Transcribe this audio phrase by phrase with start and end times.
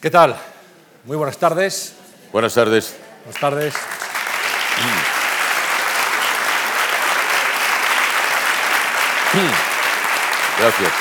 [0.00, 0.36] ¿Qué tal?
[1.04, 1.94] Muy buenas tardes.
[2.30, 2.94] Buenas tardes.
[3.24, 3.74] Buenas tardes.
[10.58, 10.92] Gracias.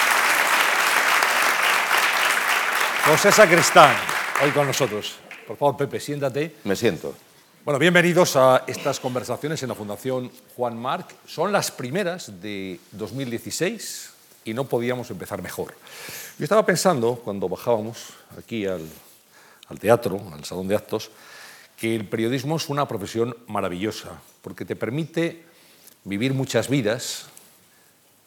[3.05, 3.95] José Sacristán,
[4.41, 5.17] hoy con nosotros.
[5.45, 6.55] Por favor, Pepe, siéntate.
[6.63, 7.13] Me siento.
[7.65, 11.13] Bueno, bienvenidos a estas conversaciones en la Fundación Juan Marc.
[11.27, 14.14] Son las primeras de 2016
[14.45, 15.73] y no podíamos empezar mejor.
[16.37, 18.87] Yo estaba pensando, cuando bajábamos aquí al,
[19.67, 21.09] al teatro, al salón de actos,
[21.75, 25.43] que el periodismo es una profesión maravillosa, porque te permite
[26.03, 27.25] vivir muchas vidas,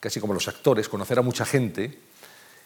[0.00, 1.98] casi como los actores, conocer a mucha gente,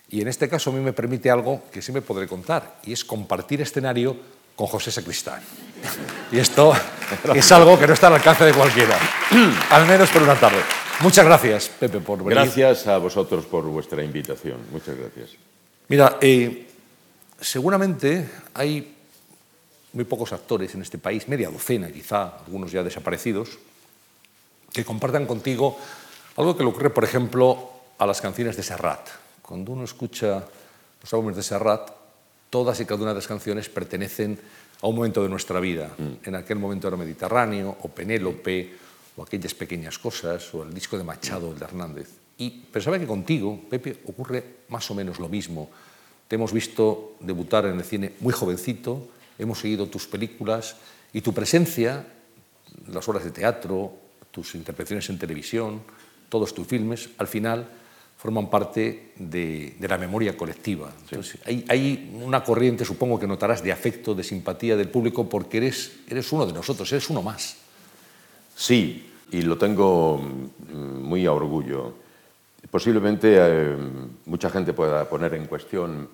[0.08, 2.92] y en este caso a mí me permite algo que sí me podré contar, y
[2.92, 4.16] es compartir escenario
[4.56, 5.42] con José Sacristán.
[6.32, 6.72] Y esto
[7.34, 8.98] es algo que no está al alcance de cualquiera,
[9.70, 10.62] al menos por una tarde.
[11.00, 12.34] Muchas gracias, Pepe, por venir.
[12.34, 14.58] Gracias a vosotros por vuestra invitación.
[14.70, 15.30] Muchas gracias.
[15.88, 16.68] Mira, eh,
[17.40, 18.96] seguramente hay
[19.92, 23.58] muy pocos actores en este país, media docena quizá, algunos ya desaparecidos,
[24.72, 25.76] que compartan contigo
[26.36, 29.08] algo que le ocurre, por ejemplo, a las canciones de Serrat.
[29.42, 30.44] Cuando uno escucha
[31.02, 31.90] los álbumes de Serrat,
[32.48, 34.38] todas y cada una de las canciones pertenecen
[34.80, 35.90] a un momento de nuestra vida.
[36.24, 38.76] En aquel momento era Mediterráneo, o Penélope,
[39.16, 42.08] o aquellas pequeñas cosas, o el disco de Machado, el de Hernández.
[42.38, 45.70] Y pensaba que contigo, Pepe, ocurre más o menos lo mismo.
[46.28, 50.76] Te hemos visto debutar en el cine muy jovencito, hemos seguido tus películas
[51.12, 52.06] y tu presencia,
[52.88, 53.92] las obras de teatro,
[54.30, 55.82] tus intervenciones en televisión,
[56.28, 57.68] todos tus filmes, al final
[58.16, 60.92] forman parte de, de la memoria colectiva.
[61.02, 65.58] Entonces, hay, hay, una corriente, supongo que notarás, de afecto, de simpatía del público, porque
[65.58, 67.56] eres, eres uno de nosotros, eres uno más.
[68.54, 71.94] Sí, y lo tengo mm, muy a orgullo.
[72.70, 73.76] Posiblemente eh,
[74.26, 76.08] mucha gente pueda poner en cuestión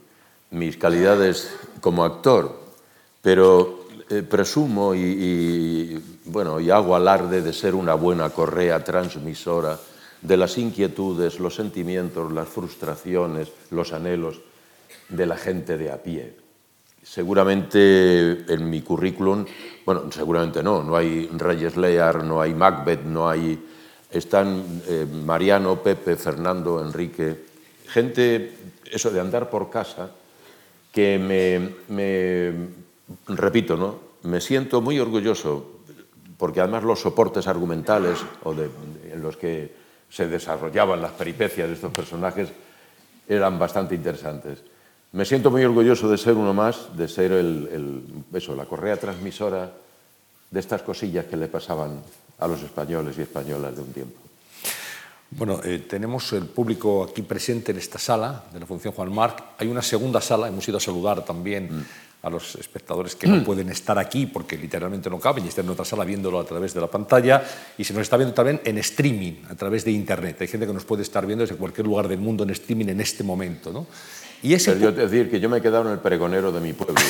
[0.51, 2.59] mis calidades como actor,
[3.21, 9.79] pero eh, presumo y, y, bueno, y hago alarde de ser una buena correa transmisora
[10.23, 14.41] de las inquietudes, los sentimientos, las frustraciones, los anhelos
[15.09, 16.48] de la gente de a pie.
[17.03, 19.45] Seguramente en mi currículum,
[19.85, 23.67] bueno, seguramente no, no hay Reyes Lear, no hay Macbeth, no hay...
[24.11, 27.45] Están eh, Mariano, Pepe, Fernando, Enrique,
[27.89, 28.55] gente,
[28.91, 30.11] eso de andar por casa,
[30.93, 31.19] que
[31.89, 32.55] me,
[33.29, 33.99] repito, ¿no?
[34.23, 35.81] me siento muy orgulloso,
[36.37, 39.73] porque además los soportes argumentales o en los que
[40.09, 42.49] se desarrollaban las peripecias de estos personajes
[43.29, 44.63] eran bastante interesantes.
[45.13, 48.97] Me siento muy orgulloso de ser uno más, de ser el, el, eso, la correa
[48.97, 49.73] transmisora
[50.51, 52.03] de estas cosillas que le pasaban
[52.39, 54.21] a los españoles y españolas de un tiempo.
[55.31, 59.43] Bueno, eh, tenemos el público aquí presente en esta sala de la Función Juan Marc.
[59.59, 61.85] Hay una segunda sala, hemos ido a saludar también mm.
[62.23, 65.73] a los espectadores que no pueden estar aquí porque literalmente no caben y están en
[65.73, 67.45] otra sala viéndolo a través de la pantalla
[67.77, 70.39] y se nos está viendo también en streaming, a través de Internet.
[70.41, 73.01] Hay gente que nos puede estar viendo desde cualquier lugar del mundo en streaming en
[73.03, 73.71] este momento.
[73.71, 73.87] ¿no?
[74.43, 76.61] Y ese Pero yo te decir que yo me he quedado en el pregonero de
[76.61, 76.95] mi pueblo.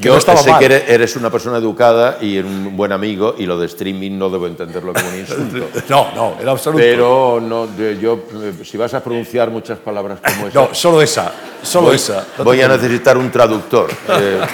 [0.00, 0.58] Yo no sé mal.
[0.60, 4.46] que eres una persona educada y un buen amigo y lo de streaming no debo
[4.46, 5.66] entenderlo como un insulto.
[5.88, 6.82] no, no, en absoluto.
[6.82, 8.24] Pero no, yo,
[8.64, 10.60] si vas a pronunciar muchas palabras como esa...
[10.60, 11.32] No, solo esa,
[11.62, 12.26] solo voy, esa.
[12.36, 13.90] No voy a necesitar un traductor.
[14.08, 14.40] Eh,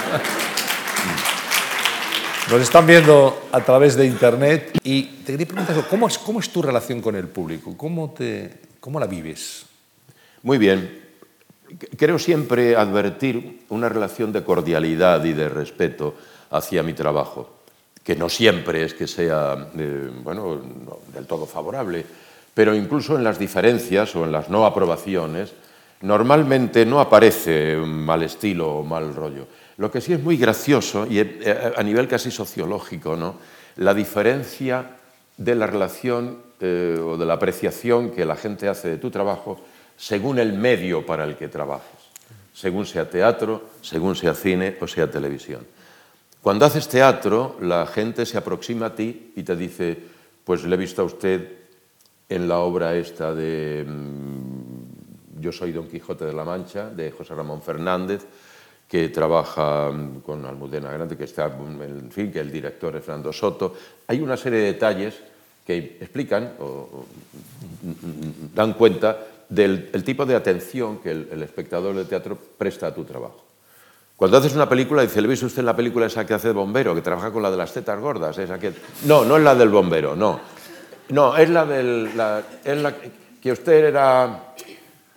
[2.50, 6.50] Nos están viendo a través de internet y te quería preguntar, ¿cómo es, cómo es
[6.50, 7.74] tu relación con el público?
[7.76, 9.64] ¿Cómo, te, ¿Cómo la vives?
[10.44, 11.00] Muy bien.
[11.96, 16.14] Creo siempre advertir una relación de cordialidad y de respeto
[16.50, 17.62] hacia mi trabajo,
[18.04, 22.04] que no siempre es que sea eh, bueno, no, del todo favorable,
[22.52, 25.54] pero incluso en las diferencias o en las no aprobaciones,
[26.02, 29.46] normalmente no aparece mal estilo o mal rollo.
[29.78, 33.36] Lo que sí es muy gracioso, y eh, a nivel casi sociológico, ¿no?
[33.76, 34.90] la diferencia
[35.38, 39.58] de la relación eh, o de la apreciación que la gente hace de tu trabajo
[39.96, 42.10] según el medio para el que trabajes,
[42.52, 45.66] según sea teatro, según sea cine o sea televisión.
[46.42, 49.96] Cuando haces teatro, la gente se aproxima a ti y te dice,
[50.44, 51.48] pues le he visto a usted
[52.28, 57.34] en la obra esta de mmm, Yo soy Don Quijote de la Mancha, de José
[57.34, 58.26] Ramón Fernández,
[58.88, 59.90] que trabaja
[60.24, 63.74] con Almudena Grande, que está, en fin, que el director es Fernando Soto.
[64.06, 65.14] Hay una serie de detalles
[65.66, 67.06] que explican o, o
[68.54, 69.18] dan cuenta
[69.48, 73.44] del el tipo de atención que el, el, espectador de teatro presta a tu trabajo.
[74.16, 76.54] Cuando haces una película, dice, ¿le viste usted en la película esa que hace de
[76.54, 78.38] bombero, que trabaja con la de las tetas gordas?
[78.38, 78.72] Esa que...
[79.06, 80.40] No, no es la del bombero, no.
[81.08, 82.10] No, es la del...
[82.64, 82.94] Es la
[83.42, 84.54] que usted era...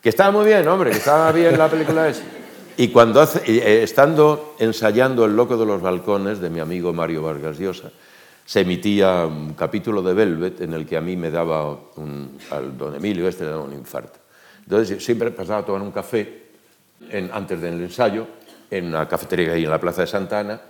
[0.01, 2.23] Que estaba muy bien, hombre, que estaba bien la película esa.
[2.75, 7.23] Y cuando hace, eh, estando ensayando El loco de los balcones de mi amigo Mario
[7.23, 7.91] Vargas Llosa,
[8.47, 11.77] se emitía un capítulo de Velvet en el que a mí me daba
[12.51, 14.19] al don Emilio este le daba un infarto.
[14.63, 16.43] Entonces siempre pasaba a tomar un café
[17.33, 18.25] antes del ensayo
[18.71, 20.61] en una cafetería ahí en la Plaza de Santa Ana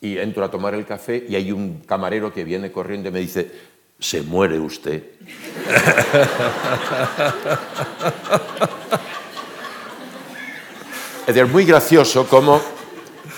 [0.00, 3.20] y entro a tomar el café y hay un camarero que viene corriendo y me
[3.20, 3.52] dice,
[3.98, 5.02] se muere usted.
[11.26, 12.58] es decir, muy gracioso como,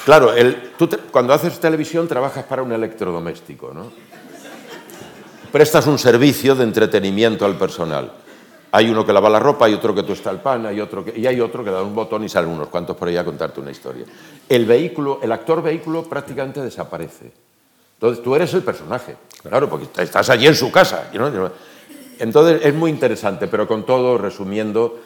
[0.04, 3.90] claro, el, tú cuando haces televisión trabajas para un electrodoméstico, ¿no?
[5.52, 8.12] Prestas un servicio de entretenimiento al personal.
[8.72, 11.18] Hay uno que lava la ropa, hay otro que tuesta el pan, hay otro que,
[11.18, 13.60] y hay otro que da un botón y salen unos cuantos por ahí a contarte
[13.60, 14.04] una historia.
[14.48, 17.32] El vehículo, el actor vehículo prácticamente desaparece.
[17.94, 21.10] Entonces tú eres el personaje, claro, porque estás allí en su casa.
[22.18, 25.00] Entonces es muy interesante, pero con todo, resumiendo,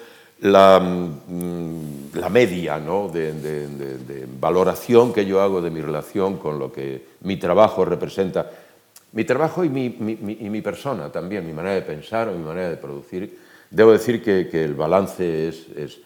[0.44, 3.08] la, mm, la media ¿no?
[3.08, 8.50] de, de, valoración que yo hago de mi relación con lo que mi trabajo representa,
[9.12, 12.44] mi trabajo y mi, mi, y mi persona también, mi manera de pensar o mi
[12.44, 13.38] manera de producir,
[13.70, 16.00] debo decir que, que el balance es, es,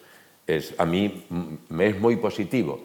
[0.47, 1.25] es, a mí
[1.67, 2.79] me es muy positivo,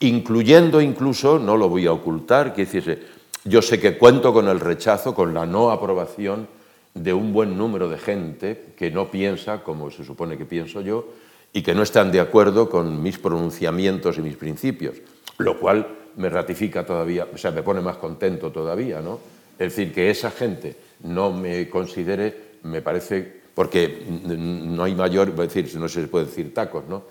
[0.00, 2.98] incluyendo incluso, no lo voy a ocultar, que decirse,
[3.44, 6.48] yo sé que cuento con el rechazo, con la no aprobación
[6.96, 11.08] de un buen número de gente que no piensa como se supone que pienso yo
[11.52, 14.96] y que no están de acuerdo con mis pronunciamientos y mis principios,
[15.38, 19.20] lo cual me ratifica todavía, o sea, me pone más contento todavía, ¿no?
[19.58, 25.74] Es decir, que esa gente no me considere, me parece, porque no hay mayor, decir,
[25.76, 27.04] no se puede decir tacos, ¿no?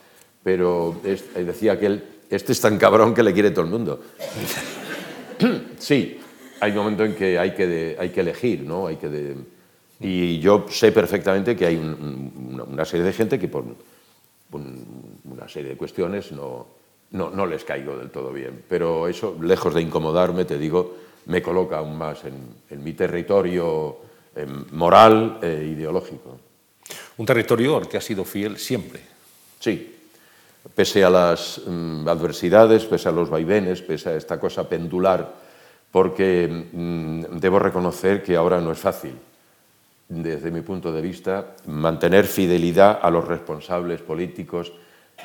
[0.43, 0.95] Pero
[1.35, 4.01] decía que este es tan cabrón que le quiere todo el mundo.
[5.77, 6.19] sí,
[6.59, 8.87] hay un momento en que hay que, hay que elegir, ¿no?
[8.87, 9.09] Hay que
[9.99, 13.63] y yo sé perfectamente que hay una, serie de gente que por
[14.51, 16.67] una serie de cuestiones no,
[17.11, 18.63] no, no, les caigo del todo bien.
[18.67, 20.95] Pero eso, lejos de incomodarme, te digo,
[21.27, 23.97] me coloca aún más en, mi territorio
[24.35, 26.39] em, moral e ideológico.
[27.17, 29.01] Un territorio al que ha sido fiel siempre.
[29.59, 29.95] Sí,
[30.75, 35.45] pese a las mm, adversidades, pese a los vaivenes, pese a esta cosa pendular
[35.95, 39.13] porque mm, debo reconocer que ahora no es fácil,
[40.07, 44.71] desde mi punto de vista, mantener fidelidad a los responsables políticos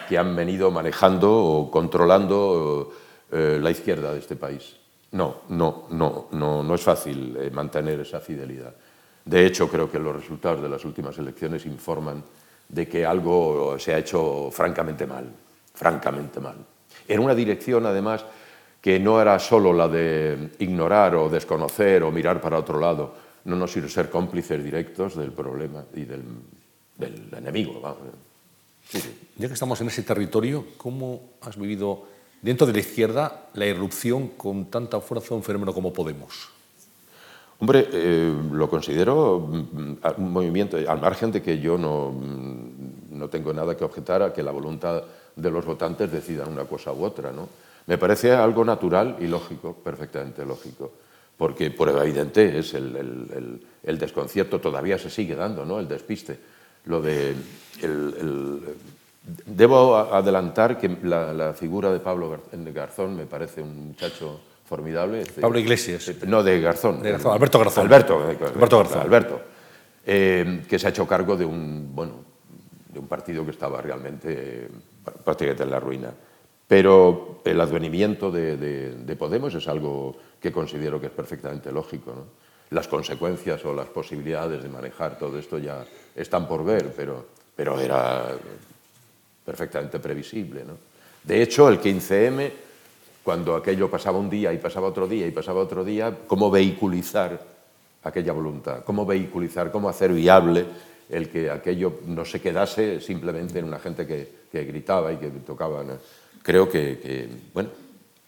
[0.08, 2.92] que han venido manejando o controlando
[3.30, 4.76] eh, la izquierda de este país.
[5.12, 8.74] No, no, no, no, no es fácil eh, mantener esa fidelidad.
[9.24, 12.22] De hecho, creo que los resultados de las últimas elecciones informan
[12.68, 15.30] de que algo se ha hecho francamente mal,
[15.74, 16.56] francamente mal.
[17.06, 18.24] En una dirección, además,
[18.80, 23.14] que no era solo la de ignorar o desconocer o mirar para otro lado,
[23.44, 26.24] no nos sino ser cómplices directos del problema y del,
[27.36, 27.80] enemigo.
[29.36, 32.04] Ya que estamos en ese territorio, ¿cómo has vivido
[32.42, 36.50] dentro de la izquierda la irrupción con tanta fuerza de un fenómeno como Podemos?
[37.60, 43.28] Hombre, eh, lo considero mm, un movimiento, al margen de que yo no, mm, no
[43.28, 45.02] tengo nada que objetar a que la voluntad
[45.36, 47.48] de los votantes decidan una cosa u otra, ¿no?
[47.86, 50.92] Me parece algo natural y lógico, perfectamente lógico,
[51.40, 55.80] porque prueba evidente es el, desconcierto, todavía se sigue dando, ¿no?
[55.80, 56.38] el despiste.
[56.84, 57.34] Lo de
[59.46, 65.24] Debo adelantar que la, figura de Pablo Garzón me parece un muchacho formidable.
[65.40, 66.08] Pablo Iglesias.
[66.08, 67.00] Eh, no, de Garzón.
[67.06, 67.86] Alberto Garzón.
[67.86, 68.18] Alberto,
[68.78, 69.00] Garzón.
[69.00, 69.40] Alberto,
[70.04, 72.16] eh, que se ha hecho cargo de un, bueno,
[72.92, 74.68] de un partido que estaba realmente
[75.24, 76.12] prácticamente en la ruina.
[76.70, 82.14] Pero el advenimiento de, Podemos es algo que considero que es perfectamente lógico.
[82.70, 85.84] Las consecuencias o las posibilidades de manejar todo esto ya
[86.14, 88.28] están por ver, pero, pero era
[89.44, 90.62] perfectamente previsible.
[91.24, 92.52] De hecho, el 15M,
[93.24, 97.36] cuando aquello pasaba un día y pasaba otro día y pasaba otro día, ¿cómo vehiculizar
[98.04, 98.84] aquella voluntad?
[98.84, 100.66] ¿Cómo vehiculizar, cómo hacer viable
[101.08, 105.30] el que aquello no se quedase simplemente en una gente que, que gritaba y que
[105.30, 105.82] tocaba?
[106.42, 107.70] Creo que, bueno,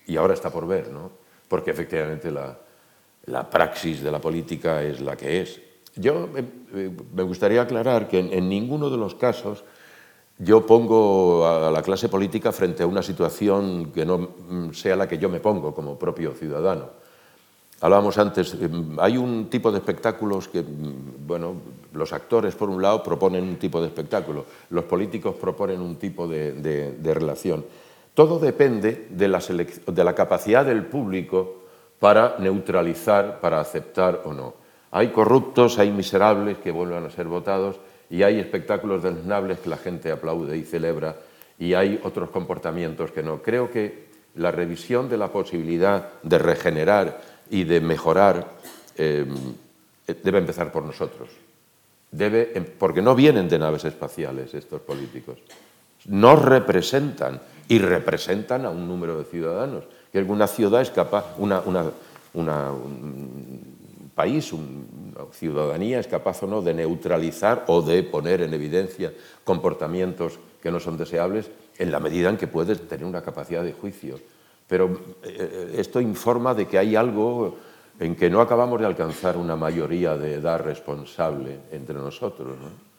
[0.07, 1.11] y ahora está por ver, ¿no?
[1.49, 2.59] Porque efectivamente la,
[3.27, 5.61] la praxis de la política es la que es.
[5.95, 6.29] Yo
[7.13, 9.63] me gustaría aclarar que en, ninguno de los casos
[10.39, 15.07] yo pongo a la clase política frente a una situación que no mm, sea la
[15.07, 16.89] que yo me pongo como propio ciudadano.
[17.81, 21.55] Hablábamos antes, em, hay un tipo de espectáculos que, mm, bueno,
[21.93, 26.27] los actores por un lado proponen un tipo de espectáculo, los políticos proponen un tipo
[26.27, 27.65] de, de relación.
[28.15, 31.63] Todo depende de la, capacidad del público
[31.99, 34.55] para neutralizar, para aceptar o no.
[34.91, 39.79] Hay corruptos, hay miserables que vuelvan a ser votados y hay espectáculos desnables que la
[39.79, 41.17] gente aplaude y celebra
[41.59, 43.41] y hay otros comportamientos que no.
[43.41, 48.47] Creo que la revisión de la posibilidad de regenerar y de mejorar
[48.97, 49.25] eh,
[50.23, 51.31] debe empezar por nosotros.
[52.11, 55.39] Debe, em, porque no vienen de naves espaciales estos políticos.
[56.07, 59.85] Nos representan y representan a un número de ciudadanos.
[60.11, 61.83] Que alguna ciudad es capaz, una, un
[64.15, 69.13] país, una ciudadanía es capaz o no de neutralizar o de poner en evidencia
[69.45, 73.73] comportamientos que no son deseables en la medida en que puedes tener una capacidad de
[73.73, 74.19] juicio.
[74.69, 77.57] Pero eh, esto informa de que hay algo
[77.99, 82.57] en que no acabamos de alcanzar una mayoría de edad responsable entre nosotros.
[82.59, 82.93] ¿no?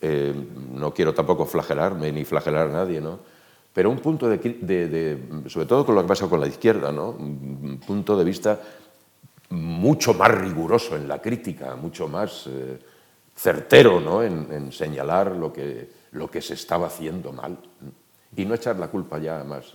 [0.00, 0.34] Eh,
[0.72, 3.18] no quiero tampoco flagelarme ni flagelar a nadie, ¿no?
[3.72, 7.10] Pero un punto de, sobre todo con lo que pasa con la izquierda, ¿no?
[7.10, 8.60] un punto de vista
[9.50, 12.78] mucho más riguroso en la crítica, mucho más eh,
[13.36, 14.22] certero ¿no?
[14.22, 17.58] en, señalar lo que, lo que se estaba haciendo mal
[18.36, 19.66] y no echar la culpa ya más.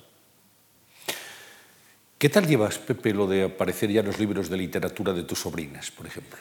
[2.18, 5.40] ¿Qué tal llevas, Pepe, lo de aparecer ya en los libros de literatura de tus
[5.40, 6.40] sobrinas, por ejemplo?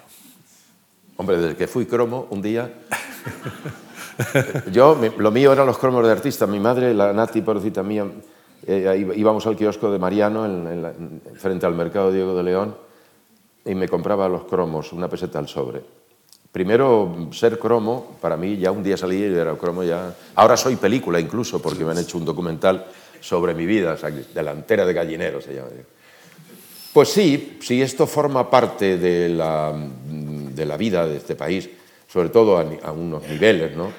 [1.16, 2.72] Hombre, desde que fui cromo un día...
[4.72, 6.46] yo, lo mío eran los cromos de artista.
[6.46, 8.06] Mi madre, la Nati, porcita mía,
[8.66, 10.46] eh, íbamos al kiosco de Mariano,
[11.34, 12.74] frente al mercado Diego de León,
[13.64, 15.82] y me compraba los cromos, una peseta al sobre.
[16.52, 20.14] Primero, ser cromo, para mí ya un día salí y era cromo ya...
[20.36, 22.86] Ahora soy película incluso, porque me han hecho un documental
[23.20, 23.96] sobre mi vida,
[24.32, 25.70] delantera de gallinero se llama.
[26.92, 31.68] Pues sí, si esto forma parte de la, de la vida de este país,
[32.06, 33.90] sobre todo a, unos niveles, ¿no?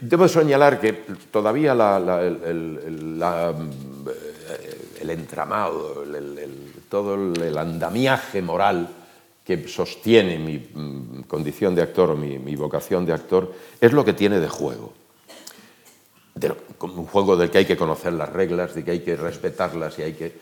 [0.00, 0.92] Debo señalar que
[1.30, 3.20] todavía el,
[5.00, 6.04] el, entramado,
[6.88, 8.88] todo el andamiaje moral
[9.48, 14.04] que sostiene mi mm, condición de actor o mi, mi, vocación de actor es lo
[14.04, 14.92] que tiene de juego.
[16.34, 19.98] De, un juego del que hay que conocer las reglas, de que hay que respetarlas
[19.98, 20.32] y hay que...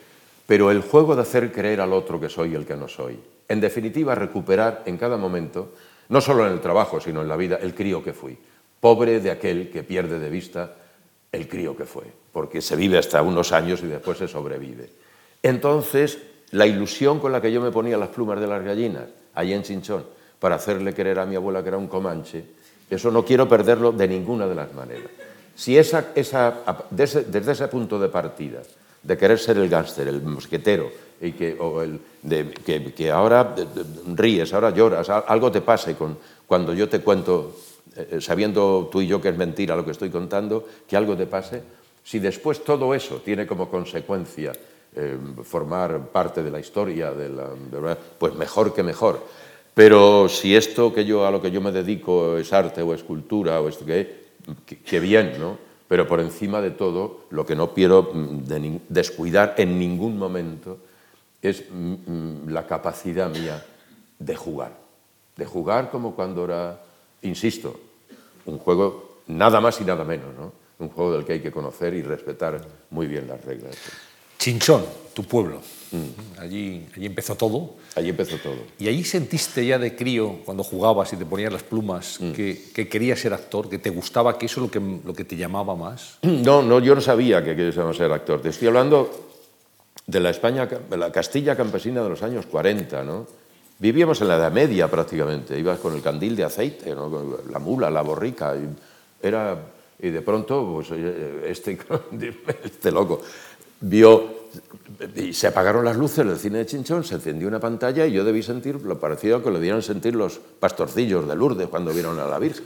[0.45, 3.17] Pero el juego de hacer creer al otro que soy el que no soy.
[3.49, 5.73] En definitiva, recuperar en cada momento,
[6.09, 8.37] no solo en el trabajo, sino en la vida, el crío que fui.
[8.81, 10.75] Pobre de aquel que pierde de vista
[11.33, 14.91] el crío que fue, porque se vive hasta unos años y después se sobrevive.
[15.43, 16.19] Entonces,
[16.51, 19.05] la ilusión con la que yo me ponía las plumas de las gallinas,
[19.35, 20.05] allí en Chinchón,
[20.39, 22.45] para hacerle creer a mi abuela que era un comanche,
[22.89, 25.11] eso no quiero perderlo de ninguna de las maneras.
[25.55, 28.63] Si esa, esa, desde, ese punto de partida,
[29.03, 30.91] de querer ser el gángster, el mosquetero,
[31.21, 32.51] y que, o el, de,
[32.95, 33.55] que, ahora
[34.15, 37.57] ríes, ahora lloras, algo te pase con, cuando yo te cuento,
[37.97, 41.27] eh, sabiendo tú y yo que es mentira lo que estoy contando, que algo te
[41.27, 41.63] pase,
[42.05, 44.53] si después todo eso tiene como consecuencia
[44.95, 49.21] eh, formar parte de la historia, de la, pues mejor que mejor.
[49.75, 53.61] Pero si esto que yo, a lo que yo me dedico es arte o escultura
[53.61, 54.25] o esto que
[54.65, 55.59] qué bien, ¿no?
[55.89, 60.79] Pero por encima de todo, lo que no quiero mm, descuidar en ningún momento
[61.43, 63.65] es mm, mm, la capacidad mía
[64.19, 64.73] de jugar.
[65.37, 66.81] De jugar como cuando era,
[67.23, 67.79] insisto,
[68.47, 70.53] un juego nada más y nada menos, ¿no?
[70.79, 72.61] Un juego del que hay que conocer y respetar
[72.91, 73.77] muy bien las reglas.
[74.39, 74.85] Chinchón,
[75.15, 75.61] tu pueblo.
[75.91, 76.41] Mm.
[76.41, 77.75] Allí, allí empezó todo.
[77.95, 78.59] Allí empezó todo.
[78.79, 82.33] ¿Y allí sentiste ya de crío, cuando jugabas y te ponías las plumas, mm.
[82.33, 85.37] que, querías ser actor, que te gustaba, que eso es lo que, lo que te
[85.37, 86.19] llamaba más?
[86.23, 88.43] No, no, yo no sabía que querías ser actor.
[88.43, 89.11] Te estoy hablando
[90.07, 93.27] de la España, la Castilla campesina de los años 40, ¿no?
[93.79, 95.59] Vivíamos en la Edad Media prácticamente.
[95.59, 98.55] Ibas con el candil de aceite, la mula, la borrica.
[98.57, 98.69] Y,
[99.27, 99.59] era,
[100.01, 100.91] y de pronto, pues,
[101.45, 101.79] este,
[102.65, 103.21] este loco
[103.81, 104.37] vio
[105.33, 108.43] se apagaron las luces del cine de Chinchón, se encendió una pantalla y yo debí
[108.43, 112.39] sentir lo parecido que lo dieron sentir los pastorcillos de Lourdes cuando vieron a la
[112.39, 112.65] Virgen.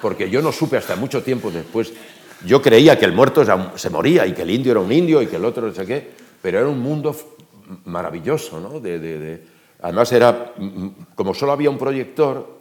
[0.00, 1.92] Porque yo no supe hasta mucho tiempo después.
[2.44, 3.44] Yo creía que el muerto
[3.76, 5.86] se moría y que el indio era un indio y que el otro no sé
[5.86, 6.10] qué,
[6.40, 7.14] pero era un mundo
[7.84, 8.80] maravilloso, ¿no?
[8.80, 10.54] De, además era,
[11.14, 12.58] como solo había un proyector,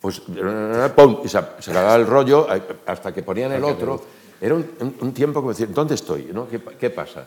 [0.00, 1.18] pues ¡pum!
[1.24, 2.46] y se, se daba el rollo
[2.86, 4.02] hasta que ponían el otro
[4.40, 6.28] era un, tiempo como decir, ¿dónde estoy?
[6.32, 6.46] ¿no?
[6.48, 7.26] ¿Qué, pasa?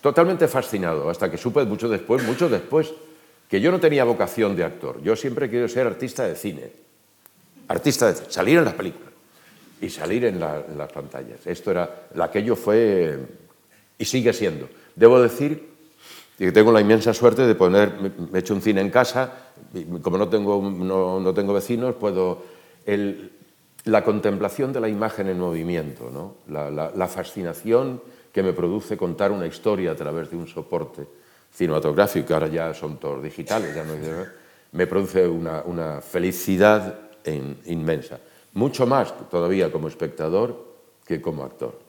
[0.00, 2.92] Totalmente fascinado, hasta que supe mucho después, mucho después,
[3.48, 5.02] que yo no tenía vocación de actor.
[5.02, 6.72] Yo siempre he querido ser artista de cine.
[7.68, 9.12] Artista de salir en las películas
[9.80, 11.46] y salir en, las pantallas.
[11.46, 13.18] Esto era, aquello fue
[13.98, 14.68] y sigue siendo.
[14.96, 15.68] Debo decir
[16.38, 19.32] que tengo la inmensa suerte de poner, me he hecho un cine en casa,
[19.74, 22.58] y como no tengo, no, no tengo vecinos, puedo...
[23.84, 26.34] La contemplación de la imagen en movimiento, ¿no?
[26.48, 28.02] la, fascinación
[28.32, 31.06] que me produce contar una historia a través de un soporte
[31.52, 33.94] cinematográfico, ahora ya son todos digitales, ya no
[34.72, 36.98] me produce una, felicidad
[37.66, 38.18] inmensa.
[38.54, 40.66] Mucho más todavía como espectador
[41.06, 41.87] que como actor.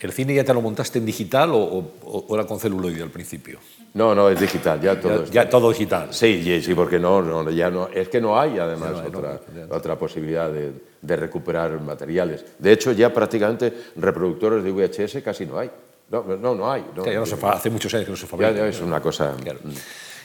[0.00, 3.10] ¿El cine ya te lo montaste en digital o, o, o era con celuloide al
[3.10, 3.58] principio?
[3.94, 5.24] No, no, es digital, ya todo.
[5.26, 6.12] Ya, ya todo digital.
[6.12, 9.40] Sí, sí, porque no, no, ya no, es que no hay además no hay, otra,
[9.52, 10.72] no, otra, posibilidad de,
[11.02, 12.44] de, recuperar materiales.
[12.58, 15.70] De hecho, ya prácticamente reproductores de VHS casi no hay.
[16.10, 16.84] No, no, no hay.
[17.04, 18.52] Ya se hace muchos años que no se fabrica.
[18.52, 19.34] Ya, ya es una cosa.
[19.42, 19.60] Claro.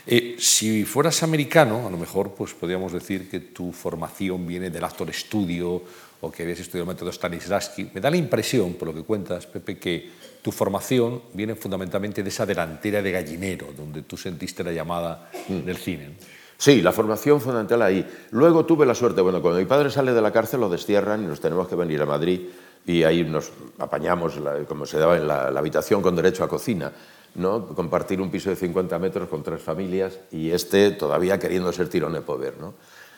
[0.08, 4.84] Eh, si fueras americano, a lo mejor pues, podríamos decir que tu formación viene del
[4.84, 5.82] actor estudio
[6.26, 7.92] o que habías estudiado el método Stanislavski.
[7.94, 10.10] Me da la impresión, por lo que cuentas, Pepe, que
[10.42, 15.60] tu formación viene fundamentalmente de esa delantera de gallinero, donde tú sentiste la llamada mm.
[15.60, 16.18] del cine.
[16.58, 18.06] Sí, la formación fundamental ahí.
[18.32, 21.28] Luego tuve la suerte, bueno, cuando mi padre sale de la cárcel lo destierran y
[21.28, 22.42] nos tenemos que venir a Madrid
[22.86, 26.48] y ahí nos apañamos, la, como se daba en la, la, habitación con derecho a
[26.48, 26.92] cocina,
[27.36, 27.68] ¿no?
[27.68, 32.14] compartir un piso de 50 metros con tres familias y este todavía queriendo ser tirón
[32.14, 32.56] de poder.
[32.60, 32.74] ¿no?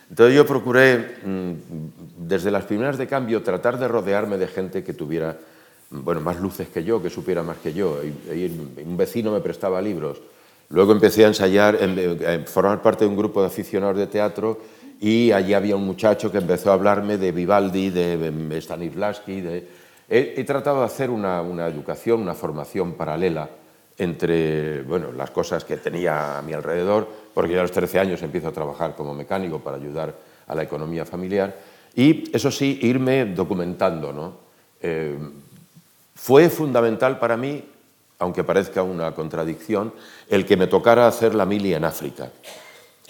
[0.09, 1.51] Entonces yo procuré, mm,
[2.17, 5.37] desde las primeras de cambio, tratar de rodearme de gente que tuviera
[5.89, 7.99] bueno, más luces que yo, que supiera más que yo.
[8.03, 8.45] Y,
[8.83, 10.21] un vecino me prestaba libros.
[10.69, 14.59] Luego empecé a ensayar, a formar parte de un grupo de aficionados de teatro
[14.99, 19.41] y allí había un muchacho que empezó a hablarme de Vivaldi, de Stanislavski.
[19.41, 19.67] De...
[20.09, 23.49] He, he, tratado de hacer una, una, educación, una formación paralela
[23.97, 28.23] entre bueno, las cosas que tenía a mi alrededor, porque yo a los 13 años
[28.23, 30.11] empiezo a trabajar como mecánico para ayudar
[30.47, 31.55] a la economía familiar,
[31.93, 34.11] y eso sí, irme documentando.
[34.11, 34.33] ¿no?
[34.81, 35.15] Eh,
[36.15, 37.63] fue fundamental para mí,
[38.17, 39.93] aunque parezca una contradicción,
[40.27, 42.31] el que me tocara hacer la mili en África,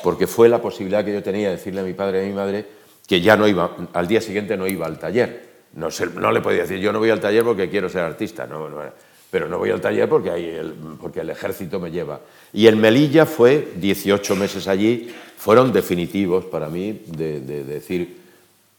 [0.03, 2.35] porque fue la posibilidad que yo tenía de decirle a mi padre y a mi
[2.35, 2.65] madre
[3.07, 5.47] que ya no iba, al día siguiente no iba al taller.
[5.75, 8.45] No, se, no le podía decir, yo no voy al taller porque quiero ser artista,
[8.45, 8.81] no, no,
[9.29, 12.21] pero no voy al taller porque, hay el, porque el ejército me lleva.
[12.53, 18.27] Y en Melilla fue 18 meses allí, fueron definitivos para mí de, de, de decir,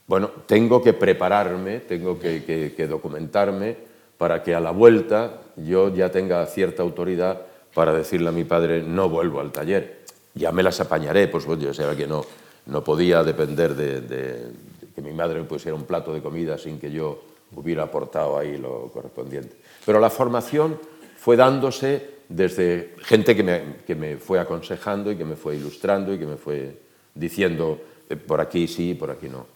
[0.09, 3.77] bueno, tengo que prepararme, tengo que, documentarme,
[4.17, 7.43] para que a la vuelta yo ya tenga cierta autoridad
[7.75, 9.99] para decirle a mi padre no vuelvo al taller.
[10.35, 12.25] Ya me las apañaré, pues yo sabía que no,
[12.67, 16.57] no podía depender de, de, de, que mi madre me pusiera un plato de comida
[16.57, 17.23] sin que yo
[17.55, 19.57] hubiera aportado ahí lo correspondiente.
[19.85, 20.79] Pero la formación
[21.17, 26.13] fue dándose desde gente que me, que me fue aconsejando y que me fue ilustrando
[26.13, 26.79] y que me fue
[27.15, 29.47] diciendo eh, por aquí sí, por aquí no.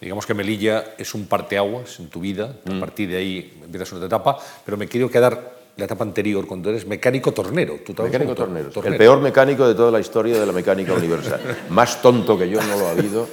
[0.00, 2.76] Digamos que Melilla es un parteaguas en tu vida, mm.
[2.76, 6.70] a partir de ahí empiezas otra etapa, pero me quiero quedar la etapa anterior, cuando
[6.70, 7.80] eres mecánico tornero.
[7.84, 8.70] ¿Tú mecánico tornero.
[8.70, 8.94] tornero.
[8.94, 11.40] El peor mecánico de toda la historia de la mecánica universal.
[11.70, 13.26] Más tonto que yo no lo ha habido.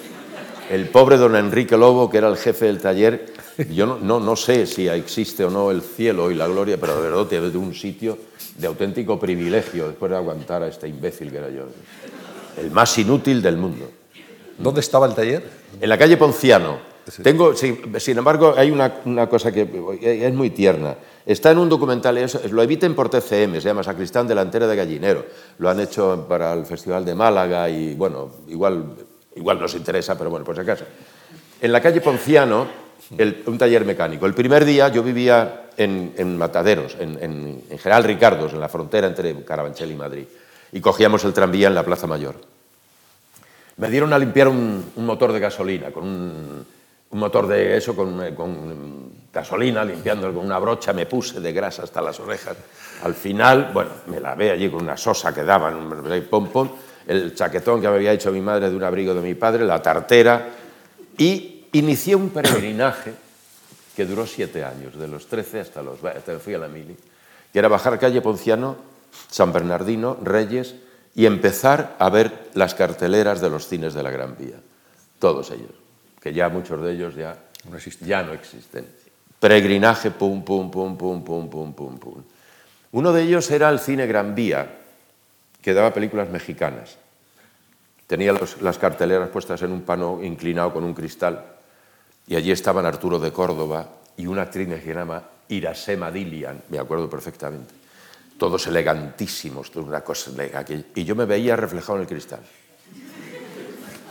[0.70, 3.34] El pobre don Enrique Lobo, que era el jefe del taller,
[3.72, 6.96] yo no, no, no sé si existe o no el cielo y la gloria, pero
[7.02, 8.18] de verdad tiene un sitio
[8.58, 11.66] de auténtico privilegio después de aguantar a este imbécil que era yo.
[12.58, 13.90] El más inútil del mundo.
[14.58, 15.44] ¿Dónde estaba el taller?
[15.80, 16.92] En la calle Ponciano.
[17.08, 17.24] Sí.
[17.24, 19.68] Tengo, sin embargo, hay una, una, cosa que
[20.02, 20.96] es muy tierna.
[21.26, 22.20] Está en un documental,
[22.52, 25.26] lo eviten por TCM, se llama Sacristán Delantera de Gallinero.
[25.58, 28.96] Lo han hecho para el Festival de Málaga y, bueno, igual,
[29.36, 30.86] igual nos interesa, pero bueno, por si acaso.
[31.62, 32.68] En la calle Ponciano,
[33.18, 34.26] el, un taller mecánico.
[34.26, 38.70] El primer día yo vivía en, en Mataderos, en, en, en General Ricardos, en la
[38.70, 40.26] frontera entre Carabanchel y Madrid.
[40.72, 42.36] Y cogíamos el tranvía en la Plaza Mayor
[43.82, 46.66] me dieron a limpiar un, un motor de gasolina, con un,
[47.10, 51.84] un motor de eso, con, con, gasolina, limpiando con una brocha, me puse de grasa
[51.84, 52.58] hasta las orejas.
[53.04, 55.90] Al final, bueno, me lavé allí con una sosa que daban,
[56.30, 56.70] pom, pom,
[57.08, 59.82] el chaquetón que me había hecho mi madre de un abrigo de mi padre, la
[59.82, 60.50] tartera,
[61.18, 63.14] y inicié un peregrinaje
[63.96, 66.04] que duró siete años, de los 13 hasta los...
[66.04, 66.96] hasta fui a la mili,
[67.52, 68.78] que era bajar calle Ponciano,
[69.30, 70.76] San Bernardino, Reyes,
[71.14, 74.56] y empezar a ver las carteleras de los cines de la Gran Vía.
[75.20, 75.72] Todos ellos,
[76.22, 77.38] que ya muchos de ellos ya
[77.70, 78.08] no existen.
[78.08, 78.88] Ya no existen.
[79.40, 82.24] Peregrinaje, pum, pum, pum, pum, pum, pum, pum, pum.
[82.94, 84.81] Uno de ellos era el cine Gran Vía,
[85.62, 86.98] que daba películas mexicanas.
[88.08, 91.46] Tenía las carteleras puestas en un pano inclinado con un cristal,
[92.28, 97.82] y allí estaban Arturo de Córdoba y una actriz mexicana, Irasema Dilian, me acuerdo perfectamente
[98.42, 100.32] todos elegantísimos, una cosa
[100.96, 102.40] y yo me veía reflejado en el cristal,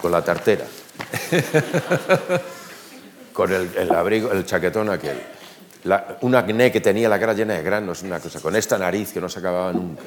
[0.01, 0.67] con la tartera,
[3.33, 5.21] con el, el, abrigo, el chaquetón aquel,
[5.83, 9.13] la, un acné que tenía la cara llena de granos, una cosa, con esta nariz
[9.13, 10.05] que no se acababa nunca.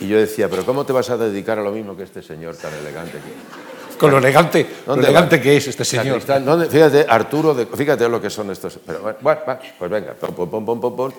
[0.00, 2.56] Y yo decía, pero ¿cómo te vas a dedicar a lo mismo que este señor
[2.56, 6.24] tan elegante que Con lo elegante, lo elegante que es este señor.
[6.24, 6.66] ¿Dónde?
[6.66, 8.78] Fíjate, Arturo, de, fíjate lo que son estos.
[8.84, 9.40] Pero, bueno,
[9.78, 11.12] pues venga, pom, pom, pom, pom, pom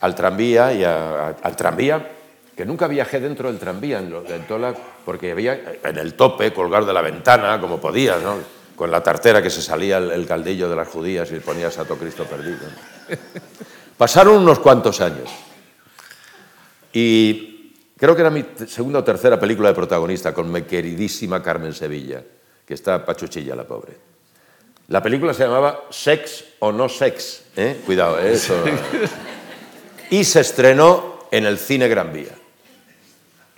[0.00, 2.06] al tranvía y a, a, al tranvía,
[2.56, 6.14] que nunca viajé dentro del tranvía, en, lo, en toda la, porque había en el
[6.14, 8.36] tope, colgar de la ventana, como podías, ¿no?
[8.78, 12.24] con la tartera que se salía el, caldillo de las judías y ponía Santo Cristo
[12.24, 12.58] perdido.
[13.98, 15.28] Pasaron unos cuantos años.
[16.92, 17.47] Y
[17.98, 22.22] creo que era mi segunda o tercera película de protagonista con mi queridísima Carmen Sevilla,
[22.64, 23.92] que está pachuchilla la pobre.
[24.88, 27.42] La película se llamaba Sex o no sex.
[27.56, 27.82] ¿eh?
[27.84, 28.32] Cuidado, ¿eh?
[28.32, 28.54] eso.
[30.10, 32.32] Y se estrenó en el cine Gran Vía.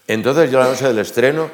[0.08, 1.48] Entonces yo la noche del estreno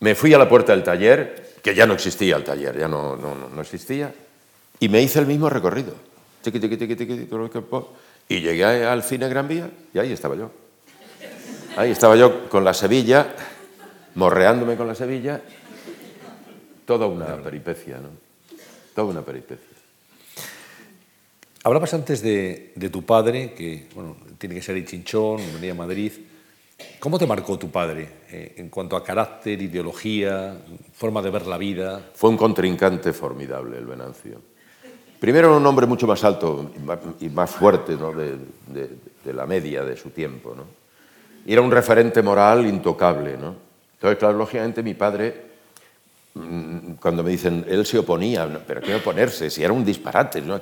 [0.00, 3.16] me fui a la puerta del taller, que ya no existía el taller, ya no,
[3.16, 4.12] no, existía,
[4.78, 5.94] y me hice el mismo recorrido.
[8.28, 10.50] y llegué al cine Gran Vía y ahí estaba yo.
[11.76, 13.34] Ahí estaba yo con la Sevilla,
[14.14, 15.42] morreándome con la Sevilla.
[16.86, 18.08] Toda una peripecia, ¿no?
[18.94, 19.76] Toda una peripecia.
[21.64, 26.12] Hablabas antes de, tu padre, que bueno, tiene que ser el Chinchón, venía a Madrid.
[26.98, 30.56] ¿Cómo te marcó tu padre eh, en cuanto a carácter, ideología,
[30.94, 32.10] forma de ver la vida?
[32.14, 34.40] Fue un contrincante formidable el Venancio.
[35.20, 36.70] Primero era un hombre mucho más alto
[37.20, 40.54] y más fuerte de, la media de su tiempo.
[40.54, 40.85] ¿no?
[41.46, 43.36] Y era un referente moral intocable.
[43.36, 43.54] ¿no?
[43.94, 45.42] Entonces, claro, lógicamente mi padre,
[46.34, 49.48] mm, cuando me dicen, él se oponía, pero ¿qué oponerse?
[49.48, 50.42] Si era un disparate.
[50.42, 50.60] ¿no?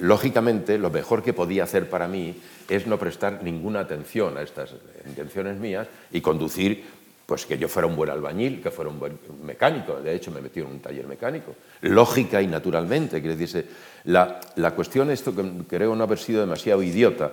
[0.00, 2.34] lógicamente, lo mejor que podía hacer para mí
[2.68, 4.70] es no prestar ninguna atención a estas
[5.04, 9.18] intenciones mías y conducir pues que yo fuera un buen albañil, que fuera un buen
[9.44, 10.00] mecánico.
[10.00, 11.54] De hecho, me metí en un taller mecánico.
[11.82, 13.20] Lógica y naturalmente.
[13.20, 13.66] Quiere decirse,
[14.04, 17.30] la, la cuestión, esto que creo no haber sido demasiado idiota,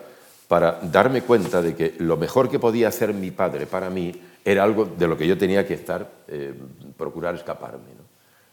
[0.47, 4.63] para darme cuenta de que lo mejor que podía hacer mi padre para mí era
[4.63, 6.53] algo de lo que yo tenía que estar, eh,
[6.97, 7.95] procurar escaparme.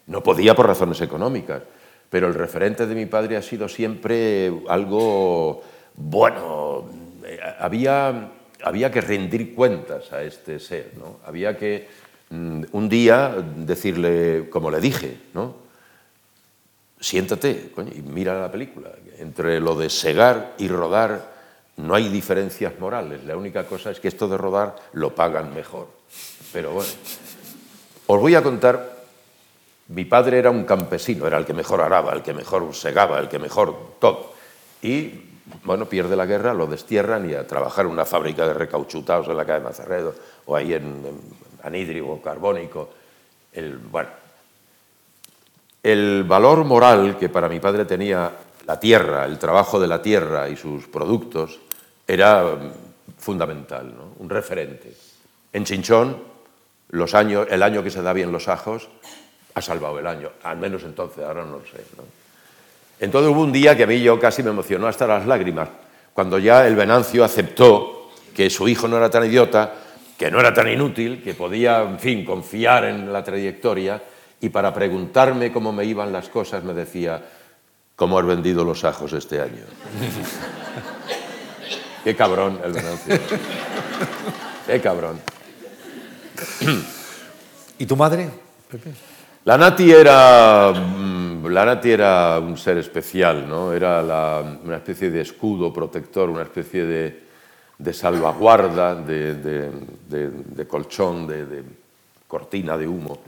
[0.07, 0.21] ¿no?
[0.21, 1.61] podía por razones económicas
[2.13, 5.63] pero el referente de mi padre ha sido siempre algo
[5.95, 6.87] bueno.
[7.25, 8.29] Eh, había,
[8.61, 11.17] había que rendir cuentas a este ser, ¿no?
[11.25, 11.87] había que
[12.29, 15.55] mm, un día decirle, como le dije, ¿no?
[16.99, 18.91] siéntate y mira la película.
[19.17, 21.32] Entre lo de segar y rodar
[21.77, 23.23] no hay diferencias morales.
[23.25, 25.87] La única cosa es que esto de rodar lo pagan mejor.
[26.51, 26.91] Pero bueno,
[28.07, 28.93] os voy a contar
[29.89, 33.27] mi padre era un campesino, era el que mejor araba, el que mejor segaba, el
[33.27, 34.33] que mejor todo.
[34.81, 35.11] Y,
[35.65, 39.37] bueno, pierde la guerra, lo destierran y a trabajar en una fábrica de recauchutados en
[39.37, 41.03] la calle Mazarredo o ahí en,
[41.63, 42.89] anhídrico, carbónico.
[43.51, 44.09] El, bueno,
[45.83, 48.31] el valor moral que para mi padre tenía
[48.65, 51.59] la tierra, el trabajo de la tierra y sus productos,
[52.07, 52.57] era
[53.17, 54.93] fundamental, un referente.
[55.51, 56.17] En Chinchón,
[56.91, 58.89] el año que se da bien los ajos,
[59.55, 61.83] ha salvado el año, al menos entonces, ahora no lo sé.
[62.99, 65.69] Entonces hubo un día que a mí yo casi me emocionó hasta las lágrimas,
[66.13, 69.73] cuando ya el Venancio aceptó que su hijo no era tan idiota,
[70.17, 74.01] que no era tan inútil, que podía, en fin, confiar en la trayectoria,
[74.41, 77.21] y para preguntarme cómo me iban las cosas me decía,
[77.95, 79.61] ¿cómo has vendido los ajos este año?
[82.03, 83.19] Qué cabrón el Venancio.
[84.67, 85.19] Qué cabrón.
[87.77, 88.29] ¿Y tu madre,
[88.69, 88.91] Pepe?
[89.45, 93.73] La Nati era, mm, la Nati era un ser especial, ¿no?
[93.73, 101.61] era una especie de escudo protector, una especie de, salvaguarda, de, colchón, de,
[102.25, 103.19] cortina de humo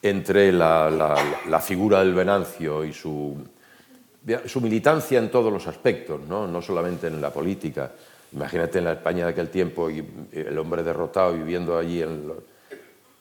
[0.00, 3.36] entre la, figura del Venancio y su,
[4.46, 6.46] su, militancia en todos los aspectos, ¿no?
[6.46, 7.92] no solamente en la política.
[8.32, 12.32] Imagínate en la España de aquel tiempo y el hombre derrotado viviendo allí en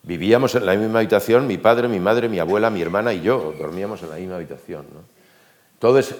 [0.06, 3.56] Vivíamos en la misma habitación, mi padre, mi madre, mi abuela, mi hermana y yo,
[3.58, 4.86] dormíamos en la misma habitación.
[5.74, 6.16] Entonces,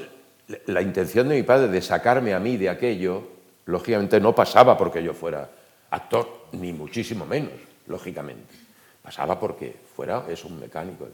[0.66, 3.22] la intención de mi padre de sacarme a mí de aquello,
[3.66, 5.48] lógicamente no pasaba porque yo fuera
[5.92, 7.54] actor, ni muchísimo menos,
[7.86, 8.56] lógicamente.
[9.04, 11.08] Pasaba porque fuera es un mecánico.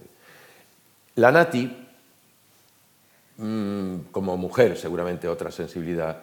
[1.16, 1.90] La Nati,
[3.38, 6.18] mm, como mujer, seguramente otra sensibilidad,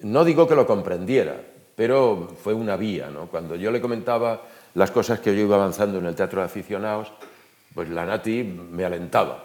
[0.00, 1.36] no digo que lo comprendiera,
[1.76, 3.08] pero fue una vía.
[3.30, 4.42] Cuando yo le comentaba
[4.74, 7.12] las cosas que yo iba avanzando en el teatro de aficionados,
[7.74, 9.44] pues la Nati me alentaba.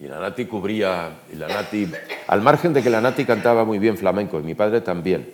[0.00, 1.90] Y la Nati cubría, y la Nati,
[2.26, 5.32] al margen de que la Nati cantaba muy bien flamenco, y mi padre también.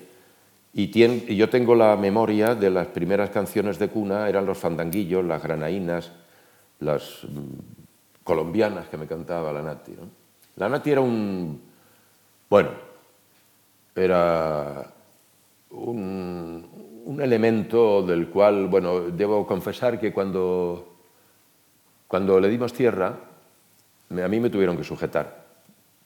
[0.73, 5.25] Y, y yo tengo la memoria de las primeras canciones de cuna, eran los fandanguillos,
[5.25, 6.13] las granaínas,
[6.79, 9.97] las mm, colombianas que me cantaba la Nati.
[10.57, 11.61] La Nati era un,
[12.49, 12.71] bueno,
[13.95, 14.93] era
[15.71, 20.97] un, elemento del cual, bueno, debo confesar que cuando,
[22.07, 23.09] cuando le dimos tierra,
[24.11, 25.45] a mí me tuvieron que sujetar,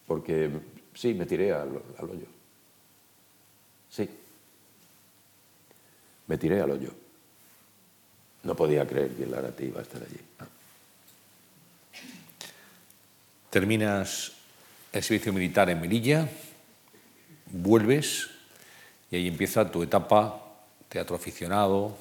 [0.06, 0.50] porque
[0.92, 2.26] sí, me tiré al, hoyo.
[3.88, 4.08] Sí,
[6.26, 6.90] me tiré al hoyo.
[8.42, 10.20] No podía creer que la Arati iba a estar allí.
[13.54, 14.33] terminas
[14.98, 16.28] el servicio militar en Melilla,
[17.50, 18.30] vuelves
[19.10, 20.40] y ahí empieza tu etapa
[20.88, 21.96] teatro aficionado.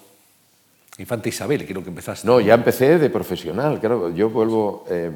[0.98, 2.28] Infante Isabel, creo que empezaste.
[2.28, 4.14] No, ya empecé de profesional, claro.
[4.14, 4.86] Yo vuelvo.
[4.90, 5.12] Eh,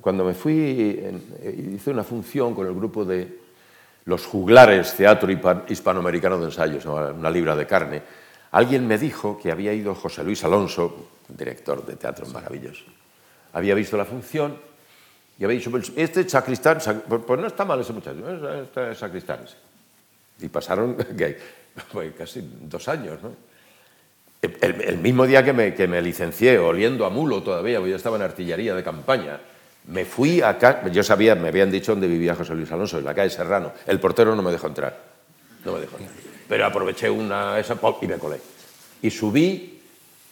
[0.00, 3.40] cuando me fui, eh, hice una función con el grupo de
[4.06, 5.30] los juglares Teatro
[5.68, 8.02] Hispanoamericano de Ensayos, una libra de carne.
[8.52, 12.84] Alguien me dijo que había ido José Luis Alonso, director de Teatro Maravilloso.
[13.52, 14.56] Había visto la función
[15.42, 16.78] y había dicho: pues, Este sacristán,
[17.08, 19.40] pues, pues no está mal ese muchacho, este sacristán.
[20.38, 20.96] Y pasaron
[22.16, 23.34] casi dos años, ¿no?
[24.40, 28.16] El, mismo día que me, que me, licencié, oliendo a mulo todavía, porque yo estaba
[28.16, 29.40] en artillería de campaña,
[29.88, 33.14] me fui acá, yo sabía, me habían dicho dónde vivía José Luis Alonso, en la
[33.14, 33.72] calle Serrano.
[33.84, 34.96] El portero no me dejó entrar,
[35.64, 35.96] no me dejó.
[36.48, 38.40] Pero aproveché una esa y me colé.
[39.02, 39.71] Y subí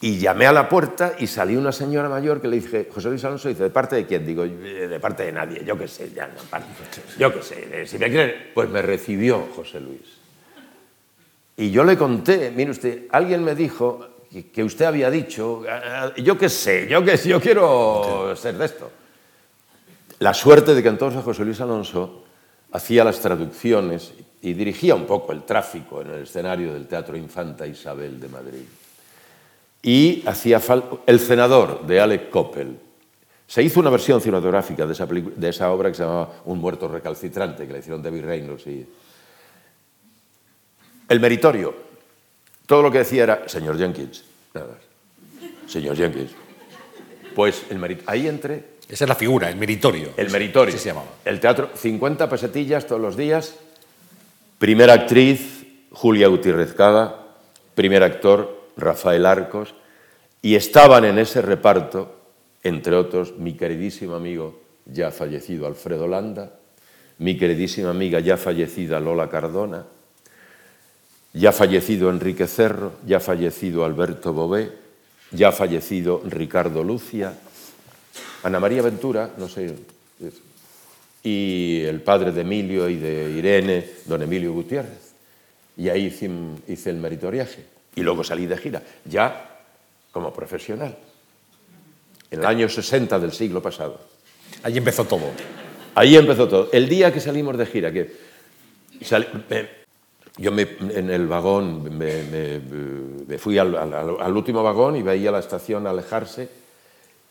[0.01, 3.23] y llamé a la puerta y salió una señora mayor que le dije, José Luis
[3.23, 4.25] Alonso, dice, ¿de parte de quién?
[4.25, 6.59] Digo, de parte de nadie, yo qué sé, ya no,
[7.19, 10.01] yo qué sé, si me quieren, pues me recibió José Luis.
[11.57, 14.07] Y yo le conté, mire usted, alguien me dijo
[14.51, 18.65] que usted había dicho, ah, ah, yo qué sé, yo, qué, yo quiero ser de
[18.65, 18.91] esto.
[20.17, 22.23] La suerte de que entonces José Luis Alonso
[22.71, 27.67] hacía las traducciones y dirigía un poco el tráfico en el escenario del Teatro Infanta
[27.67, 28.65] Isabel de Madrid.
[29.83, 30.61] Y hacía
[31.05, 32.77] El Senador de Alec Coppel.
[33.47, 36.87] Se hizo una versión cinematográfica de esa, de esa obra que se llamaba Un muerto
[36.87, 38.87] recalcitrante, que le hicieron David Reynolds y
[41.09, 41.75] el meritorio.
[42.65, 45.51] Todo lo que decía era, señor Jenkins, nada más.
[45.69, 46.31] Señor Jenkins.
[47.35, 48.09] Pues el meritorio.
[48.09, 48.63] Ahí entré.
[48.87, 50.11] Esa es la figura, el meritorio.
[50.15, 50.77] El meritorio.
[50.77, 51.07] se llamaba.
[51.25, 53.55] El teatro, 50 pesetillas todos los días.
[54.57, 57.35] Primera actriz, Julia Gutiérrez Cada.
[57.75, 59.75] Primer actor, Rafael Arcos.
[60.41, 62.15] Y estaban en ese reparto,
[62.63, 66.51] entre otros, mi queridísimo amigo ya fallecido Alfredo Landa,
[67.19, 69.85] mi queridísima amiga ya fallecida Lola Cardona,
[71.33, 74.71] ya fallecido Enrique Cerro, ya fallecido Alberto Bové,
[75.31, 77.33] ya fallecido Ricardo Lucia,
[78.43, 79.75] Ana María Ventura, no sé,
[81.23, 85.11] y el padre de Emilio y de Irene, don Emilio Gutiérrez.
[85.77, 86.05] Y ahí
[86.67, 87.63] hice, el meritoriaje.
[87.95, 89.59] Y luego salí de gira, ya
[90.11, 90.97] como profesional,
[92.29, 93.99] en el año 60 del siglo pasado.
[94.63, 95.31] Ahí empezó todo.
[95.95, 96.69] Ahí empezó todo.
[96.71, 98.15] El día que salimos de gira, que
[100.37, 106.47] yo en el vagón me, fui al, último vagón y veía la estación alejarse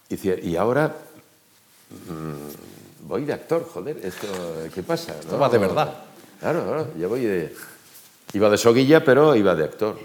[0.08, 0.94] y decía, y ahora
[1.90, 4.26] mm, voy de actor, joder, esto,
[4.74, 5.16] ¿qué pasa?
[5.18, 5.94] Esto va de verdad.
[6.40, 7.54] Claro, claro, yo voy de...
[8.32, 9.98] Iba de soguilla, pero iba de actor.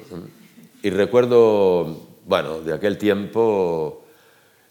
[0.85, 4.05] Y recuerdo, bueno, de aquel tiempo,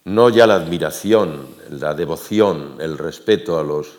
[0.05, 3.98] no ya la admiración, la devoción, el respeto a los,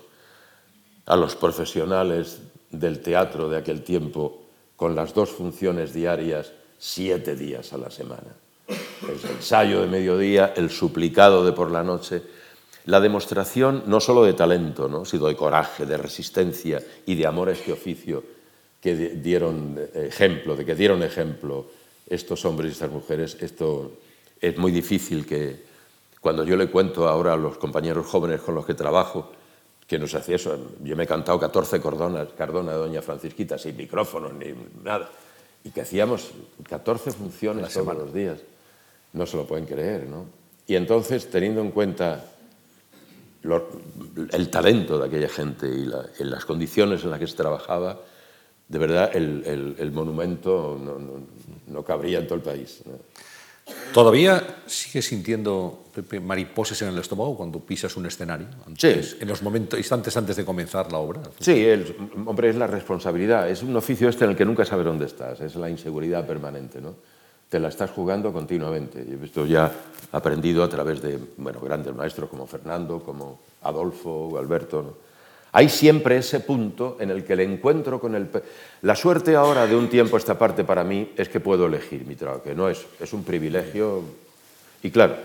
[1.08, 2.40] a los profesionales
[2.72, 4.44] del teatro de aquel tiempo
[4.78, 8.34] con las dos funciones diarias siete días a la semana.
[8.70, 12.22] El ensayo de mediodía, el suplicado de por la noche,
[12.86, 15.04] la demostración no solo de talento, ¿no?
[15.04, 18.24] sino de coraje, de resistencia y de amor a este oficio
[18.80, 23.94] que dieron ejemplo, de que dieron ejemplo estos hombres y estas mujeres, esto
[24.42, 25.64] es muy difícil que
[26.22, 29.32] cuando yo le cuento ahora a los compañeros jóvenes con los que trabajo,
[29.88, 30.58] que nos hacía eso.
[30.84, 35.10] Yo me he cantado 14 cordonas, Cardona de Doña Francisquita sin micrófono ni nada.
[35.64, 36.32] Y que hacíamos
[36.68, 38.40] 14 funciones todos los días.
[39.14, 40.26] No se lo pueden creer, ¿no?
[40.68, 42.26] Y entonces, teniendo en cuenta
[44.32, 48.00] el talento de aquella gente y las condiciones en las que se trabajaba,
[48.68, 50.98] de verdad el, monumento no,
[51.84, 52.82] cabría en todo el país.
[53.94, 55.86] ¿Todavía sigues sintiendo
[56.22, 58.48] mariposas en el estómago cuando pisas un escenario?
[58.78, 58.94] sí.
[59.20, 61.22] En los momentos, instantes antes de comenzar la obra.
[61.40, 63.50] Sí, el, hombre, es la responsabilidad.
[63.50, 65.40] Es un oficio este en el que nunca sabes dónde estás.
[65.42, 66.96] Es la inseguridad permanente, ¿no?
[67.50, 69.06] Te la estás jugando continuamente.
[69.24, 69.72] Esto ya
[70.12, 74.82] aprendido a través de bueno, grandes maestros como Fernando, como Adolfo Alberto.
[74.82, 75.05] ¿no?
[75.58, 78.28] Hay siempre ese punto en el que el encuentro con el...
[78.82, 82.16] La suerte ahora de un tiempo esta parte para mí es que puedo elegir mi
[82.16, 84.02] trabajo, que no es, es un privilegio.
[84.84, 85.16] Y claro,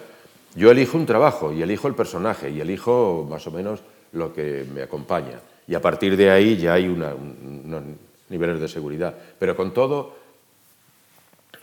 [0.54, 3.80] yo elijo un trabajo y elijo el personaje y elijo más o menos
[4.12, 5.40] lo que me acompaña.
[5.66, 7.82] Y a partir de ahí ya hay unos
[8.28, 9.12] niveles de seguridad.
[9.36, 10.14] Pero con todo,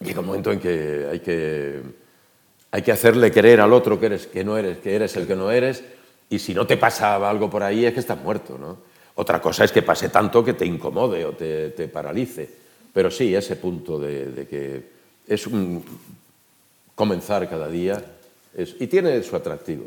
[0.02, 1.82] llega un momento en que hay que,
[2.72, 5.38] hay que hacerle creer al otro que, eres, que no eres, que eres el que
[5.38, 5.86] no eres
[6.30, 8.78] y si no te pasa algo por ahí es que estás muerto, ¿no?
[9.16, 12.48] Otra cosa es que pase tanto que te incomode o te, paralice.
[12.94, 14.84] Pero sí, ese punto de, que
[15.28, 15.84] es un
[16.94, 18.04] comenzar cada día
[18.56, 19.86] y tiene su atractivo.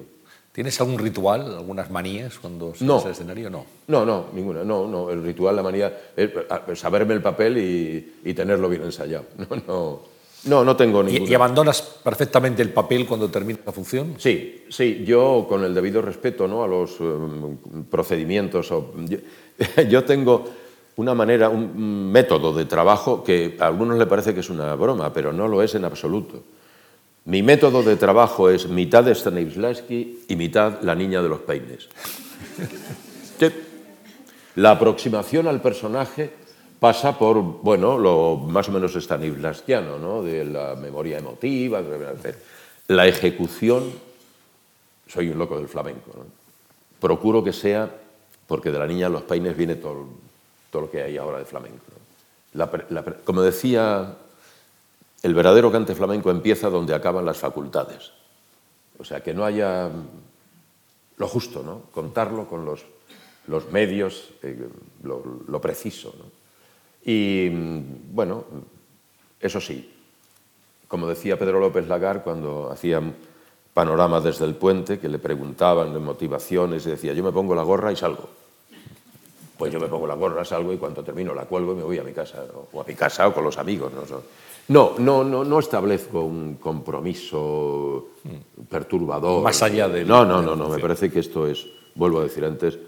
[0.52, 2.98] ¿Tienes algún ritual, algunas manías cuando no.
[2.98, 3.50] sales al escenario?
[3.50, 3.64] No.
[3.86, 4.64] No, no, ninguna.
[4.64, 5.10] No, no.
[5.10, 6.30] El ritual, la manía es
[6.74, 9.26] saberme el papel y, y tenerlo bien ensayado.
[9.38, 10.09] No, no.
[10.44, 11.28] No, no tengo ninguna.
[11.28, 14.14] ¿Y, ¿Y, abandonas perfectamente el papel cuando termina la función?
[14.18, 15.02] Sí, sí.
[15.04, 16.64] Yo, con el debido respeto ¿no?
[16.64, 17.56] a los um,
[17.90, 19.18] procedimientos, o, yo,
[19.88, 20.44] yo, tengo
[20.96, 25.12] una manera, un método de trabajo que a algunos le parece que es una broma,
[25.12, 26.42] pero no lo es en absoluto.
[27.26, 31.88] Mi método de trabajo es mitad Stanislavski y mitad la niña de los peines.
[34.56, 36.32] La aproximación al personaje
[36.80, 40.22] pasa por, bueno, lo más o menos stanislavskiano, ¿no?
[40.22, 41.82] de la memoria emotiva,
[42.88, 43.92] la ejecución,
[45.06, 46.10] soy un loco del flamenco,
[46.98, 47.88] procuro que sea,
[48.46, 50.06] porque de la niña de los peines viene todo,
[50.70, 51.84] todo lo que hay ahora de flamenco.
[53.24, 54.16] como decía
[55.22, 58.10] el verdadero cante flamenco empieza donde acaban las facultades.
[58.98, 59.90] O sea, que no haya
[61.16, 61.82] lo justo, ¿no?
[61.92, 62.84] Contarlo con los,
[63.46, 64.68] los medios, eh,
[65.02, 66.14] lo, preciso.
[67.12, 67.48] Y
[68.12, 68.44] bueno,
[69.40, 69.92] eso sí,
[70.86, 73.16] como decía Pedro López Lagar cuando hacían
[73.74, 77.64] panoramas desde el puente, que le preguntaban de motivaciones y decía, yo me pongo la
[77.64, 78.28] gorra y salgo.
[79.58, 81.98] Pues yo me pongo la gorra, salgo y cuando termino la cuelgo y me voy
[81.98, 82.68] a mi casa, ¿no?
[82.72, 83.92] o a mi casa o con los amigos.
[83.92, 84.02] ¿no?
[84.68, 88.10] No, no, no, no establezco un compromiso
[88.68, 89.42] perturbador.
[89.42, 90.04] Más allá de...
[90.04, 92.78] No, no, no, no, me parece que esto es, vuelvo a decir antes,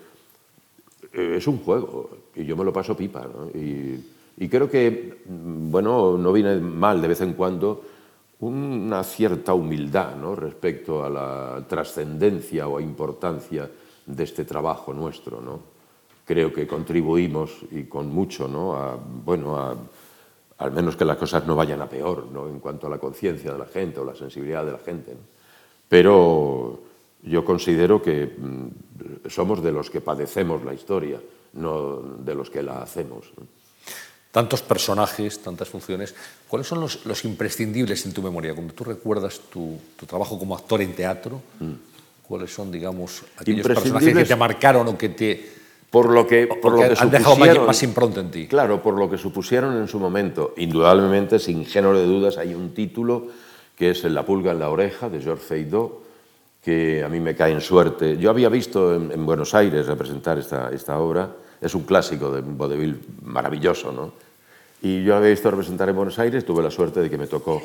[1.12, 3.26] eh, es un juego y yo me lo paso pipa.
[3.26, 3.48] ¿no?
[3.50, 7.84] Y, y, creo que, bueno, no viene mal de vez en cuando
[8.40, 10.34] una cierta humildad ¿no?
[10.34, 13.70] respecto a la trascendencia o importancia
[14.04, 15.40] de este trabajo nuestro.
[15.40, 15.60] ¿no?
[16.24, 18.74] Creo que contribuimos y con mucho ¿no?
[18.74, 19.76] a, bueno,
[20.58, 22.48] al menos que las cosas no vayan a peor ¿no?
[22.48, 25.12] en cuanto a la conciencia de la gente o la sensibilidad de la gente.
[25.12, 25.20] ¿no?
[25.88, 26.80] Pero
[27.22, 31.20] yo considero que mm, somos de los que padecemos la historia,
[31.52, 33.30] no de los que la hacemos.
[34.32, 36.14] Tantos personajes, tantas funciones.
[36.48, 38.54] ¿Cuáles son los, los, imprescindibles en tu memoria?
[38.54, 41.72] Cuando tú recuerdas tu, tu trabajo como actor en teatro, mm.
[42.26, 45.52] ¿cuáles son, digamos, aquellos personajes que te marcaron o que te,
[45.92, 48.46] por lo que, por lo que han dejado más, más impronta en ti.
[48.46, 50.54] Claro, por lo que supusieron en su momento.
[50.56, 53.28] Indudablemente, sin género de dudas, hay un título
[53.76, 56.00] que es La pulga en la oreja, de Georges Feydeau,
[56.64, 58.16] que a mí me cae en suerte.
[58.16, 61.28] Yo había visto en, en Buenos Aires representar esta, esta, obra,
[61.62, 64.12] es un clásico de vodevil maravilloso, ¿no?
[64.82, 67.62] Y yo había visto representar en Buenos Aires, tuve la suerte de que me tocó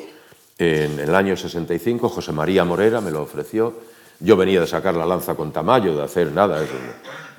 [0.56, 3.74] en, el año 65, José María Morera me lo ofreció,
[4.20, 6.64] yo venía de sacar la lanza con Tamayo, de hacer nada,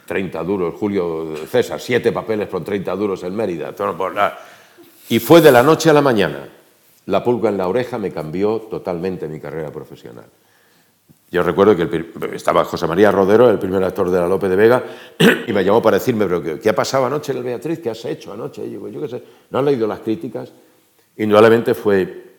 [0.06, 3.74] 30 duros, Julio César, siete papeles por 30 duros en Mérida.
[5.08, 6.48] Y fue de la noche a la mañana.
[7.06, 10.26] La pulga en la oreja me cambió totalmente mi carrera profesional.
[11.32, 14.56] Yo recuerdo que el, estaba José María Rodero, el primer actor de la Lope de
[14.56, 14.84] Vega,
[15.48, 17.80] y me llamó para decirme, pero ¿qué, qué ha pasado anoche en el Beatriz?
[17.80, 18.66] ¿Qué has hecho anoche?
[18.66, 20.52] Y yo, yo qué sé, ¿no han leído las críticas?
[21.18, 22.38] Indudablemente fue,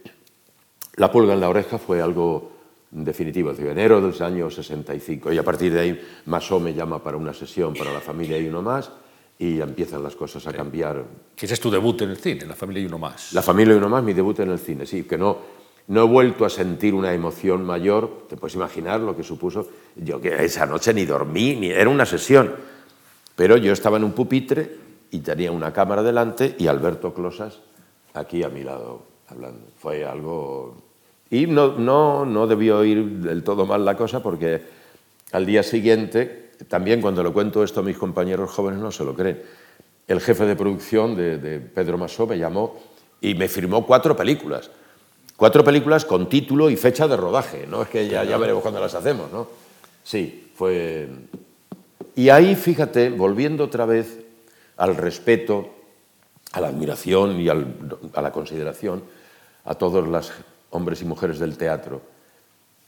[0.96, 2.50] la pulga en la oreja fue algo
[2.90, 5.32] definitivo, de enero del año 65.
[5.32, 8.48] Y a partir de ahí, Masó me llama para una sesión para la familia y
[8.48, 8.90] uno más,
[9.38, 11.04] y empiezan las cosas a cambiar.
[11.36, 13.32] ¿Qué es tu debut en el cine, La familia y uno más?
[13.32, 15.59] La familia y uno más, mi debut en el cine, sí, que no,
[15.90, 20.20] no he vuelto a sentir una emoción mayor, te puedes imaginar lo que supuso, yo
[20.20, 22.54] que esa noche ni dormí, ni era una sesión,
[23.34, 24.76] pero yo estaba en un pupitre
[25.10, 27.58] y tenía una cámara delante y Alberto Closas
[28.14, 29.66] aquí a mi lado hablando.
[29.78, 30.76] Fue algo
[31.28, 34.62] y no, no, no debió ir del todo mal la cosa porque
[35.32, 39.16] al día siguiente, también cuando lo cuento esto a mis compañeros jóvenes no se lo
[39.16, 39.42] creen,
[40.06, 42.78] el jefe de producción de, Pedro Masó me llamó
[43.20, 44.70] y me firmó cuatro películas.
[45.40, 47.80] Cuatro películas con título y fecha de rodaje, ¿no?
[47.80, 49.48] Es que ya, ya veremos cuándo las hacemos, ¿no?
[50.04, 51.08] Sí, fue...
[52.14, 54.18] Y ahí, fíjate, volviendo otra vez
[54.76, 55.70] al respeto,
[56.52, 57.74] a la admiración y al,
[58.12, 59.02] a la consideración
[59.64, 60.30] a todas las
[60.68, 62.02] hombres y mujeres del teatro,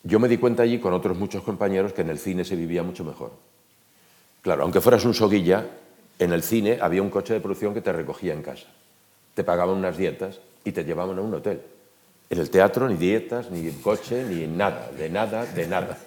[0.03, 2.83] yo me di cuenta allí con otros muchos compañeros que en el cine se vivía
[2.83, 3.31] mucho mejor.
[4.43, 5.69] Claro, aunque fueras un soguilla,
[6.19, 8.67] en el cine había un coche de producción que te recogía en casa.
[9.33, 11.63] Te pagaban unas dietas y te llevaban a un hotel.
[12.31, 15.99] En el teatro ni dietas, ni coche, ni nada, de nada, de nada.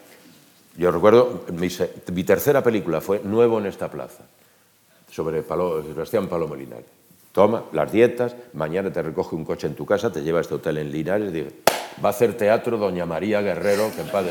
[0.78, 1.70] Yo recuerdo, mi,
[2.14, 4.24] mi tercera película fue Nuevo en esta plaza,
[5.12, 6.56] sobre Palo, Sebastián Palomo.
[7.32, 10.56] Toma las dietas, mañana te recoge un coche en tu casa, te lleva a este
[10.56, 11.56] hotel en Linares y dice,
[12.04, 14.26] va a hacer teatro Doña María Guerrero, que en paz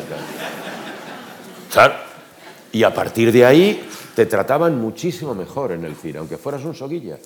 [1.70, 1.96] ¿Sabes?
[2.72, 6.74] Y a partir de ahí te trataban muchísimo mejor en el cine, aunque fueras un
[6.74, 7.18] soguilla.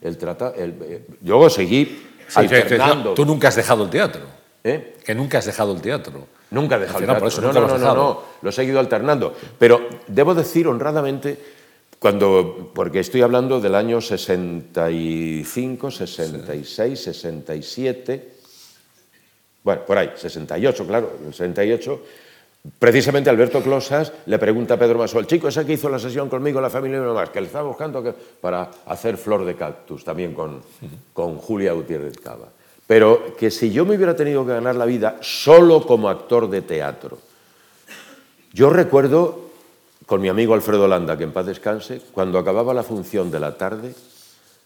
[0.00, 3.14] El trata, el, eh, yo seguí sí, alternando.
[3.14, 4.22] Tú nunca has dejado el teatro.
[4.62, 4.96] ¿Eh?
[5.04, 6.26] Que nunca has dejado el teatro.
[6.50, 7.28] Nunca he dejado el por teatro.
[7.28, 9.34] eso no, no, no, no, no, lo he seguido alternando.
[9.58, 11.38] Pero debo decir honradamente,
[11.98, 18.32] cuando, porque estoy hablando del año 65, 66, 67,
[19.62, 22.02] bueno, por ahí, 68, claro, en el 68,
[22.78, 26.60] precisamente Alberto Closas le pregunta a Pedro Masol, chico, ese que hizo la sesión conmigo,
[26.60, 30.60] la familia y que le estaba buscando que- para hacer Flor de Cactus, también con,
[31.12, 32.48] con Julia Gutiérrez Cava.
[32.86, 36.60] Pero que si yo me hubiera tenido que ganar la vida solo como actor de
[36.62, 37.18] teatro,
[38.52, 39.50] yo recuerdo
[40.06, 43.56] con mi amigo Alfredo Landa, que en paz descanse, cuando acababa la función de la
[43.56, 43.94] tarde,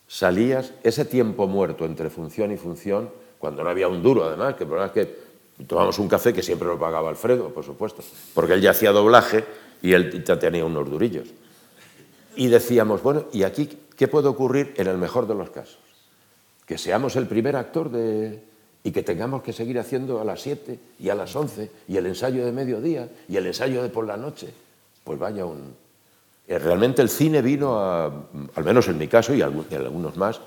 [0.09, 4.65] salías, ese tiempo muerto entre función y función, cuando no había un duro además, que
[4.65, 5.19] el problema es que
[5.67, 8.03] tomamos un café que siempre lo pagaba Alfredo, por supuesto,
[8.35, 9.45] porque él ya hacía doblaje
[9.83, 11.29] y él ya tenía unos durillos.
[12.37, 15.79] Y decíamos, bueno, ¿y aquí qué puede ocurrir en el mejor de los casos?
[16.67, 18.43] Que seamos el primer actor de...
[18.83, 22.07] y que tengamos que seguir haciendo a las 7 y a las 11 y el
[22.07, 24.49] ensayo de mediodía y el ensayo de por la noche.
[25.05, 25.75] Pues vaya un...
[26.49, 28.07] Eh, Realmente el cine vino a,
[28.55, 30.41] al menos en mi caso y algu- y algunos más,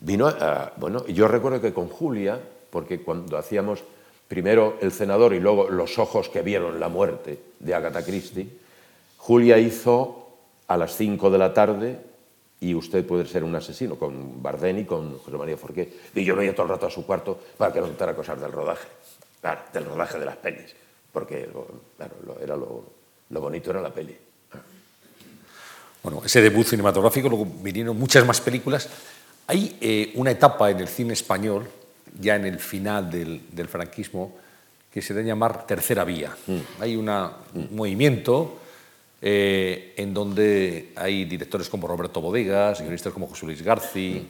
[0.00, 2.40] vino a, bueno, yo recuerdo que con Julia,
[2.70, 3.84] porque cuando hacíamos
[4.30, 8.48] primero El Cenador y luego Los ojos que vieron la muerte de Agatha Christie,
[9.16, 10.28] Julia hizo
[10.68, 11.98] a las 5 de la tarde
[12.60, 15.92] y usted puede ser un asesino con Bardeni, con José María Forqué.
[16.14, 18.52] Y yo me todo el rato a su cuarto para que no contara cosas del
[18.52, 18.86] rodaje,
[19.40, 20.76] claro, del rodaje de las pelis,
[21.12, 21.48] porque
[21.96, 22.84] claro, era lo,
[23.30, 24.16] lo bonito era la peli.
[26.04, 28.88] Bueno, ese debut cinematográfico, luego vinieron muchas más películas.
[29.48, 31.66] Hay eh, una etapa en el cine español,
[32.18, 34.36] ya en el final del, del franquismo,
[34.92, 36.34] que se debe llamar tercera vía.
[36.80, 38.56] Hay una- un movimiento
[39.22, 44.26] eh, en donde hay directores como Roberto Bodegas, guionistas como José Luis Garci.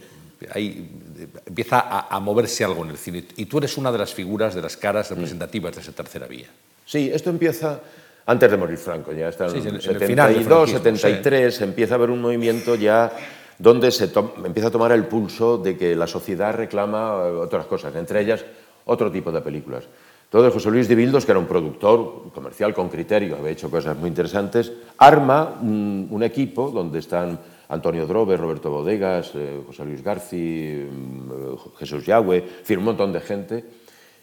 [0.53, 3.25] Hay, eh, empieza a, a moverse algo en el cine.
[3.37, 6.49] Y tú eres una de las figuras, de las caras representativas de esa tercera vía.
[6.85, 7.81] Sí, esto empieza
[8.27, 10.45] antes de morir Franco, ya está en Sí, en el- en el 72, final del
[10.45, 13.13] franquismo, 73, empieza a haber un movimiento ya
[13.61, 14.11] donde se
[14.43, 18.43] empieza a tomar el pulso de que la sociedad reclama eh, otras cosas, entre ellas
[18.87, 19.85] otro tipo de películas.
[20.25, 24.09] Entonces José Luis de que era un productor comercial con criterio, había hecho cosas muy
[24.09, 27.39] interesantes, arma un, equipo donde están
[27.69, 32.43] Antonio Drobe, Roberto Bodegas, eh, José Luis Garci, mm, eh, Jesús Yagüe,
[32.79, 33.65] un montón de gente,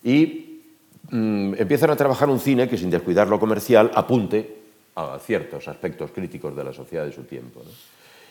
[0.03, 0.63] y
[1.11, 4.57] mm, empiezan a trabajar un cine que sin descuidar lo comercial apunte
[4.95, 7.61] a ciertos aspectos críticos de la sociedad de su tiempo.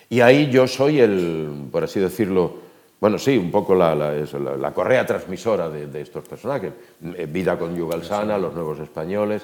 [0.08, 2.54] Y ahí yo soy el, por así decirlo,
[3.00, 6.72] bueno, sí, un poco la, la- eso, la- la correa transmisora de, de estos personajes.
[7.16, 9.42] Eh, Vida conyugal sana, Los Nuevos Españoles,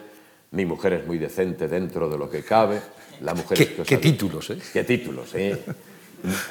[0.52, 2.80] Mi mujer es muy decente dentro de lo que cabe,
[3.22, 4.58] La mujer es ¿Qué, cosa qué de- títulos, eh?
[4.72, 5.58] Qué títulos, ¿eh?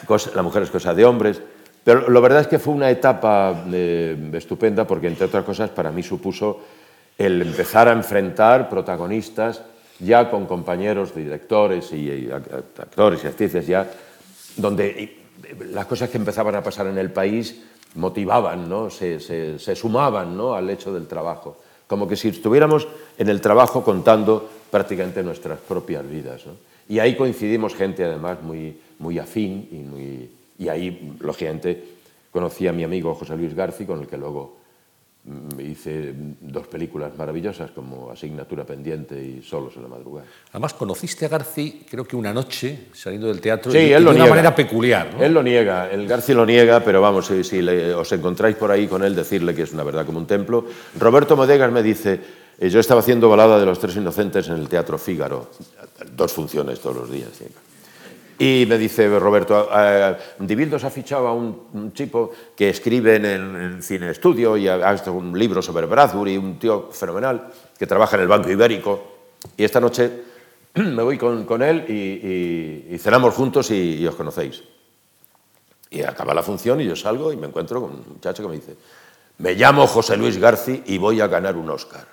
[0.06, 1.42] Cosa- la mujer es cosa de hombres.
[1.84, 5.92] Pero lo verdad es que fue una etapa eh, estupenda porque, entre otras cosas, para
[5.92, 6.60] mí supuso
[7.18, 9.62] el empezar a enfrentar protagonistas
[10.04, 13.90] ya con compañeros directores y, y act- actores y actrices ya,
[14.58, 15.18] donde
[15.72, 17.62] las cosas que empezaban a pasar en el país
[17.96, 18.90] motivaban, ¿no?
[18.90, 20.54] se, se- se sumaban ¿no?
[20.54, 21.58] al hecho del trabajo.
[21.88, 22.88] Como que si estuviéramos
[23.18, 26.46] en el trabajo contando prácticamente nuestras propias vidas.
[26.46, 26.54] ¿no?
[26.88, 31.84] Y ahí coincidimos gente además muy, muy afín y, muy, y ahí, lógicamente,
[32.32, 34.61] conocí a mi amigo José Luis Garci, con el que luego
[35.60, 40.26] hice dos películas maravillosas como Asignatura Pendiente y Solos en la Madrugada.
[40.52, 44.04] Además, conociste a Garci, creo que una noche, saliendo del teatro, Sí, y, y él
[44.04, 44.30] lo de una niega.
[44.36, 45.14] manera peculiar.
[45.16, 45.24] ¿no?
[45.24, 48.72] Él lo niega, el Garci lo niega, pero vamos, si, si le- os encontráis por
[48.72, 50.66] ahí con él, decirle que es una verdad como un templo.
[51.00, 52.20] Roberto Modegas me dice,
[52.58, 55.52] eh, yo estaba haciendo Balada de los Tres Inocentes en el Teatro Fígaro,
[56.16, 57.30] dos funciones todos los días.
[58.44, 63.26] Y me dice Roberto, eh, Dibildos ha fichado a un, un chico que escribe en
[63.26, 68.16] en Cine Estudio y ha, escrito un libro sobre Bradbury, un tío fenomenal que trabaja
[68.16, 69.04] en el Banco Ibérico.
[69.56, 70.24] Y esta noche
[70.74, 74.64] me voy con, con él y, cenamos juntos y- y os conocéis.
[75.92, 78.56] Y acaba la función y yo salgo y me encuentro con un muchacho que me
[78.56, 78.76] dice,
[79.38, 82.08] me llamo José Luis Garci y voy a ganar un Oscar.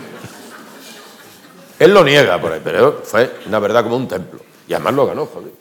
[1.78, 4.47] Él lo niega por ahí, pero fue una verdad como un templo.
[4.68, 5.50] Y además lo ganó, joder.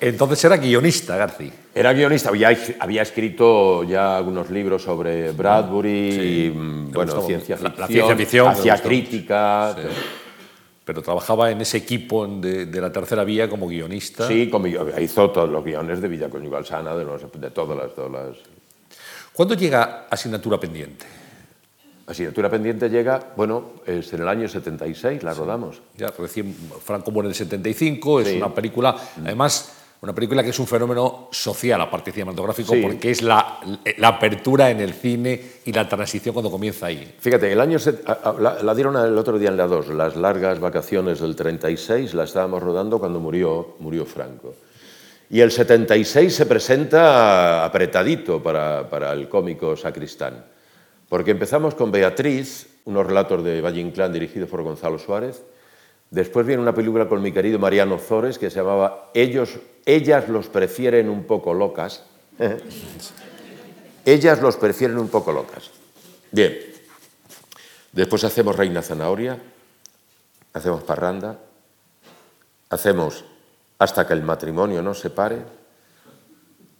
[0.00, 1.52] Entonces era guionista, Garci.
[1.74, 7.26] Era guionista, había, había escrito ya algunos libros sobre Bradbury, y, mm, bueno, gustó.
[7.26, 9.76] ciencia ficción, la ciencia ficción hacía crítica.
[10.84, 14.26] Pero trabajaba en ese equipo de, de la tercera vía como guionista.
[14.26, 17.94] Sí, como hizo todos los guiones de Villa Conyugal Sana, de, los- de todas las,
[17.94, 18.36] todas las
[19.32, 21.06] ¿Cuándo llega asignatura pendiente?
[22.06, 25.80] Asignatura pendiente llega, bueno, es en el año 76, la rodamos.
[25.96, 28.36] Ya recién Franco muere en el 75, es Sí.
[28.36, 33.60] una película, además, Una película que es un fenómeno social, aparte cinematográfico, porque es la,
[33.98, 37.14] la, apertura en el cine y la transición cuando comienza ahí.
[37.20, 37.78] Fíjate, el año
[38.40, 42.24] la, la, dieron el otro día en la 2, las largas vacaciones del 36, la
[42.24, 44.56] estábamos rodando cuando murió, murió Franco.
[45.30, 50.44] Y el 76 se presenta apretadito para, para el cómico sacristán,
[51.12, 55.42] porque empezamos con Beatriz, unos relatos de Valle Inclán dirigidos por Gonzalo Suárez,
[56.08, 60.48] Después viene una película con mi querido Mariano Zores que se llamaba Ellos, Ellas los
[60.48, 62.04] prefieren un poco locas.
[64.06, 65.70] Ellas los prefieren un poco locas.
[66.30, 66.58] Bien.
[67.92, 69.38] Después hacemos Reina Zanahoria,
[70.54, 71.38] hacemos Parranda,
[72.70, 73.22] hacemos
[73.78, 75.42] Hasta que el matrimonio no se pare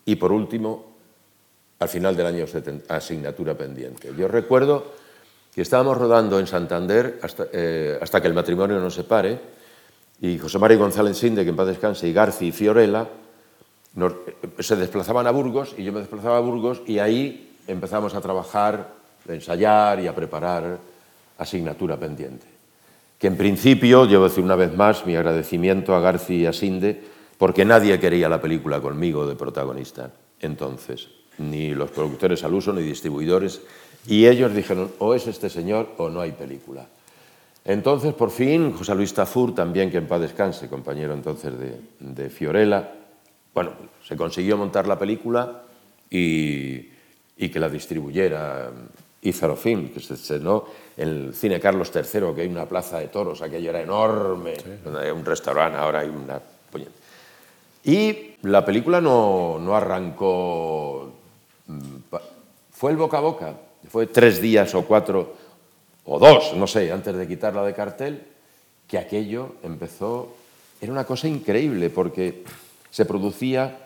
[0.06, 0.91] y por último,
[1.82, 2.44] al final del año
[2.88, 4.10] asignatura pendiente.
[4.16, 4.92] Yo recuerdo
[5.54, 7.20] y estábamos rodando en Santander
[7.52, 9.38] eh, hasta, que el matrimonio no se pare,
[10.20, 13.06] y José María González Sinde, que en paz descanse, y Garci y Fiorella
[13.96, 18.20] eh, se desplazaban a Burgos y yo me desplazaba a Burgos y ahí empezamos a
[18.20, 18.88] trabajar,
[19.28, 20.78] a ensayar y a preparar
[21.36, 22.46] asignatura pendiente.
[23.18, 27.02] Que en principio, a decir una vez más mi agradecimiento a Garci y a Sinde,
[27.36, 30.10] porque nadie quería la película conmigo de protagonista
[30.42, 31.08] entonces,
[31.50, 33.60] ni los productores al uso, ni distribuidores,
[34.06, 36.86] y ellos dijeron, o es este señor o no hay película.
[37.64, 41.52] Entonces, por fin, José Luis Tafur, también que en paz descanse, compañero entonces
[42.00, 42.92] de, Fiorella,
[43.54, 43.70] bueno,
[44.04, 45.62] se consiguió montar la película
[46.10, 46.90] y,
[47.36, 48.70] que la distribuyera
[49.22, 50.64] Ízaro Film, que se estrenó
[50.96, 55.04] en el Cine Carlos III, que hay una plaza de toros, aquello era enorme, donde
[55.04, 56.40] hay un restaurante, ahora hay una...
[57.84, 61.11] Y la película no, no arrancó,
[62.70, 63.54] fue el boca a boca,
[63.88, 65.34] fue tres días o cuatro
[66.04, 68.22] o dos, no sé, antes de quitarla de cartel,
[68.88, 70.34] que aquello empezó,
[70.80, 72.44] era una cosa increíble porque
[72.90, 73.78] se producía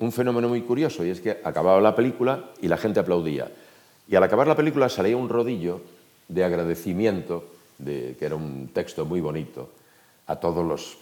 [0.00, 3.50] un fenómeno muy curioso y es que acababa la película y la gente aplaudía.
[4.08, 5.80] Y al acabar la película salía un rodillo
[6.28, 7.44] de agradecimiento,
[7.78, 9.70] de, que era un texto muy bonito,
[10.28, 10.98] a todos los,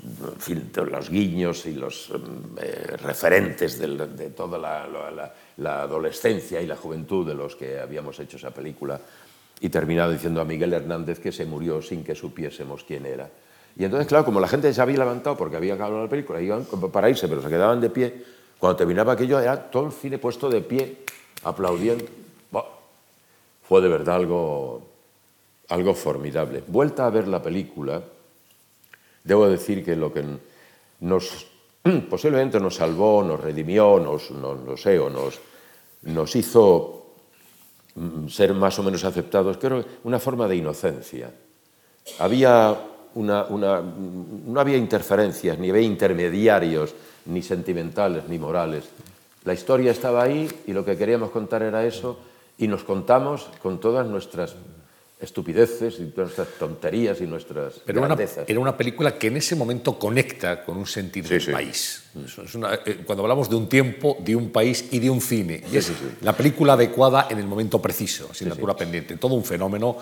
[0.74, 2.12] los guiños y los
[2.58, 8.52] eh, referentes de, toda la, adolescencia y la juventud de los que habíamos hecho esa
[8.52, 9.00] película
[9.60, 13.28] y terminaba diciendo a Miguel Hernández que se murió sin que supiésemos quién era.
[13.76, 16.64] Y entonces, claro, como la gente se había levantado porque había acabado la película, iban
[16.92, 18.24] para irse, pero se quedaban de pie,
[18.60, 20.98] cuando terminaba aquello era todo el cine puesto de pie,
[21.42, 22.04] aplaudiendo.
[23.68, 24.86] fue de verdad algo,
[25.68, 26.62] algo formidable.
[26.68, 28.02] Vuelta a ver la película,
[29.26, 30.22] Debo decir que lo que
[31.00, 31.46] nos,
[32.08, 37.06] posiblemente nos salvó, nos redimió, nos, no sé, o nos, hizo
[37.96, 41.32] mm, ser más o menos aceptados, creo una forma de inocencia.
[42.20, 42.78] Había
[43.14, 48.84] una, una, no había interferencias, ni había intermediarios, ni sentimentales, ni morales.
[49.44, 52.16] La historia estaba ahí y lo que queríamos contar era eso
[52.58, 54.54] y nos contamos con todas nuestras
[55.18, 58.44] estupideces y nuestras tonterías y nuestras Pero grandezas.
[58.46, 62.02] Era una, película que en ese momento conecta con un sentido del país.
[62.84, 65.62] Eh, cuando hablamos de un tiempo, de un país y de un cine.
[65.72, 65.90] Y es
[66.20, 69.16] la película adecuada en el momento preciso, asignatura pendiente.
[69.16, 69.96] Todo un fenómeno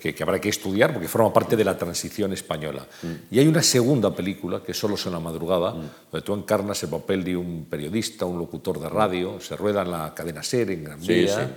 [0.00, 2.86] que, habrá que estudiar porque forma parte de la transición española.
[3.02, 3.34] Mm.
[3.34, 5.90] Y hay una segunda película, que solo son la madrugada, mm.
[6.12, 9.90] donde tú encarnas el papel de un periodista, un locutor de radio, se rueda en
[9.90, 11.50] la cadena SER en Gran Vía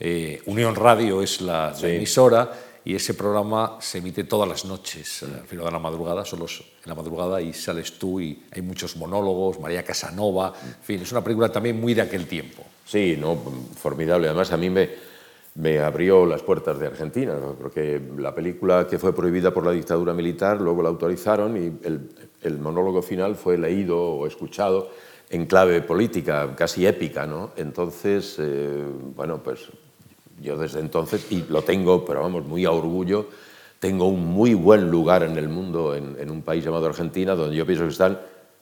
[0.00, 2.52] eh, Unión Radio es la, emisora
[2.84, 6.88] y ese programa se emite todas las noches, al final de la madrugada, solo en
[6.88, 11.22] la madrugada y sales tú y hay muchos monólogos, María Casanova, en fin, es una
[11.22, 12.64] película también muy de aquel tiempo.
[12.84, 13.36] Sí, no,
[13.76, 14.28] formidable.
[14.28, 14.88] Además, a mí me,
[15.56, 20.14] me abrió las puertas de Argentina, porque la película que fue prohibida por la dictadura
[20.14, 22.08] militar, luego la autorizaron y el,
[22.42, 24.90] el monólogo final fue leído o escuchado
[25.30, 27.52] en clave política, casi épica, ¿no?
[27.56, 28.84] Entonces, eh,
[29.14, 29.68] bueno, pues
[30.42, 33.26] yo desde entonces, y lo tengo, pero vamos, muy a orgullo,
[33.78, 37.64] tengo un muy buen lugar en el mundo, en, un país llamado Argentina, donde yo
[37.64, 38.18] pienso que están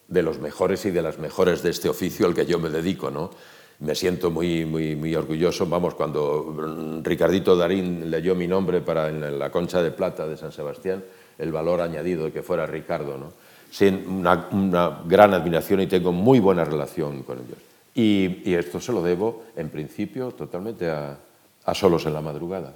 [0.09, 3.11] de los mejores y de las mejores de este oficio al que yo me dedico,
[3.11, 3.31] ¿no?
[3.79, 5.67] Me siento muy, muy, muy orgulloso.
[5.67, 10.53] Vamos, cuando Ricardito Darín leyó mi nombre para en la concha de plata de San
[10.53, 11.03] Sebastián,
[11.39, 13.33] el valor añadido de que fuera Ricardo, ¿no?
[13.71, 17.59] Sin una, una gran admiración y tengo muy buena relación con ellos.
[17.95, 21.19] Y, y esto se lo debo, en principio, totalmente a,
[21.67, 22.73] a solos en la madrugada.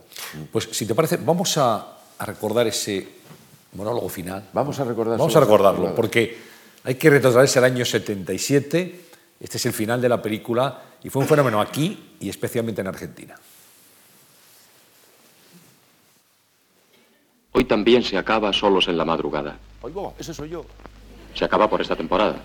[0.53, 3.09] Pues si te parece, vamos a, recordar ese
[3.72, 4.51] monólogo final.
[4.53, 5.16] Vamos a recordar.
[5.16, 6.36] Vamos a recordarlo, porque
[6.84, 9.01] hay que retrocederse al año 77.
[9.41, 12.88] Este es el final de la película y fue un fenómeno aquí y especialmente en
[12.88, 13.36] Argentina.
[17.53, 19.57] Hoy también se acaba solos en la madrugada.
[19.82, 20.66] Oigo, ese soy yo.
[21.34, 22.36] Se acaba por esta temporada.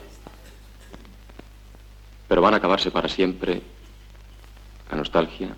[2.28, 3.62] pero van a acabarse para siempre
[4.90, 5.56] la nostalgia,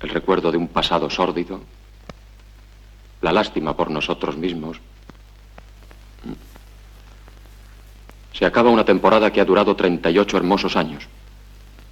[0.00, 1.60] el recuerdo de un pasado sórdido,
[3.20, 4.78] la lástima por nosotros mismos.
[8.32, 11.04] Se acaba una temporada que ha durado 38 hermosos años.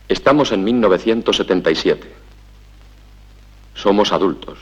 [0.08, 2.14] Estamos en 1977.
[3.74, 4.58] Somos adultos.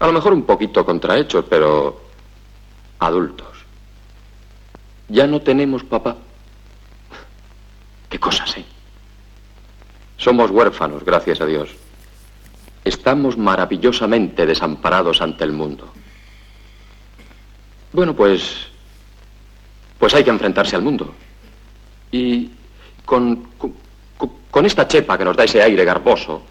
[0.00, 2.00] A lo mejor un poquito contrahechos, pero
[2.98, 3.46] adultos.
[5.08, 6.16] Ya no tenemos papá.
[8.08, 8.64] Qué cosas, ¿eh?
[10.16, 11.83] Somos huérfanos, gracias a Dios.
[12.84, 15.92] Estamos maravillosamente desamparados ante el mundo.
[17.92, 18.68] Bueno, pues...
[19.98, 21.14] Pues hay que enfrentarse al mundo.
[22.12, 22.50] Y
[23.04, 23.74] con, con,
[24.50, 26.42] con esta chepa que nos da ese aire garboso,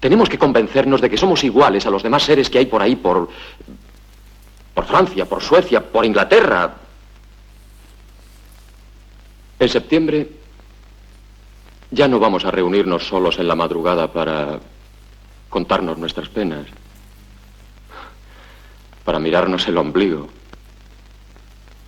[0.00, 2.96] tenemos que convencernos de que somos iguales a los demás seres que hay por ahí,
[2.96, 3.28] por,
[4.74, 6.74] por Francia, por Suecia, por Inglaterra.
[9.58, 10.28] En septiembre
[11.90, 14.58] ya no vamos a reunirnos solos en la madrugada para
[15.50, 16.66] contarnos nuestras penas,
[19.04, 20.28] para mirarnos el ombligo,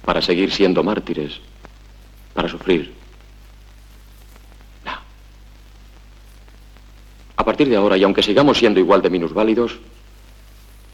[0.04, 1.40] para seguir siendo mártires,
[2.34, 2.92] para sufrir.
[4.84, 4.92] No.
[7.36, 9.78] A partir de ahora, y aunque sigamos siendo igual de minusválidos,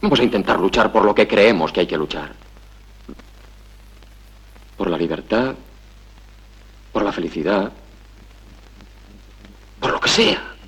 [0.01, 2.33] vamos a intentar luchar por lo que creemos que hay que luchar.
[4.77, 5.55] Por la libertad,
[6.93, 7.71] por la felicidad,
[9.79, 10.58] por lo que sea.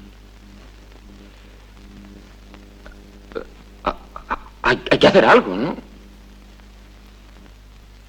[4.64, 5.76] Hay, que hacer algo, ¿no?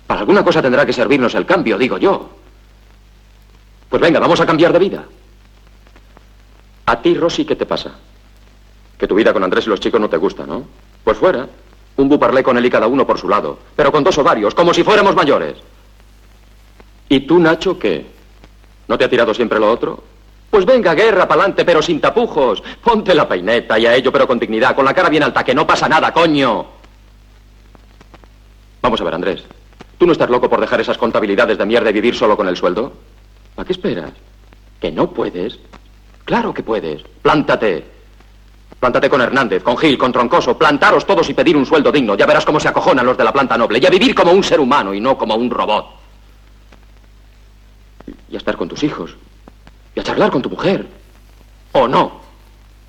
[0.07, 2.28] Para alguna cosa tendrá que servirnos el cambio, digo yo.
[3.88, 5.05] Pues venga, vamos a cambiar de vida.
[6.86, 7.92] A ti, Rosy, ¿qué te pasa?
[8.98, 10.64] Que tu vida con Andrés y los chicos no te gusta, ¿no?
[11.05, 11.48] Pues fuera.
[11.96, 13.59] Un buparlé con él y cada uno por su lado.
[13.76, 15.57] Pero con dos ovarios, como si fuéramos mayores.
[17.09, 18.07] ¿Y tú, Nacho, qué?
[18.88, 20.11] ¿No te ha tirado siempre lo otro?
[20.53, 22.62] Pues venga, guerra, pa'lante, pero sin tapujos.
[22.84, 25.55] Ponte la peineta y a ello, pero con dignidad, con la cara bien alta, que
[25.55, 26.66] no pasa nada, coño.
[28.82, 29.42] Vamos a ver, Andrés.
[29.96, 32.59] ¿Tú no estás loco por dejar esas contabilidades de mierda y vivir solo con el
[32.59, 32.92] sueldo?
[33.57, 34.12] ¿A qué esperas?
[34.78, 35.59] ¿Que no puedes?
[36.26, 37.03] Claro que puedes.
[37.22, 37.86] Plántate.
[38.78, 40.59] Plántate con Hernández, con Gil, con Troncoso.
[40.59, 42.14] Plantaros todos y pedir un sueldo digno.
[42.14, 43.78] Ya verás cómo se acojonan los de la planta noble.
[43.82, 45.86] Y a vivir como un ser humano y no como un robot.
[48.28, 49.16] Y a estar con tus hijos.
[49.95, 50.86] Y a charlar con tu mujer.
[51.72, 52.20] O no.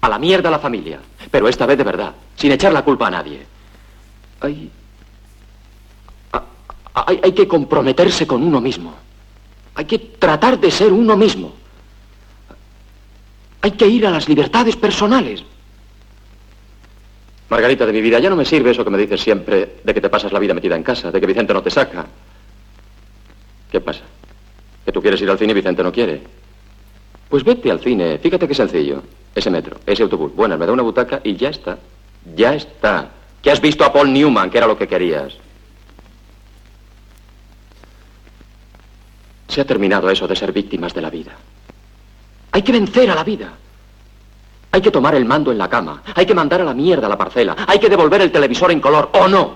[0.02, 1.00] A la mierda la familia.
[1.30, 2.14] Pero esta vez de verdad.
[2.36, 3.46] Sin echar la culpa a nadie.
[4.42, 4.72] Hay...
[6.96, 8.94] Hay, hay que comprometerse con uno mismo.
[9.76, 11.54] Hay que tratar de ser uno mismo.
[13.62, 15.44] Hay que ir a las libertades personales.
[17.50, 20.02] Margarita de mi vida, ya no me sirve eso que me dices siempre de que
[20.02, 22.06] te pasas la vida metida en casa, de que Vicente no te saca.
[23.72, 24.02] ¿Qué pasa?
[24.86, 26.22] ¿Que tú quieres ir al cine y Vicente no quiere?
[27.34, 29.02] Pues vete al cine, fíjate qué sencillo.
[29.34, 30.36] Ese metro, ese autobús.
[30.36, 31.80] Bueno, me da una butaca y ya está.
[32.36, 33.10] Ya está.
[33.42, 35.34] Que has visto a Paul Newman, que era lo que querías.
[39.48, 41.32] Se ha terminado eso de ser víctimas de la vida.
[42.52, 43.52] Hay que vencer a la vida.
[44.72, 46.04] Hay que tomar el mando en la cama.
[46.14, 47.66] Hay que mandar a la mierda la parcela.
[47.68, 49.56] Hay que devolver el televisor en color o no.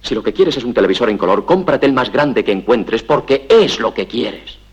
[0.00, 3.02] Si lo que quieres es un televisor en color, cómprate el más grande que encuentres
[3.02, 4.64] porque es lo que quieres.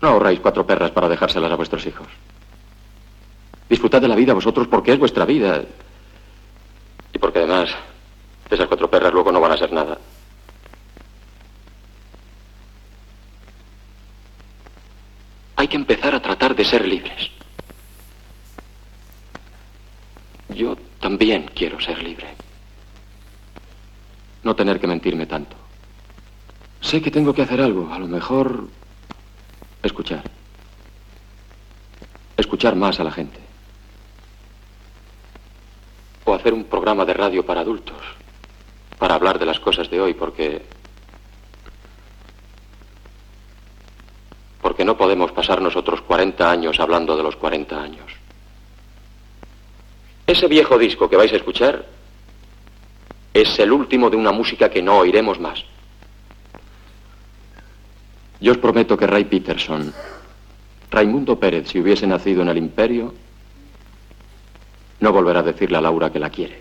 [0.00, 2.06] No ahorráis cuatro perras para dejárselas a vuestros hijos.
[3.68, 5.62] Disfrutad de la vida vosotros porque es vuestra vida.
[7.12, 7.70] Y porque además,
[8.50, 9.98] esas cuatro perras luego no van a ser nada.
[15.56, 17.30] Hay que empezar a tratar de ser libres.
[20.48, 22.34] Yo también quiero ser libre.
[24.42, 25.54] No tener que mentirme tanto.
[26.80, 27.92] Sé que tengo que hacer algo.
[27.92, 28.68] A lo mejor
[29.82, 30.22] escuchar.
[32.36, 33.38] Escuchar más a la gente.
[36.24, 38.00] O hacer un programa de radio para adultos.
[38.98, 40.62] Para hablar de las cosas de hoy, porque
[44.60, 48.12] porque no podemos pasarnos otros 40 años hablando de los 40 años.
[50.26, 51.86] Ese viejo disco que vais a escuchar
[53.34, 55.64] es el último de una música que no oiremos más.
[58.40, 59.92] Yo os prometo que Ray Peterson,
[60.90, 63.14] Raimundo Pérez, si hubiese nacido en el imperio,
[65.00, 66.60] no volverá a decirle a Laura que la quiere.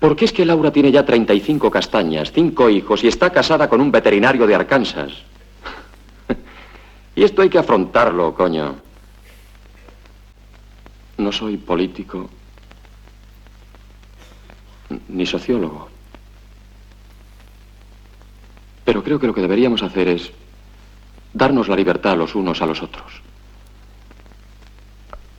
[0.00, 3.92] Porque es que Laura tiene ya 35 castañas, cinco hijos y está casada con un
[3.92, 5.12] veterinario de Arkansas.
[7.14, 8.76] y esto hay que afrontarlo, coño.
[11.18, 12.30] No soy político
[15.08, 15.89] ni sociólogo.
[18.90, 20.32] Pero creo que lo que deberíamos hacer es
[21.32, 23.22] darnos la libertad los unos a los otros.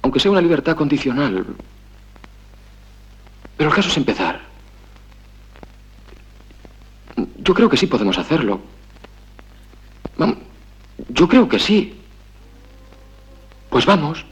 [0.03, 1.45] Aunque sea una libertad condicional.
[3.57, 4.39] Pero el caso es empezar.
[7.39, 8.61] Yo creo que sí podemos hacerlo.
[11.09, 11.99] Yo creo que sí.
[13.69, 14.23] Pues vamos.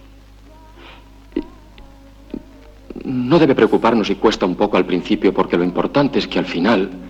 [3.03, 6.45] No debe preocuparnos si cuesta un poco al principio, porque lo importante es que al
[6.45, 7.08] final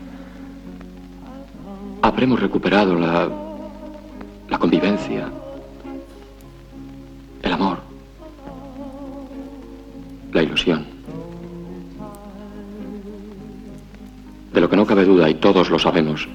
[2.20, 3.30] habremos recuperado la,
[4.50, 5.32] la convivencia,
[7.42, 7.78] el amor,
[10.34, 10.86] la ilusión.
[14.52, 16.28] De lo que no cabe duda, y todos lo sabemos,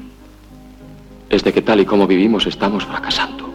[1.28, 3.50] es de que tal y como vivimos estamos fracasando.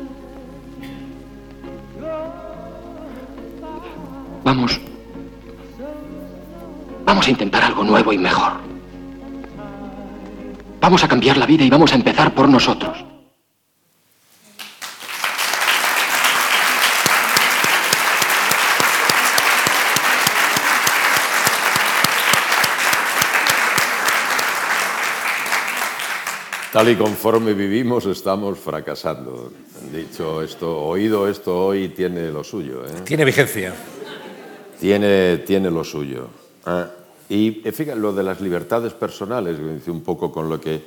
[4.44, 4.80] Vamos.
[7.06, 8.69] Vamos a intentar algo nuevo y mejor.
[10.80, 13.06] Vamos a cambiar la vida y vamos a empezar por nosotros.
[26.72, 29.52] Tal y conforme vivimos estamos fracasando.
[29.92, 32.86] Dicho esto, oído esto hoy tiene lo suyo.
[32.86, 33.02] ¿eh?
[33.04, 33.74] Tiene vigencia.
[34.80, 36.28] Tiene, tiene lo suyo.
[36.68, 36.88] Ah,
[37.30, 39.58] y eh, fíjate, lo de las libertades personales,
[39.88, 40.82] un poco con lo que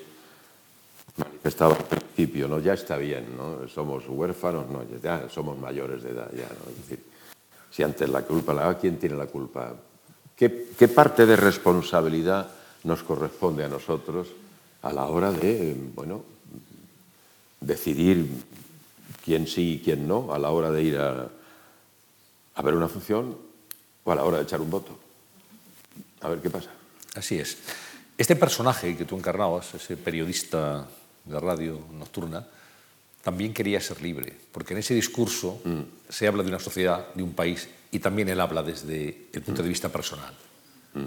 [1.16, 2.58] manifestaba al principio, ¿no?
[2.58, 3.68] ya está bien, ¿no?
[3.68, 6.30] somos huérfanos, no, ya somos mayores de edad.
[6.32, 6.70] Ya, ¿no?
[6.70, 7.04] es decir,
[7.70, 9.74] si antes la culpa la ¿quién tiene la culpa?
[10.36, 12.50] ¿Qué, ¿Qué parte de responsabilidad
[12.84, 14.28] nos corresponde a nosotros?
[14.82, 16.22] a la hora de, bueno,
[17.60, 18.28] decidir
[19.24, 21.28] quién sí y quién no, a la hora de ir a,
[22.54, 23.36] a ver una función
[24.04, 24.98] o a la hora de echar un voto.
[26.22, 26.70] A ver qué pasa.
[27.14, 27.58] Así es.
[28.16, 30.86] Este personaje que tú encarnabas, ese periodista
[31.24, 32.46] de radio nocturna,
[33.22, 35.80] también quería ser libre, porque en ese discurso mm.
[36.08, 39.62] se habla de una sociedad, de un país, y también él habla desde el punto
[39.62, 40.34] de vista personal.
[40.94, 41.06] Mm.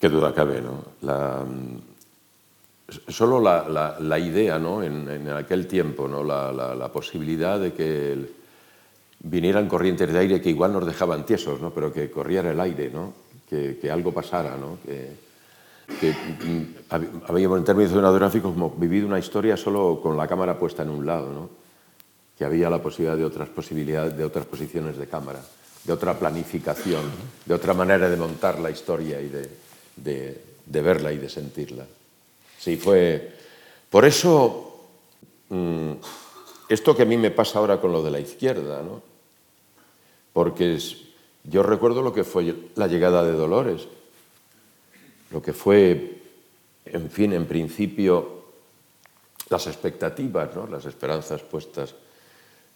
[0.00, 0.84] Qué duda cabe, ¿no?
[1.02, 1.44] La,
[3.08, 4.82] solo la, idea, ¿no?
[4.82, 6.24] En, aquel tiempo, ¿no?
[6.24, 8.32] La, posibilidad de que
[9.20, 11.74] vinieran corrientes de aire que igual nos dejaban tiesos, ¿no?
[11.74, 13.12] pero que corriera el aire, ¿no?
[13.50, 14.78] Que, algo pasara, ¿no?
[14.84, 20.90] que, mm, habíamos en términos cinematográficos vivido una historia solo con la cámara puesta en
[20.90, 21.50] un lado, ¿no?
[22.38, 25.40] que había la posibilidad de otras posibilidades, de otras posiciones de cámara,
[25.84, 27.02] de otra planificación,
[27.44, 31.84] de otra manera de montar la historia y de verla y de sentirla.
[32.60, 33.36] Sí, fue...
[33.90, 34.88] Por eso,
[35.48, 35.92] mm,
[36.68, 39.02] esto que a mí me pasa ahora con lo de la izquierda, ¿no?
[40.32, 40.78] Porque
[41.44, 43.88] yo recuerdo lo que fue la llegada de Dolores,
[45.30, 46.22] lo que fue,
[46.84, 48.44] en fin, en principio,
[49.48, 50.66] las expectativas, ¿no?
[50.66, 51.94] las esperanzas puestas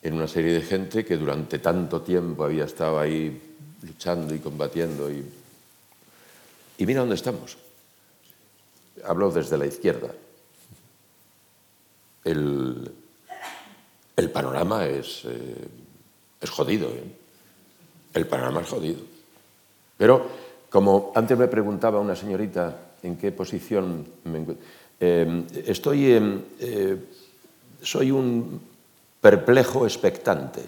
[0.03, 3.41] en una serie de gente que durante tanto tiempo había estado ahí
[3.83, 5.11] luchando y combatiendo.
[5.11, 5.25] Y,
[6.79, 7.57] y mira dónde estamos
[9.07, 10.09] hablo desde la izquierda.
[12.25, 12.93] El,
[14.33, 15.69] panorama es, eh,
[16.41, 16.89] es jodido.
[16.89, 17.05] ¿eh?
[18.15, 19.01] El panorama es jodido.
[19.99, 20.27] Pero,
[20.71, 24.65] como antes me preguntaba una señorita en qué posición me encuentro,
[25.01, 26.43] eh, estoy,
[27.83, 28.61] soy un
[29.21, 30.63] perplejo expectante.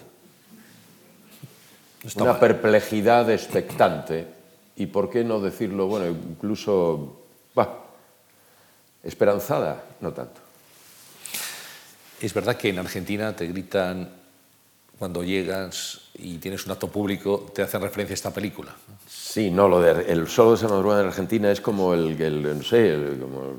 [2.15, 4.27] una perplejidad expectante.
[4.75, 7.17] Y por qué no decirlo, bueno, incluso,
[9.03, 10.41] Esperanzada, no tanto.
[12.19, 14.09] Es verdad que en Argentina te gritan
[14.97, 18.75] cuando llegas y tienes un acto público, te hacen referencia a esta película.
[19.07, 22.57] Sí, no, lo de el solo de San Madrugada en Argentina es como el, el
[22.57, 23.53] no sé, el, como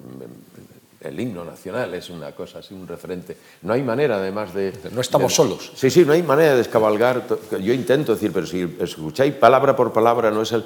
[1.01, 3.37] el, himno nacional, es una cosa así, un referente.
[3.63, 4.73] No hay manera, además de...
[4.93, 5.73] No estamos solos.
[5.77, 7.23] Sí, sí, no hay manera de descabalgar.
[7.63, 10.65] Yo intento decir, pero si escucháis palabra por palabra, no es el...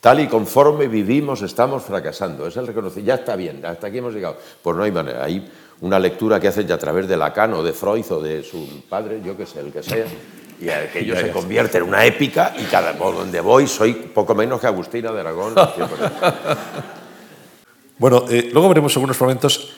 [0.00, 2.48] Tal y conforme vivimos estamos fracasando.
[2.48, 3.06] Es el reconocimiento.
[3.06, 4.36] Ya está bien, hasta aquí hemos llegado.
[4.60, 5.24] Pues no hay manera.
[5.24, 5.48] Hay
[5.82, 8.82] una lectura que hacen ya a través de Lacan o de Freud o de su
[8.88, 10.06] padre, yo que sé, el que sea,
[10.60, 14.60] y aquello se convierte en una épica y cada por donde voy soy poco menos
[14.60, 15.54] que Agustina de Aragón.
[17.98, 19.74] bueno, eh, luego veremos algunos momentos.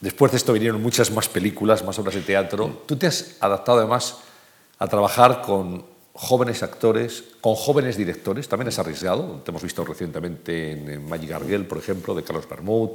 [0.00, 2.82] Después de esto vinieron muchas más películas, más obras de teatro.
[2.84, 4.18] Tú te has adaptado además
[4.78, 9.42] a trabajar con jóvenes actores, con jóvenes directores, también es arriesgado.
[9.44, 12.90] Te hemos visto recientemente en Magic Arguel, por ejemplo, de Carlos Bermud.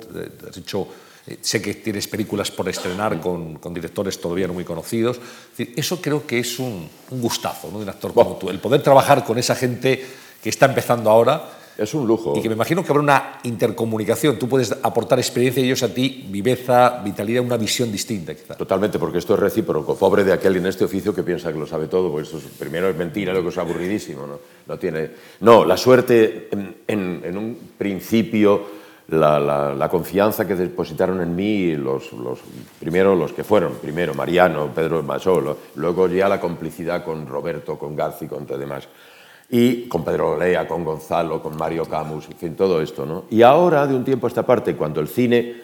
[0.50, 0.88] Has hecho,
[1.28, 5.20] eh, sé que tienes películas por estrenar con, con, directores todavía no muy conocidos.
[5.58, 7.78] eso creo que es un, un gustazo ¿no?
[7.78, 10.04] de un actor como tú, el poder trabajar con esa gente
[10.42, 11.58] que está empezando ahora.
[11.78, 12.34] Es un lujo.
[12.36, 14.38] Y que me imagino que habrá una intercomunicación.
[14.38, 18.56] Tú puedes aportar experiencia y ellos a ti, viveza, vitalidad, una visión distinta, quizá.
[18.56, 19.96] Totalmente, porque esto es recíproco.
[19.96, 22.44] Pobre de aquel en este oficio que piensa que lo sabe todo, porque esto es,
[22.60, 24.28] primero es mentira, luego es aburridísimo.
[24.28, 25.12] No, no, tiene...
[25.40, 28.81] no la suerte, en, en, en un principio
[29.12, 32.40] la, confianza que depositaron en mí los, los,
[32.80, 37.96] primero los que fueron, primero Mariano, Pedro Masolo, luego ya la complicidad con Roberto, con
[37.96, 38.88] Garci, con todo demás,
[39.50, 43.06] y con Pedro Olea, con Gonzalo, con Mario Camus, en fin, todo esto.
[43.06, 43.26] ¿no?
[43.30, 45.56] Y ahora, de un tiempo a esta parte, cuando el cine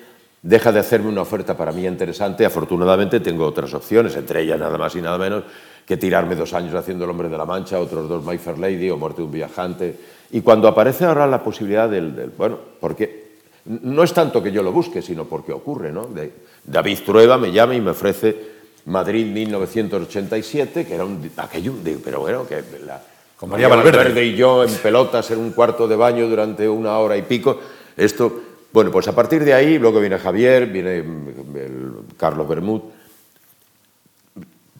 [0.41, 4.77] deja de hacerme una oferta para mí interesante, afortunadamente tengo otras opciones, entre ellas nada
[4.77, 5.43] más y nada menos
[5.85, 8.89] que tirarme dos años haciendo El hombre de la Mancha, otros dos My Fair Lady
[8.89, 9.97] o Muerte de un viajante.
[10.31, 13.26] Y cuando aparece ahora la posibilidad del, del bueno, porque
[13.67, 15.91] no es tanto que yo lo busque, sino porque ocurre.
[15.91, 16.05] ¿no?
[16.05, 16.31] De,
[16.63, 22.47] David Trueba me llama y me ofrece Madrid 1987, que era un, aquello, pero bueno,
[22.47, 23.01] que la,
[23.37, 23.97] con María Valverde.
[23.97, 27.59] Valverde y yo en pelotas en un cuarto de baño durante una hora y pico.
[27.95, 28.41] Esto,
[28.71, 32.81] bueno, pues a partir de ahí, luego viene Javier, viene el Carlos Bermud.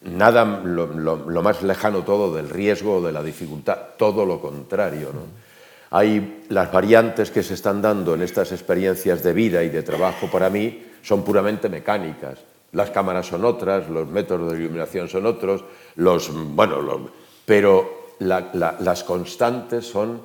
[0.04, 5.12] Nada lo, lo, lo más lejano todo del riesgo, de la dificultad, todo lo contrario.
[5.14, 5.47] ¿no?
[5.90, 10.28] Hay las variantes que se están dando en estas experiencias de vida y de trabajo
[10.30, 12.40] para mí son puramente mecánicas.
[12.74, 15.64] Las cámaras son otras, los métodos de iluminación son otros,
[15.96, 17.10] los, bueno,
[17.46, 20.22] pero la, la, las constantes son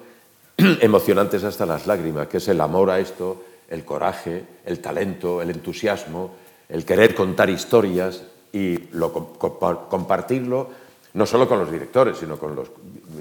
[0.57, 5.51] emocionantes hasta las lágrimas, que es el amor a esto, el coraje, el talento, el
[5.51, 6.35] entusiasmo,
[6.69, 10.69] el querer contar historias y lo, compartirlo
[11.15, 12.71] no solo con los directores, sino con los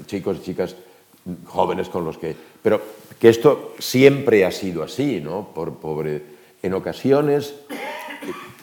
[0.06, 0.74] chicos y chicas
[1.46, 2.34] jóvenes con los que...
[2.62, 2.80] Pero
[3.18, 5.48] que esto siempre ha sido así, ¿no?
[5.54, 7.54] Por, por, en ocasiones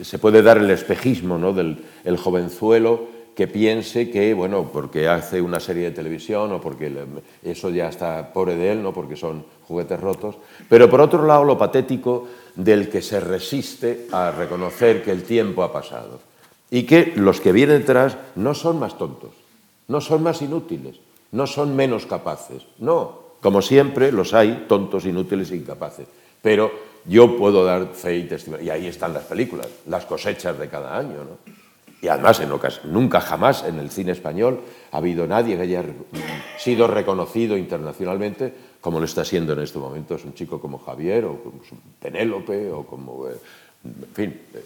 [0.02, 1.52] se puede dar el espejismo ¿no?
[1.52, 6.92] del el jovenzuelo que piense que, bueno, porque hace una serie de televisión o porque
[7.42, 8.92] eso ya está pobre de él, ¿no?
[8.92, 10.36] porque son juguetes rotos.
[10.68, 15.62] Pero por otro lado, lo patético del que se resiste a reconocer que el tiempo
[15.62, 16.20] ha pasado
[16.70, 19.30] y que los que vienen detrás no son más tontos,
[19.88, 20.96] no son más inútiles,
[21.32, 22.66] no son menos capaces.
[22.78, 26.06] No, como siempre los hay, tontos, inútiles e incapaces.
[26.42, 26.70] Pero
[27.06, 28.66] yo puedo dar fe y testimonio.
[28.66, 31.24] Y ahí están las películas, las cosechas de cada año.
[31.24, 31.52] ¿no?
[32.02, 34.60] Y además, en ocasiones, nunca jamás en el cine español
[34.92, 35.84] ha habido nadie que haya
[36.58, 40.14] sido reconocido internacionalmente como lo está siendo en este momento.
[40.14, 41.60] Es un chico como Javier, o como
[42.00, 43.36] Penélope, o como, eh,
[43.84, 44.64] en fin, eh,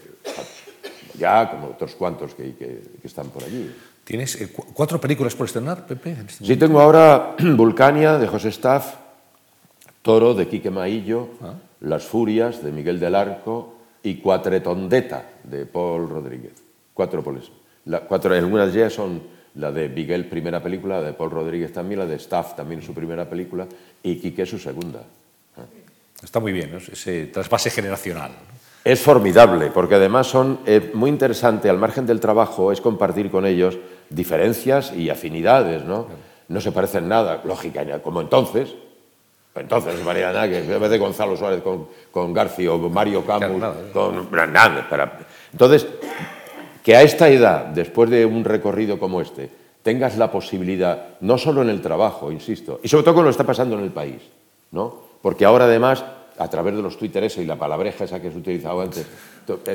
[1.19, 3.75] ya como otros cuantos que, que, que están por allí.
[4.05, 6.13] ¿Tienes eh, cuatro películas por estrenar, Pepe?
[6.13, 8.95] Este sí, tengo ahora Vulcania, de José Staff,
[10.03, 11.55] Toro, de Quique Maillo, ah.
[11.81, 16.53] Las Furias, de Miguel del Arco, y Cuatretondeta, de Paul Rodríguez.
[16.93, 17.51] Cuatro poles.
[17.87, 19.23] La, cuatro, algunas de ellas son
[19.55, 22.93] la de Miguel, primera película, la de Paul Rodríguez también, la de Staff también su
[22.93, 23.67] primera película,
[24.03, 25.01] y Quique su segunda.
[25.57, 25.63] Ah.
[26.23, 26.79] Está muy bien, ¿no?
[26.79, 28.33] ese trasvase generacional.
[28.85, 33.47] Es formidable, porque además son eh, muy interesante, al margen del trabajo, es compartir con
[33.47, 33.79] ellos
[34.15, 36.07] diferencias y afinidades, ¿no?
[36.49, 38.75] No se parecen nada, lógica, como entonces.
[39.55, 43.61] Entonces, María nada que en vez de Gonzalo Suárez con, con García o Mario Camus,
[43.61, 44.87] nada, con nada.
[44.91, 45.19] Para...
[45.53, 45.87] Entonces,
[46.83, 49.49] que a esta edad, después de un recorrido como este,
[49.83, 53.33] tengas la posibilidad, no solo en el trabajo, insisto, y sobre todo con lo que
[53.33, 54.23] está pasando en el país,
[54.73, 55.05] ¿no?
[55.23, 56.05] Porque ahora además
[56.37, 59.07] a través de los twitteres y la palabreja esa que se utilizaba antes, eh,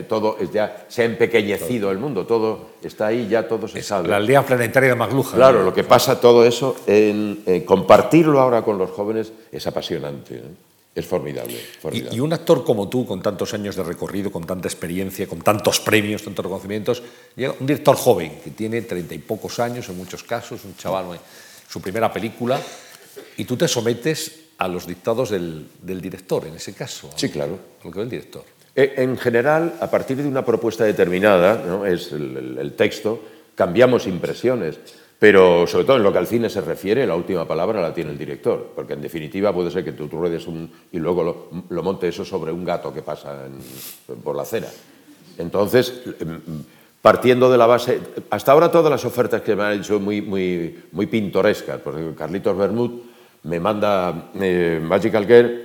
[0.08, 4.08] todo ya se ha empequeñecido el mundo, todo está ahí, ya todo se es sabe.
[4.10, 5.36] La aldea planetaria de Magluja.
[5.36, 10.36] Claro, lo que pasa todo eso, en, en compartirlo ahora con los jóvenes es apasionante.
[10.36, 10.42] ¿eh?
[10.96, 11.56] Es formidable.
[11.80, 12.16] formidable.
[12.16, 15.40] Y, y, un actor como tú, con tantos años de recorrido, con tanta experiencia, con
[15.42, 17.04] tantos premios, tantos reconocimientos,
[17.36, 21.20] llega un director joven que tiene treinta y pocos años en muchos casos, un chaval,
[21.70, 22.60] su primera película,
[23.38, 27.10] y tú te sometes a los dictados del, del director, en ese caso.
[27.16, 27.58] Sí, claro.
[27.82, 28.44] A lo que ve el director.
[28.80, 31.86] Eh, en general, a partir de una propuesta determinada, ¿no?
[31.86, 33.20] es el, el, el, texto,
[33.54, 34.80] cambiamos impresiones,
[35.20, 38.12] pero sobre todo en lo que al cine se refiere, la última palabra la tiene
[38.12, 41.50] el director, porque en definitiva puede ser que tú, tú ruedes un, y luego lo,
[41.68, 44.70] lo montes eso sobre un gato que pasa en, por la acera.
[45.38, 46.40] Entonces, em,
[47.02, 48.00] partiendo de la base,
[48.30, 52.58] hasta ahora todas las ofertas que me han hecho muy, muy, muy pintorescas, porque Carlitos
[52.58, 52.92] Bermud
[53.44, 55.64] me manda eh, Magical Girl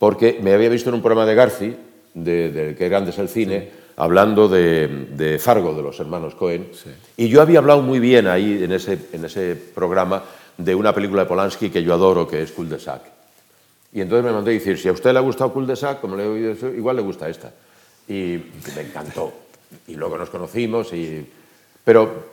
[0.00, 1.76] porque me había visto en un programa de Garci,
[2.14, 3.68] de, de Qué grande es el cine, sí.
[3.96, 6.90] hablando de, de, Fargo, de los hermanos Cohen, sí.
[7.16, 10.22] y yo había hablado muy bien ahí en ese, en ese programa
[10.58, 13.02] de una película de Polanski que yo adoro, que es Cul de Sac.
[13.92, 16.00] Y entonces me mandó a decir, si a usted le ha gustado Cul de Sac,
[16.00, 17.52] como le he oído eso, igual le gusta esta.
[18.08, 18.38] Y
[18.76, 19.32] me encantó.
[19.88, 21.26] Y luego nos conocimos, y...
[21.84, 22.30] pero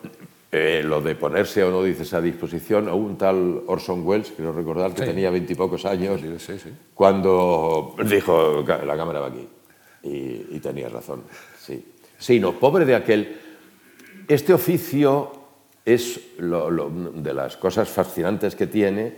[0.52, 4.52] eh, lo de ponerse o no dices a disposición a un tal Orson Welles, quiero
[4.54, 5.10] recordar que Sí.
[5.10, 6.70] tenía veintipocos años, Sí, sí.
[6.94, 9.48] cuando dijo, "Ca- la cámara va aquí.
[10.08, 11.24] Y, y tenía razón,
[11.60, 11.84] sí.
[12.18, 13.38] Sí, no, pobre de aquel.
[14.28, 15.32] Este oficio
[15.86, 19.14] es lo- de las cosas fascinantes que tiene,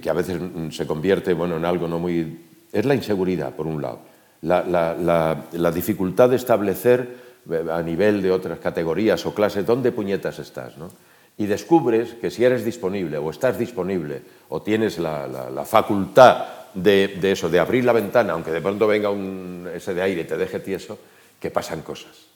[0.00, 2.40] que a veces se convierte bueno, en algo no muy...
[2.72, 4.00] Es la inseguridad, por un lado.
[4.42, 7.16] La, la- dificultad de establecer
[7.50, 10.76] eh, a nivel de otras categorías o clases dónde puñetas estás.
[10.76, 10.90] ¿no?
[11.38, 17.48] Y descubres que si eres disponible o estás disponible o tienes la facultad de, eso,
[17.48, 20.60] de abrir la ventana, aunque de pronto venga un, ese de aire y te deje
[20.60, 20.98] tieso,
[21.40, 22.26] que pasan cosas.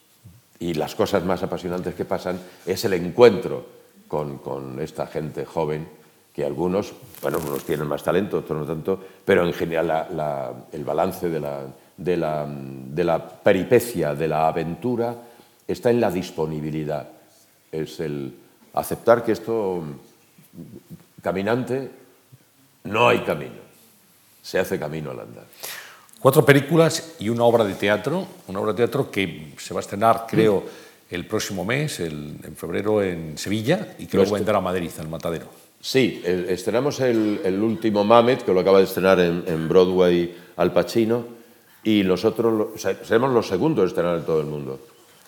[0.59, 3.65] Y las cosas más apasionantes que pasan es el encuentro
[4.07, 5.87] con, con esta gente joven,
[6.33, 11.29] que algunos, bueno, unos tienen más talento, otros no tanto, pero en general el balance
[11.29, 11.61] de la,
[11.97, 15.15] de, la, de la peripecia, de la aventura,
[15.67, 17.07] está en la disponibilidad.
[17.71, 18.33] Es el
[18.73, 19.83] aceptar que esto,
[21.21, 21.91] caminante,
[22.85, 23.60] no hay camino,
[24.41, 25.45] se hace camino al andar.
[26.19, 29.81] Cuatro películas y una obra de teatro, una obra de teatro que se va a
[29.81, 30.63] estrenar, creo,
[31.09, 34.91] el próximo mes, el- en febrero, en Sevilla, y que Lo luego vendrá a Madrid,
[34.99, 35.45] al Matadero.
[35.79, 40.35] Sí, el- estrenamos el, el último Mamet, que lo acaba de estrenar en, en Broadway
[40.57, 41.25] Al Pacino,
[41.83, 44.79] y nosotros lo- se- seremos los segundos en estrenar en todo el mundo.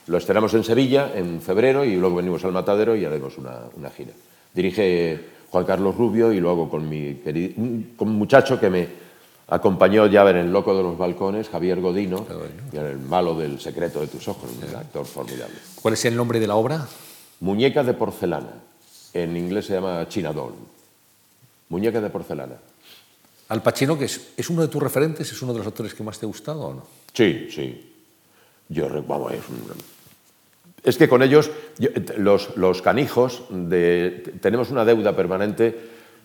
[0.05, 3.89] Lo estrenamos en Sevilla en febrero y luego venimos al Matadero y haremos una, una
[3.89, 4.11] gira.
[4.53, 8.87] Dirige Juan Carlos Rubio y luego con mi querido, un- con un muchacho que me
[9.53, 12.25] acompañó ya en El Loco de los Balcones, Javier Godino,
[12.71, 15.55] y en El Malo del Secreto de tus Ojos, un actor formidable.
[15.81, 16.87] ¿Cuál es el nombre de la obra?
[17.39, 18.53] Muñeca de porcelana.
[19.13, 20.53] En inglés se llama China Doll.
[21.69, 22.55] Muñeca de porcelana.
[23.49, 26.01] Al Pacino, que es, es uno de tus referentes, es uno de los actores que
[26.03, 26.87] más te ha gustado o no?
[27.13, 27.93] Sí, sí.
[28.69, 29.93] Yo, vamos, es, un-
[30.83, 31.51] es que con ellos,
[32.17, 35.77] los, los canijos, de, tenemos una deuda permanente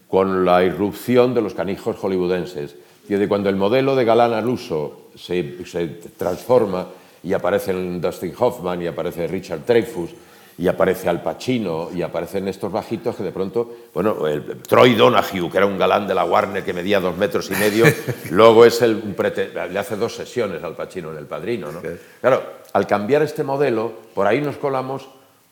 [0.09, 2.75] con la irrupción de los canijos hollywoodenses.
[3.09, 5.87] Y de cuando el modelo de galán al uso se, se
[6.17, 6.87] transforma
[7.23, 10.11] y aparecen Dustin Hoffman y aparece Richard Dreyfuss
[10.59, 15.49] y aparece Al Pacino y aparecen estos bajitos que de pronto, bueno, el Troy Donahue,
[15.51, 17.85] que era un galán de la Warner que medía dos metros y medio,
[18.31, 21.81] luego es el, un prete- le hace dos sesiones al Pacino en El Padrino, ¿no?
[22.21, 22.43] Claro,
[22.73, 25.09] al cambiar este modelo, por ahí nos colamos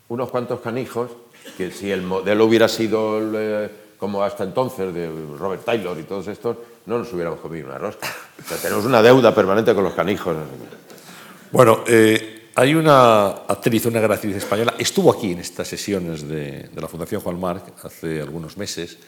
[0.09, 1.11] unos cuantos canijos
[1.57, 6.02] que si el modelo hubiera sido el, eh, como hasta entonces de Robert Taylor y
[6.02, 6.57] todos estos,
[6.87, 8.09] no nos hubiéramos comido una rosca.
[8.45, 10.37] O sea, tenemos una deuda permanente con los canijos.
[11.53, 16.68] Bueno, eh, hay una actriz, una gran actriz española, estuvo aquí en estas sesiones de,
[16.72, 18.99] de la Fundación Juan Marc hace algunos meses,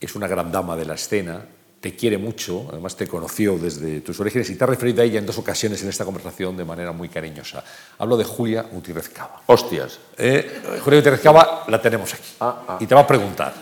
[0.00, 1.44] es una gran dama de la escena,
[1.80, 5.18] te quiere mucho, además te conoció desde tus orígenes y te has referido a ella
[5.18, 7.62] en dos ocasiones en esta conversación de manera muy cariñosa.
[7.98, 9.42] Hablo de Julia Gutiérrez Cava.
[9.46, 10.00] Hostias.
[10.18, 12.78] Eh, Julia Gutiérrez Cava la tenemos aquí Ah, ah.
[12.80, 13.54] y te va a preguntar.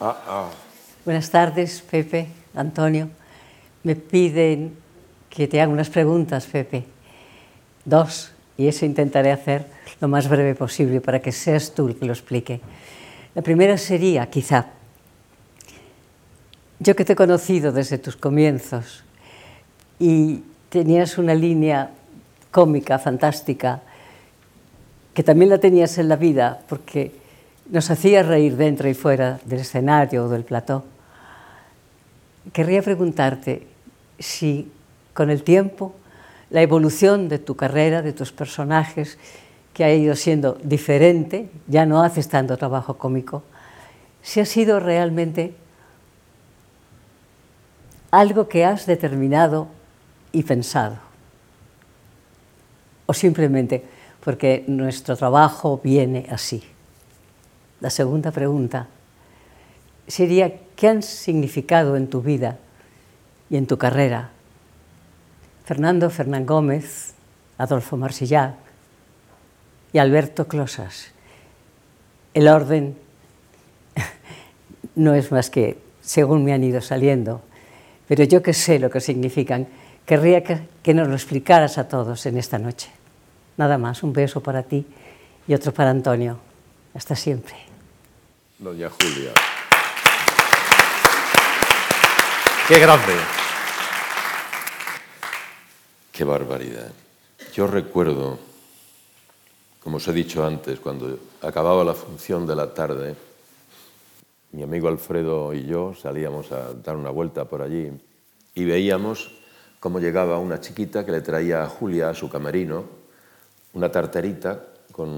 [0.00, 0.50] Ah, ah.
[1.04, 2.28] Buenas tardes, Pepe,
[2.60, 3.08] Antonio.
[3.84, 4.76] Me piden
[5.30, 6.84] que te haga unas preguntas, Pepe.
[7.84, 9.66] Dos, y eso intentaré hacer
[10.00, 12.60] lo más breve posible para que seas tú el que lo explique.
[13.34, 14.66] La primera sería, quizá,
[16.80, 19.04] yo que te he conocido desde tus comienzos
[19.98, 21.90] y tenías una línea
[22.50, 23.82] cómica, fantástica,
[25.14, 27.12] que también la tenías en la vida porque
[27.70, 30.84] nos hacía reír dentro y fuera del escenario o del plató.
[32.52, 33.66] Querría preguntarte
[34.18, 34.70] si
[35.14, 35.94] con el tiempo
[36.50, 39.18] la evolución de tu carrera, de tus personajes,
[39.74, 43.44] que ha ido siendo diferente, ya no haces tanto trabajo cómico,
[44.22, 45.54] si ha sido realmente
[48.10, 49.68] algo que has determinado
[50.32, 50.96] y pensado,
[53.06, 53.84] o simplemente
[54.24, 56.62] porque nuestro trabajo viene así.
[57.80, 58.88] La segunda pregunta
[60.06, 62.56] sería, ¿qué han significado en tu vida
[63.50, 64.30] y en tu carrera
[65.64, 67.14] Fernando Fernán Gómez,
[67.58, 68.54] Adolfo Marsillac
[69.92, 71.10] y Alberto Closas?
[72.32, 72.96] El orden
[74.94, 77.42] no es más que según me han ido saliendo,
[78.06, 79.66] pero yo que sé lo que significan,
[80.06, 82.88] querría que, que nos lo explicaras a todos en esta noche.
[83.56, 84.86] Nada más, un beso para ti
[85.48, 86.38] y otro para Antonio.
[86.94, 87.56] Hasta siempre.
[88.60, 89.32] Doña Julia.
[92.68, 93.14] ¡Qué grande!
[96.12, 96.92] Qué barbaridad.
[97.54, 98.38] Yo recuerdo,
[99.82, 103.16] como os he dicho antes, cuando acababa la función de la tarde,
[104.52, 107.90] mi amigo Alfredo y yo salíamos a dar una vuelta por allí
[108.54, 109.30] y veíamos
[109.80, 112.84] cómo llegaba una chiquita que le traía a Julia a su camerino
[113.72, 114.62] una tarterita
[114.92, 115.08] con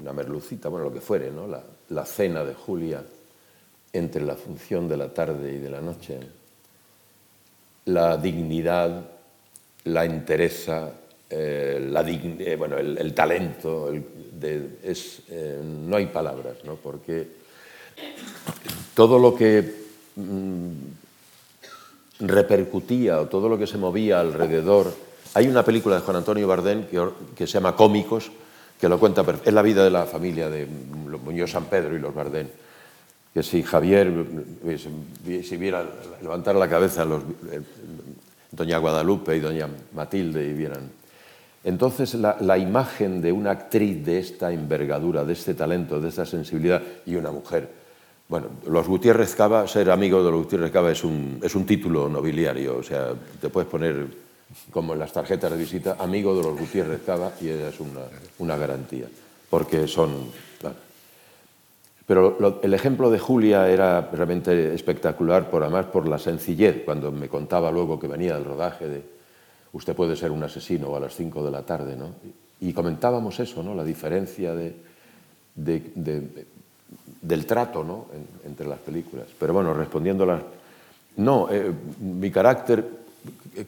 [0.00, 1.46] una merlucita, bueno, lo que fuere, ¿no?
[1.46, 3.04] la, la cena de Julia
[3.92, 6.18] entre la función de la tarde y de la noche,
[7.88, 9.02] la dignidad,
[9.84, 10.90] la entereza,
[11.30, 13.90] eh, la eh, bueno, el, talento,
[14.82, 16.74] es, eh, no hay palabras, ¿no?
[16.76, 17.26] porque
[18.94, 19.74] todo lo que
[20.16, 20.70] mm,
[22.20, 24.92] repercutía o todo lo que se movía alrededor.
[25.34, 27.02] Hay una película de Juan Antonio Bardén que,
[27.34, 28.30] que se llama Cómicos,
[28.78, 32.14] que lo cuenta, es la vida de la familia de Muñoz San Pedro y los
[32.14, 32.50] Bardén
[33.38, 34.12] que si Javier,
[35.44, 35.86] si viera
[36.20, 37.22] levantar la cabeza los,
[37.52, 37.60] eh,
[38.50, 40.90] doña Guadalupe y doña Matilde y vieran.
[41.62, 46.82] Entonces la, imagen de una actriz de esta envergadura, de este talento, de esta sensibilidad
[47.06, 47.68] y una mujer.
[48.28, 52.08] Bueno, los Gutiérrez Cava, ser amigo de los Gutiérrez Cava es un, es un título
[52.08, 54.04] nobiliario, o sea, te puedes poner
[54.72, 58.00] como en las tarjetas de visita, amigo de los Gutiérrez Cava y es una,
[58.40, 59.06] una garantía,
[59.48, 60.26] porque son
[62.08, 67.28] pero el ejemplo de Julia era realmente espectacular, por además por la sencillez, cuando me
[67.28, 69.02] contaba luego que venía del rodaje de
[69.74, 72.14] usted puede ser un asesino a las 5 de la tarde, ¿no?
[72.62, 73.74] Y comentábamos eso, ¿no?
[73.74, 74.74] La diferencia de,
[77.20, 78.06] del trato, ¿no?
[78.46, 79.26] entre las películas.
[79.38, 80.40] Pero bueno, respondiendo a.
[81.18, 82.88] No, eh, mi carácter,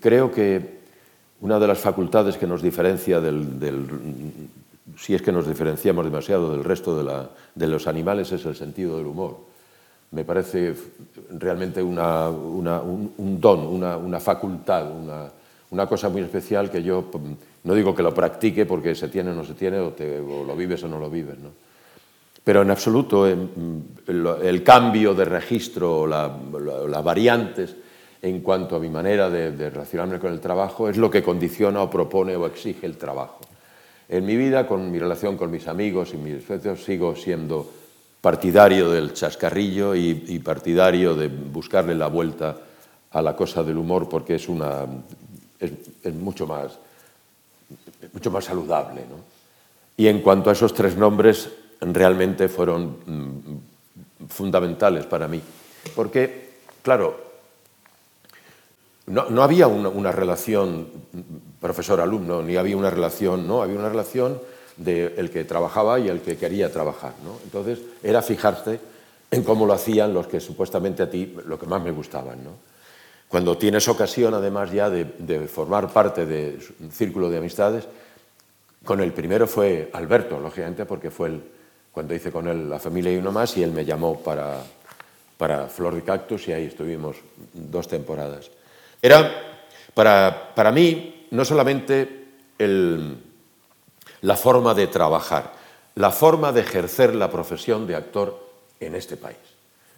[0.01, 0.80] creo que
[1.43, 3.61] una de las facultades que nos diferencia del,
[4.97, 6.97] si es que nos diferenciamos demasiado del resto
[7.55, 9.38] de, los animales, es el sentido del humor.
[10.12, 10.74] Me parece
[11.30, 11.95] realmente un,
[13.41, 14.91] don, una, facultad,
[15.70, 17.11] una, cosa muy especial que yo
[17.64, 20.82] no digo que lo practique porque se tiene o no se tiene, o, lo vives
[20.82, 21.36] o no lo vives.
[22.43, 27.76] Pero en absoluto el, cambio de registro, las variantes
[28.22, 31.82] en cuanto a mi manera de, de relacionarme con el trabajo es lo que condiciona
[31.82, 33.41] o propone o exige el trabajo.
[34.12, 37.70] En mi vida, con mi relación con mis amigos y mis socios, sigo siendo
[38.20, 42.56] partidario del chascarrillo y, partidario de buscarle la vuelta
[43.12, 44.84] a la cosa del humor porque es, una,
[45.61, 46.76] es, mucho, más,
[48.12, 49.04] mucho más saludable.
[49.96, 51.48] Y en cuanto a esos tres nombres,
[51.80, 55.40] realmente fueron mm, fundamentales para mí.
[55.94, 56.50] Porque,
[56.82, 57.30] claro,
[59.06, 60.88] no, había una, relación
[61.61, 64.40] profesor-alumno, ni había una relación, no, había una relación
[64.76, 67.12] del el que trabajaba y el que quería trabajar.
[67.44, 68.80] Entonces, era fijarse
[69.30, 72.38] en cómo lo hacían los que supuestamente a ti lo que más me gustaban.
[73.28, 77.84] Cuando tienes ocasión, además, ya de, formar parte de un círculo de amistades,
[78.84, 81.42] con el primero fue Alberto, lógicamente, porque fue el,
[81.92, 84.62] cuando hice con él La familia y uno más, y él me llamó para,
[85.36, 87.16] para Flor de Cactus y ahí estuvimos
[87.52, 88.50] dos temporadas.
[89.02, 89.30] Era
[89.94, 92.26] para, para mí no solamente
[92.58, 95.52] la forma de trabajar,
[95.94, 98.46] la forma de ejercer la profesión de actor
[98.80, 99.38] en este país,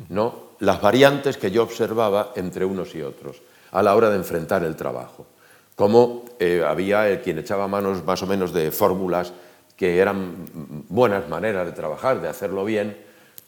[0.08, 0.52] ¿no?
[0.60, 4.76] las variantes que yo observaba entre unos y otros a la hora de enfrentar el
[4.76, 5.26] trabajo.
[5.74, 9.32] Como eh, había quien echaba manos más o menos de fórmulas
[9.76, 12.96] que eran buenas maneras de trabajar, de hacerlo bien,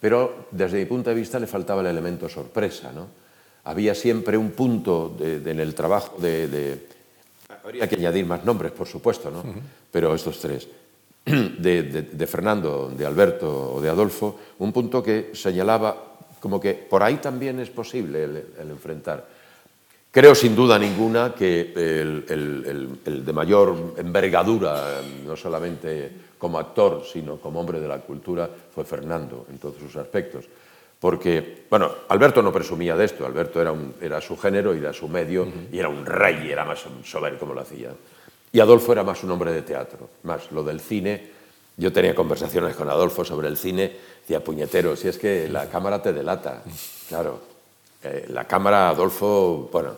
[0.00, 2.90] pero desde mi punto de vista le faltaba el elemento sorpresa.
[2.92, 3.06] ¿no?
[3.64, 6.86] había siempre un punto en el trabajo de,
[7.64, 9.42] Habría que añadir más nombres, por supuesto, ¿no?
[9.90, 10.68] pero estos tres,
[11.24, 17.16] de, Fernando, de Alberto o de Adolfo, un punto que señalaba como que por ahí
[17.16, 19.26] también es posible el, enfrentar.
[20.10, 27.38] Creo sin duda ninguna que el, el, de mayor envergadura, no solamente como actor, sino
[27.38, 30.44] como hombre de la cultura, fue Fernando en todos sus aspectos
[31.04, 35.06] porque, bueno, Alberto no presumía de esto, Alberto era, era su género y era su
[35.06, 37.90] medio, y era un rey, era más soberbio como lo hacía.
[38.50, 41.28] Y Adolfo era más un hombre de teatro, más lo del cine.
[41.76, 46.00] Yo tenía conversaciones con Adolfo sobre el cine, decía, puñetero, si es que la cámara
[46.00, 46.62] te delata.
[47.06, 47.38] Claro,
[48.02, 49.90] eh, la cámara, Adolfo, bueno,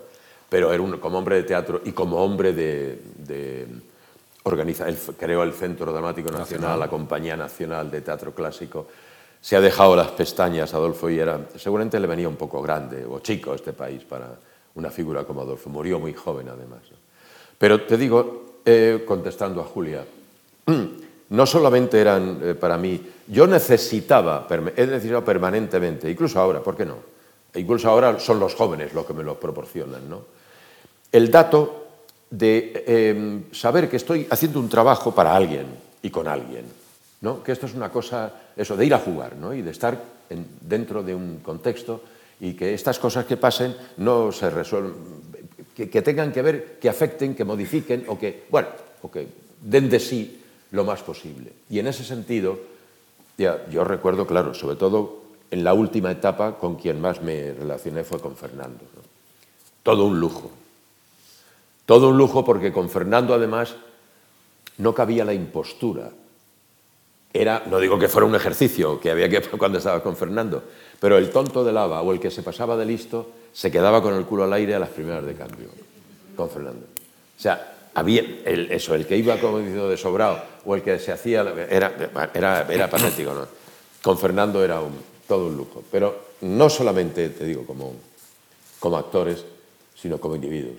[0.48, 2.98] pero era un, como hombre de teatro y como hombre de...
[3.18, 3.66] de
[4.42, 4.86] organiza,
[5.18, 8.86] creó el Centro Dramático Nacional, la Compañía Nacional de Teatro Clásico,
[9.40, 13.20] se ha dejado las pestañas Adolfo y era, seguramente le venía un poco grande o
[13.20, 14.30] chico este país para
[14.74, 15.70] una figura como Adolfo.
[15.70, 16.80] Murió muy joven además.
[17.58, 20.04] Pero te digo, eh, contestando a Julia,
[21.30, 24.46] no solamente eran eh, para mí, yo necesitaba,
[24.76, 26.96] he necesitado permanentemente, incluso ahora, ¿por qué no?
[27.52, 30.22] E incluso ahora son los jóvenes los que me lo proporcionan, ¿no?
[31.10, 31.86] El dato
[32.30, 35.66] de em, saber que estoy haciendo un trabajo para alguien
[36.02, 36.64] y con alguien
[37.42, 39.54] que esto es una cosa, eso, de ir a jugar ¿no?
[39.54, 39.98] y de estar
[40.60, 42.02] dentro de un contexto
[42.40, 44.94] y que estas cosas que pasen no se resuelvan,
[45.74, 48.68] que, tengan que ver, que afecten, que modifiquen o que, bueno,
[49.02, 49.28] o que
[49.60, 50.40] den de sí
[50.72, 51.52] lo más posible.
[51.68, 52.58] Y en ese sentido,
[53.36, 58.04] ya, yo recuerdo, claro, sobre todo en la última etapa con quien más me relacioné
[58.04, 58.84] fue con Fernando.
[59.82, 60.50] Todo un lujo.
[61.84, 63.76] Todo un lujo porque con Fernando además
[64.78, 66.10] no cabía la impostura.
[67.40, 70.62] Era, no digo que fuera un ejercicio que había que cuando estaba con Fernando,
[71.00, 74.14] pero el tonto de lava o el que se pasaba de listo se quedaba con
[74.14, 75.68] el culo al aire a las primeras de cambio
[76.36, 76.86] con Fernando.
[77.36, 81.12] O sea, había eso, el que iba como diciendo de sobrado o el que se
[81.12, 81.40] hacía,
[81.70, 83.46] era, era, era patético, ¿no?
[84.02, 84.80] Con Fernando era
[85.26, 85.82] todo un lujo.
[85.90, 87.94] Pero no solamente, te digo, como,
[88.78, 89.44] como actores,
[89.94, 90.76] sino como individuos.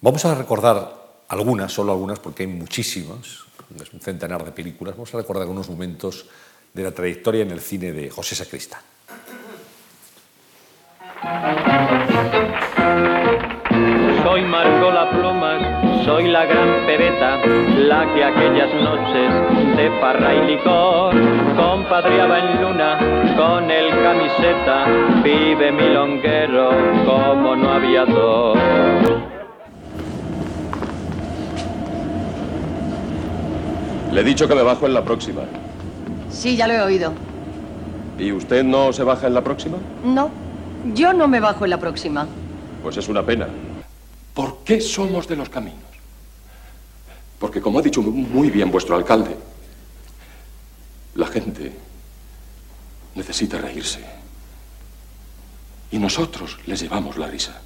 [0.00, 4.94] Vamos a recordar algunas, solo algunas, porque hay muchísimas, es un centenar de películas.
[4.94, 6.26] Vamos a recordar algunos momentos
[6.72, 8.80] de la trayectoria en el cine de José Sacristán.
[14.22, 17.36] Soy Marco la Plumas, soy la gran pebeta,
[17.76, 21.14] la que aquellas noches de parra y licor
[21.56, 22.98] compadreaba en luna
[23.36, 24.86] con el camiseta,
[25.22, 26.70] vive milonguero
[27.04, 29.37] como no había dos.
[34.12, 35.42] Le he dicho que me bajo en la próxima.
[36.30, 37.12] Sí, ya lo he oído.
[38.18, 39.78] ¿Y usted no se baja en la próxima?
[40.02, 40.30] No,
[40.94, 42.26] yo no me bajo en la próxima.
[42.82, 43.48] Pues es una pena.
[44.34, 45.78] ¿Por qué somos de los caminos?
[47.38, 49.36] Porque, como ha dicho muy bien vuestro alcalde,
[51.14, 51.72] la gente
[53.14, 54.00] necesita reírse.
[55.90, 57.60] Y nosotros les llevamos la risa.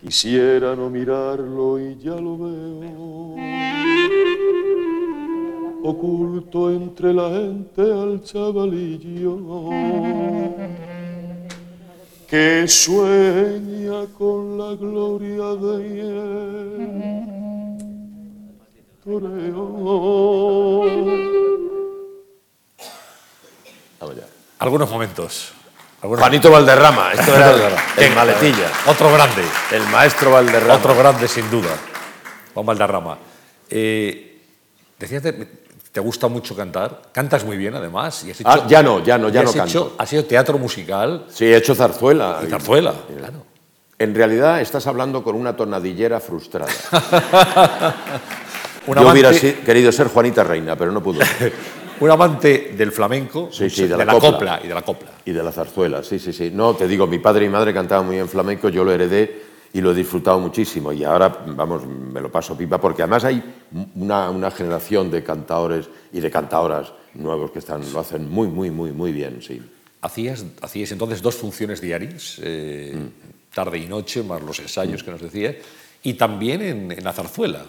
[0.00, 3.36] Quisiera no mirarlo y ya lo veo.
[5.88, 9.70] Oculto entre la gente al chavalillo
[12.26, 17.06] que sueña con la gloria de él.
[24.58, 25.52] Algunos momentos.
[26.02, 28.72] Algunos Juanito Valderrama, esto era el, el maletilla.
[28.88, 29.44] Otro grande.
[29.70, 30.74] El maestro Valderrama.
[30.74, 31.70] Otro grande, sin duda.
[32.54, 33.18] Juan Valderrama.
[33.70, 34.42] Eh,
[34.98, 35.65] decías, te,
[35.96, 37.00] te gusta mucho cantar.
[37.10, 38.22] Cantas muy bien, además.
[38.26, 39.94] Y has hecho, Ah, ya no, ya no, ya no has hecho- canto.
[39.96, 42.40] Has hecho teatro musical Sí, he hecho zarzuela.
[42.46, 42.92] y zarzuela.
[43.16, 43.46] Claro.
[43.98, 46.70] En realidad estás hablando con una tonadillera frustrada.
[48.86, 51.20] Un Yo hubiera querido ser Juanita Reina, pero no pudo.
[52.00, 54.30] Un amante del flamenco Sí, sí, de de, la la copla.
[54.32, 55.08] copla y de la copla.
[55.24, 56.50] Y de la zarzuela, sí, sí, sí.
[56.52, 59.45] No, te digo, mi padre y mi madre cantaban muy bien flamenco, yo lo heredé
[59.72, 60.92] y lo he disfrutado muchísimo.
[60.92, 63.42] Y ahora, vamos, me lo paso pipa, porque además hay
[63.94, 68.70] una, una generación de cantadores y de cantadoras nuevos que están, lo hacen muy, muy,
[68.70, 69.60] muy, muy bien, sí.
[70.02, 73.54] Hacías, hacías entonces dos funciones diarias, eh, Mm.
[73.54, 75.56] tarde y noche, más los ensayos que nos decías,
[76.02, 77.64] y también en, en la zarzuela.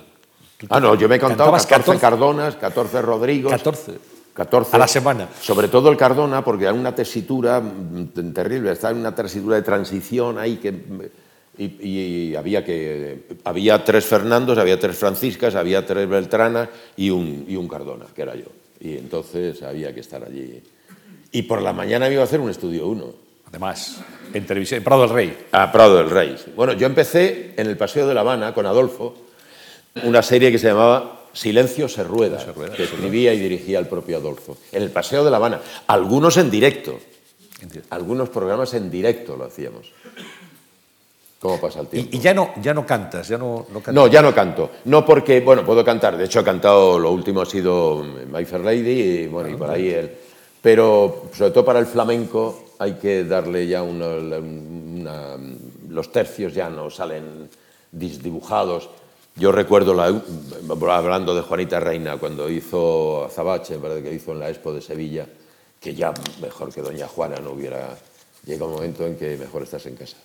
[0.69, 3.51] Ah, no, yo me he contado cantabas 14 Cardonas, 14 Rodrigos.
[3.51, 3.93] 14.
[4.33, 5.27] 14 A la semana.
[5.41, 9.63] Sobre todo el Cardona, porque era una tesitura mm, terrible, estaba en una tesitura de
[9.63, 10.73] transición ahí que.
[11.57, 13.23] Y, y había que.
[13.43, 18.21] Había tres Fernandos, había tres Franciscas, había tres Beltranas y un, y un Cardona, que
[18.21, 18.45] era yo.
[18.79, 20.61] Y entonces había que estar allí.
[21.31, 23.13] Y por la mañana me iba a hacer un estudio uno.
[23.47, 24.01] Además,
[24.33, 25.37] en televisión, en Prado del Rey.
[25.51, 26.35] A Prado del Rey.
[26.55, 29.15] Bueno, yo empecé en el Paseo de La Habana con Adolfo,
[30.03, 33.85] una serie que se llamaba Silencio se rueda, Se rueda, que escribía y dirigía el
[33.85, 34.57] propio Adolfo.
[34.71, 35.61] En el Paseo de La Habana.
[35.85, 36.99] Algunos en directo.
[37.91, 39.91] Algunos programas en directo lo hacíamos.
[41.39, 42.09] ¿Cómo pasa el tiempo?
[42.11, 43.93] Y, y ya, no, ya no cantas, ya no, no cantas.
[43.93, 44.71] No, ya no canto.
[44.85, 46.17] No porque, bueno, puedo cantar.
[46.17, 49.69] De hecho, he cantado, lo último ha sido My Fair Lady y, bueno, y por
[49.69, 50.11] ahí el...
[50.61, 55.37] Pero, sobre todo para el flamenco, hay que darle ya una, una-
[55.89, 57.47] Los tercios ya no salen
[57.91, 58.89] disdibujados.
[59.35, 60.07] Yo recuerdo, la,
[60.95, 64.01] hablando de Juanita Reina, cuando hizo Azabache, ¿verdad?
[64.01, 65.27] que hizo en la Expo de Sevilla,
[65.79, 66.11] que ya
[66.41, 67.95] mejor que Doña Juana no hubiera...
[68.45, 70.17] Llega un momento en que mejor estás en casa.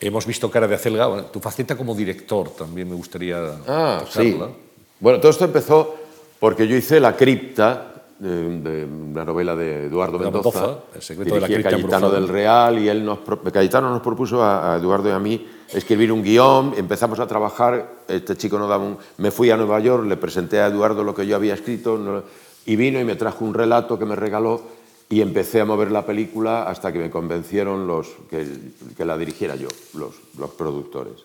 [0.00, 4.32] Hemos visto Cara de Acelga, bueno, tu faceta como director también me gustaría Ah, sí.
[4.32, 4.54] tocarla.
[5.00, 5.96] Bueno, todo esto empezó
[6.38, 10.60] porque yo hice La cripta, de, de una novela de Eduardo Mendoza.
[10.60, 13.20] Mendoza, El secreto de la cripta Cayetano del Real y él nos,
[13.52, 18.36] Cayetano nos propuso a, Eduardo y a mí escribir un guion, empezamos a trabajar, este
[18.36, 18.98] chico no daba un...
[19.18, 22.24] Me fui a Nueva York, le presenté a Eduardo lo que yo había escrito
[22.66, 24.62] y vino y me trajo un relato que me regaló
[25.08, 29.68] y empecé a mover la película hasta que me convencieron los que, la dirigiera yo,
[29.94, 31.24] los, los productores.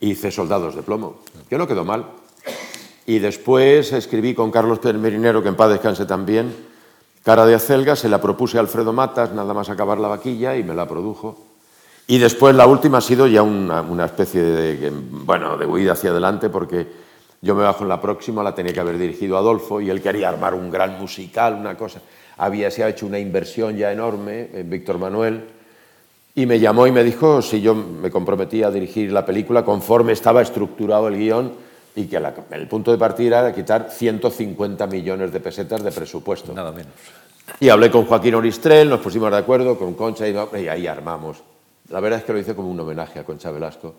[0.00, 2.04] Hice Soldados de Plomo, que no quedó mal.
[3.06, 6.54] Y después escribí con Carlos Merinero, que en paz descanse también,
[7.24, 10.62] Cara de Acelga, se la propuse a Alfredo Matas, nada más acabar la vaquilla, y
[10.62, 11.36] me la produjo.
[12.06, 16.10] Y después la última ha sido ya una, una especie de, bueno, de huida hacia
[16.10, 16.86] adelante, porque
[17.40, 20.28] Yo me bajo en la próxima, la tenía que haber dirigido Adolfo y él quería
[20.28, 22.00] armar un gran musical, una cosa.
[22.38, 25.44] Había, se ha hecho una inversión ya enorme en Víctor Manuel
[26.34, 30.12] y me llamó y me dijo si yo me comprometía a dirigir la película conforme
[30.12, 31.52] estaba estructurado el guion
[31.94, 36.52] y que la- el punto de partida era quitar 150 millones de pesetas de presupuesto.
[36.52, 36.92] Nada menos.
[37.58, 41.38] Y hablé con Joaquín Oristrel, nos pusimos de acuerdo, con Concha y, y ahí armamos.
[41.88, 43.94] La verdad es que lo hice como un homenaje a Concha Velasco.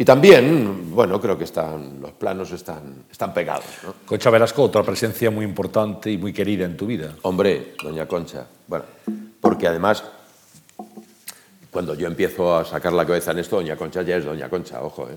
[0.00, 3.64] Y también, bueno, creo que están, los planos están, están pegados.
[3.82, 3.94] ¿no?
[4.06, 7.16] Concha Velasco, otra presencia muy importante y muy querida en tu vida.
[7.22, 8.46] Hombre, doña Concha.
[8.68, 8.84] Bueno,
[9.40, 10.04] porque además,
[11.72, 14.80] cuando yo empiezo a sacar la cabeza en esto, doña Concha ya es doña Concha,
[14.84, 15.16] ojo, ¿eh?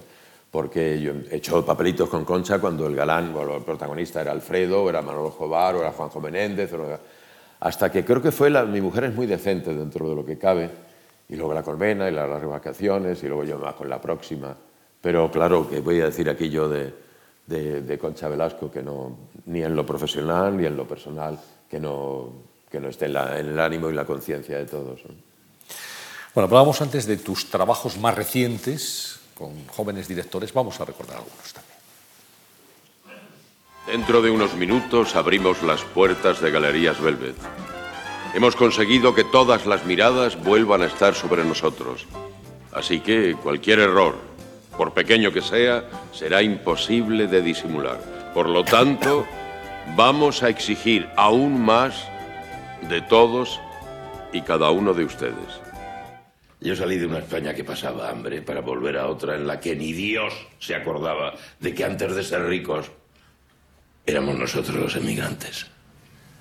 [0.49, 4.81] porque yo he hecho papelitos con Concha cuando el galán, bueno, el protagonista era Alfredo,
[4.81, 6.71] o era Manolo Jovar, o era Juanjo Menéndez,
[7.59, 10.39] hasta que creo que fue la, mi mujer es muy decente dentro de lo que
[10.39, 10.71] cabe,
[11.29, 14.01] y luego la colmena, y las largas vacaciones, y luego yo me bajo en la
[14.01, 14.57] próxima.
[15.01, 16.93] Pero claro, que voy a decir aquí yo de,
[17.47, 21.79] de- de Concha Velasco, que no, ni en lo profesional ni en lo personal, que
[21.79, 22.29] no,
[22.69, 25.01] que no esté en, la- en el ánimo y la conciencia de todos.
[25.05, 25.15] ¿no?
[26.33, 30.53] Bueno, hablábamos antes de tus trabajos más recientes con jóvenes directores.
[30.53, 31.71] Vamos a recordar algunos también.
[33.87, 37.35] Dentro de unos minutos abrimos las puertas de Galerías Velvet.
[38.33, 42.05] Hemos conseguido que todas las miradas vuelvan a estar sobre nosotros.
[42.71, 44.15] Así que cualquier error,
[44.77, 45.83] por pequeño que sea,
[46.13, 47.99] será imposible de disimular.
[48.33, 49.25] Por lo tanto,
[49.95, 52.07] vamos a exigir aún más
[52.89, 53.59] de todos
[54.33, 55.61] y cada uno de ustedes.
[56.61, 59.75] Yo salí de una España que pasaba hambre para volver a otra en la que
[59.75, 62.91] ni Dios se acordaba de que antes de ser ricos
[64.05, 65.65] éramos nosotros los emigrantes.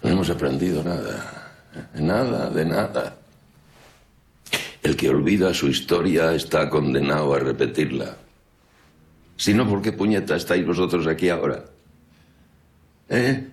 [0.02, 1.52] No hemos aprendido nada,
[1.94, 3.16] nada de nada.
[4.82, 8.16] El que olvida su historia está condenado a repetirla.
[9.36, 11.64] Si no, ¿por qué puñeta estáis vosotros aquí ahora?
[13.08, 13.49] ¿Eh?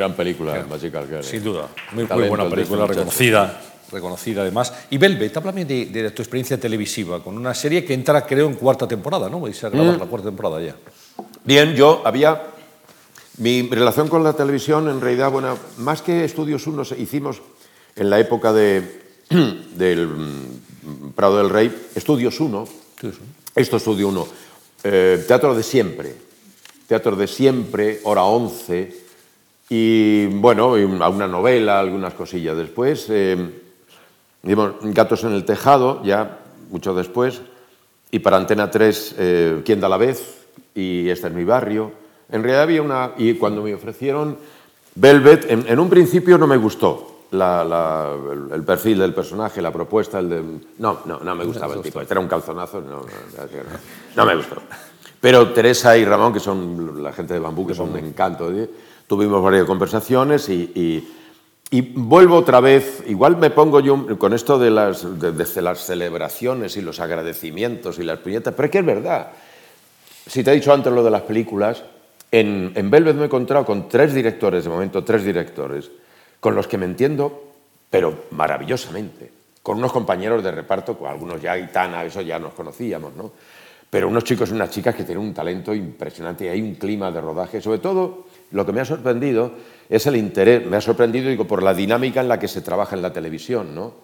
[0.00, 1.22] Gran película, Magical Girl.
[1.22, 3.60] Sin duda, muy, muy buena película, reconocida,
[3.92, 4.72] reconocida además.
[4.88, 8.54] Y Velvet, háblame de, de tu experiencia televisiva con una serie que entra, creo, en
[8.54, 9.40] cuarta temporada, ¿no?
[9.40, 10.00] Vais a grabar Mm.
[10.00, 10.74] la cuarta temporada ya.
[11.44, 12.42] Bien, yo había...
[13.36, 17.40] Mi relación con la televisión, en realidad, bueno, más que Estudios 1, hicimos
[17.96, 19.00] en la época de,
[19.76, 22.68] del mm, Prado del Rey, Estudios 1,
[23.54, 24.28] esto Estudio 1,
[24.84, 26.14] eh, Teatro de Siempre,
[26.86, 29.09] Teatro de Siempre, Hora 11,
[29.72, 32.56] y bueno, y alguna novela, algunas cosillas.
[32.56, 33.36] Después, eh,
[34.42, 36.38] digamos, Gatos en el Tejado, ya
[36.70, 37.40] mucho después,
[38.10, 40.38] y para Antena 3, eh, ¿Quién da la vez?
[40.74, 41.92] Y Este es mi barrio.
[42.30, 43.12] En realidad había una...
[43.16, 44.36] Y cuando me ofrecieron
[44.96, 49.62] Velvet, en, en un principio no me gustó la- la- el, el perfil del personaje,
[49.62, 50.42] la propuesta, el de...
[50.78, 52.00] No, no, no me gustaba el tipo.
[52.00, 53.04] Este era un calzonazo, no, no, no,
[54.16, 54.56] no me gustó.
[55.20, 58.68] Pero Teresa y Ramón, que son la gente de Bambú, que son un encanto, ¿eh?
[59.10, 61.08] Tuvimos varias conversaciones y, y-
[61.72, 66.76] y vuelvo otra vez, igual me pongo yo con esto de las, de- las celebraciones
[66.76, 69.32] y los agradecimientos y las puñetas, pero es que es verdad.
[70.28, 71.82] Si te he dicho antes lo de las películas,
[72.30, 75.90] en, en Velvet me he encontrado con tres directores, de momento tres directores,
[76.38, 77.50] con los que me entiendo,
[77.90, 79.32] pero maravillosamente.
[79.60, 83.32] Con unos compañeros de reparto, con algunos ya Itana, eso ya nos conocíamos, ¿no?
[83.90, 87.10] Pero unos chicos y unas chicas que tienen un talento impresionante y hay un clima
[87.10, 87.60] de rodaje.
[87.60, 89.52] Sobre todo, lo que me ha sorprendido
[89.88, 92.96] es el interés, me ha sorprendido digo, por la dinámica en la que se trabaja
[92.96, 93.94] en la televisión, ¿no?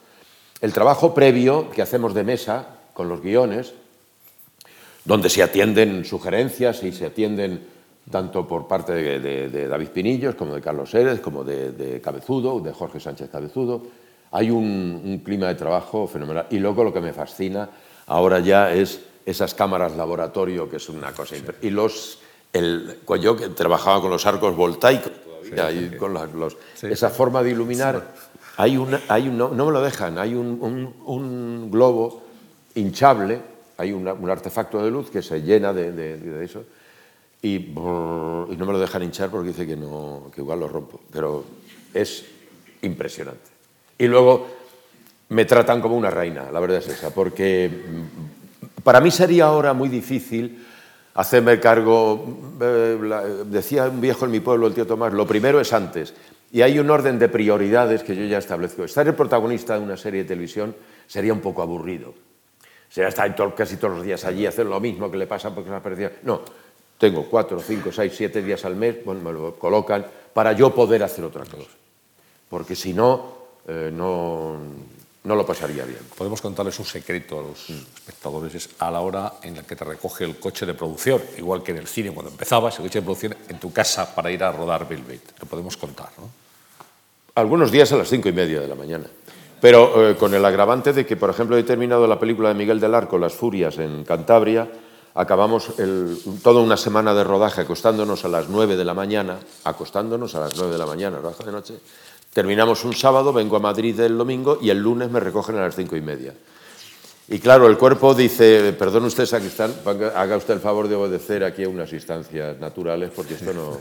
[0.61, 3.75] El trabajo previo que hacemos de mesa con los guiones,
[5.05, 7.61] donde se atienden sugerencias y se atienden
[8.11, 12.01] tanto por parte de, de- de David Pinillos como de Carlos Érez, como de, de
[12.01, 13.83] Cabezudo, de Jorge Sánchez Cabezudo.
[14.33, 16.47] Hay un, un clima de trabajo fenomenal.
[16.51, 17.69] Y luego lo que me fascina
[18.07, 21.37] ahora ya es esas cámaras laboratorio, que es una cosa...
[21.63, 22.19] Y los...
[22.53, 26.57] El, yo que trabajaba con los arcos voltaicos, todavía, y con los-
[26.93, 28.15] esa forma de iluminar,
[28.57, 32.23] hay una, hay un, no, no me lo dejan, hay un, un- un globo
[32.75, 33.41] hinchable,
[33.77, 36.65] hay una- un artefacto de luz que se llena de, de- de eso
[37.43, 40.69] y, brrr, y no me lo dejan hinchar porque dice que, no, que igual lo
[40.69, 41.45] rompo, pero
[41.93, 42.25] es
[42.83, 43.51] impresionante.
[43.99, 44.47] Y luego
[45.29, 49.75] me tratan como una reina, la verdad es esa, porque mm, para mí sería ahora
[49.75, 50.66] muy difícil
[51.17, 52.25] hacerme cargo,
[52.61, 52.99] eh,
[53.47, 56.15] decía un viejo en mi pueblo, el tío Tomás, lo primero es antes.
[56.53, 58.85] Y hay un orden de prioridades que yo ya establezco.
[58.85, 60.77] Estar el protagonista de una serie de televisión
[61.07, 62.15] sería un poco aburrido.
[62.89, 66.05] Sería estar casi todos los días allí, hacer lo mismo que le pasa porque se
[66.05, 66.13] ha.
[66.23, 66.43] No,
[66.99, 71.03] tengo cuatro, cinco, seis, siete días al mes, bueno, me lo colocan para yo poder
[71.03, 71.71] hacer otra cosa.
[72.49, 73.37] Porque si no,
[73.67, 74.57] eh, no,
[75.27, 75.99] no lo pasaría bien.
[76.17, 79.85] Podemos contarles un secreto a los espectadores, es a la hora en la que te
[79.85, 83.05] recoge el coche de producción, igual que en el cine cuando empezabas, el coche de
[83.05, 85.39] producción en tu casa para ir a rodar Velvet.
[85.41, 86.31] Lo podemos contar, ¿no?
[87.35, 89.05] Algunos días a las cinco y media de la mañana.
[89.61, 92.79] Pero eh, con el agravante de que, por ejemplo, he terminado la película de Miguel
[92.81, 94.69] del Arco, Las Furias, en Cantabria,
[95.15, 100.35] acabamos el- toda una semana de rodaje acostándonos a las nueve de la mañana, acostándonos
[100.35, 101.75] a las nueve de la mañana, rodaje de noche.
[102.37, 105.75] Terminamos un sábado, vengo a Madrid el domingo y el lunes me recogen a las
[105.75, 106.35] cinco y media.
[107.29, 109.73] Y claro, el cuerpo dice, perdón usted, sacristán,
[110.15, 113.79] haga usted el favor de obedecer aquí a unas instancias naturales, porque esto no,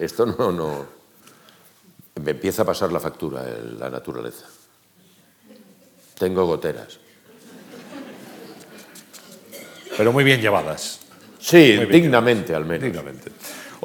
[0.00, 0.84] esto no, no,
[2.24, 4.46] me empieza a pasar la factura el- la naturaleza.
[6.18, 6.98] Tengo goteras.
[9.96, 10.98] Pero muy bien llevadas.
[11.38, 12.82] Sí, bien dignamente al menos.
[12.82, 13.30] Dignamente.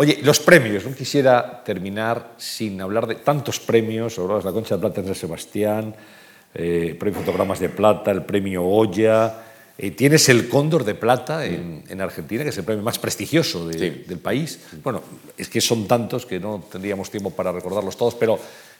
[0.01, 0.85] Oye, los premios.
[0.85, 4.15] No quisiera terminar sin hablar de tantos premios.
[4.15, 5.93] De la Concha de Plata en San Sebastián,
[6.53, 9.43] eh, Premio Fotogramas de Plata, el Premio Goya.
[9.81, 13.65] eh, tienes el Cóndor de Plata en, en Argentina, que es el premio más prestigioso
[13.67, 14.03] de- Sí.
[14.07, 14.59] del país.
[14.83, 15.01] Bueno,
[15.37, 18.37] es que son tantos que no tendríamos tiempo para recordarlos todos, pero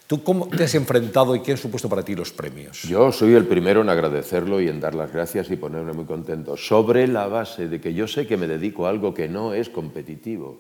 [0.08, 2.82] ¿tú cómo te has enfrentado y qué han supuesto para ti los premios?
[2.84, 6.56] Yo soy el primero en agradecerlo y en dar las gracias y ponerme muy contento,
[6.58, 9.70] sobre la base de que yo sé que me dedico a algo que no es
[9.70, 10.58] competitivo.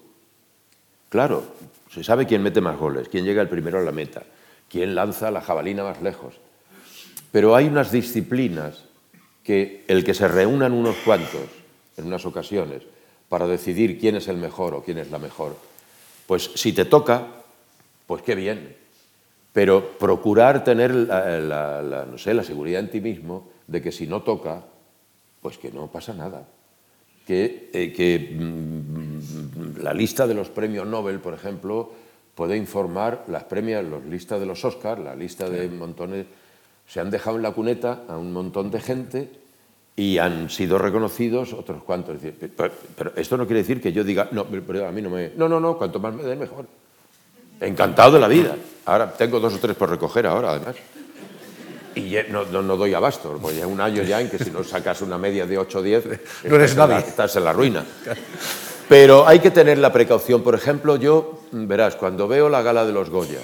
[1.09, 1.43] Claro,
[1.91, 4.23] se sabe quién mete más goles, quién llega el primero a la meta,
[4.69, 6.35] quién lanza la jabalina más lejos.
[7.31, 8.85] Pero hay unas disciplinas
[9.43, 11.49] que el que se reúnan unos cuantos
[11.97, 12.83] en unas ocasiones
[13.27, 15.55] para decidir quién es el mejor o quién es la mejor,
[16.27, 17.27] pues si te toca,
[18.05, 18.75] pues qué bien.
[19.51, 24.21] Pero procurar tener la, no sé, la seguridad en ti mismo de que si no
[24.21, 24.63] toca,
[25.41, 26.47] pues que no pasa nada.
[27.29, 31.91] Que, eh, que, mm, la lista de los premios Nobel, por ejemplo,
[32.33, 36.25] puede informar las premias, las listas de los Oscars, la lista de montones.
[36.87, 39.29] Se han dejado en la cuneta a un montón de gente
[39.95, 42.15] y han sido reconocidos otros cuantos.
[42.15, 44.99] Es decir, Pero, pero esto no quiere decir que yo diga, no, pero a mí
[44.99, 45.29] no me.
[45.35, 46.65] No, no, no, cuanto más me den, mejor.
[47.61, 48.55] Encantado de la vida.
[48.85, 50.77] Ahora tengo dos o tres por recoger ahora, además.
[51.99, 54.63] Y no, no- no doy abasto, porque ya un año ya en que si no
[54.63, 56.05] sacas una media de 8 o 10,
[56.45, 57.07] No eres estás en la- nadie.
[57.09, 57.85] estás en la ruina.
[58.87, 60.41] Pero hay que tener la precaución.
[60.41, 63.39] Por ejemplo, yo, mm, verás, cuando veo la gala de los Goya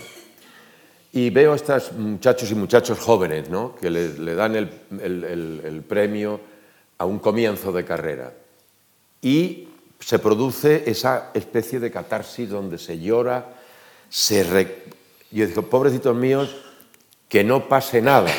[1.14, 3.76] y veo a estos muchachos y muchachos jóvenes, ¿no?
[3.80, 4.70] que le, le dan el,
[5.02, 6.40] el- el- el premio
[6.98, 8.34] a un comienzo de carrera
[9.22, 9.68] y
[10.00, 13.46] se produce esa especie de catarsis donde se llora,
[14.10, 14.44] se...
[14.44, 14.84] re-
[15.32, 16.56] Yo digo, pobrecitos míos,
[17.36, 18.32] que no pase nada.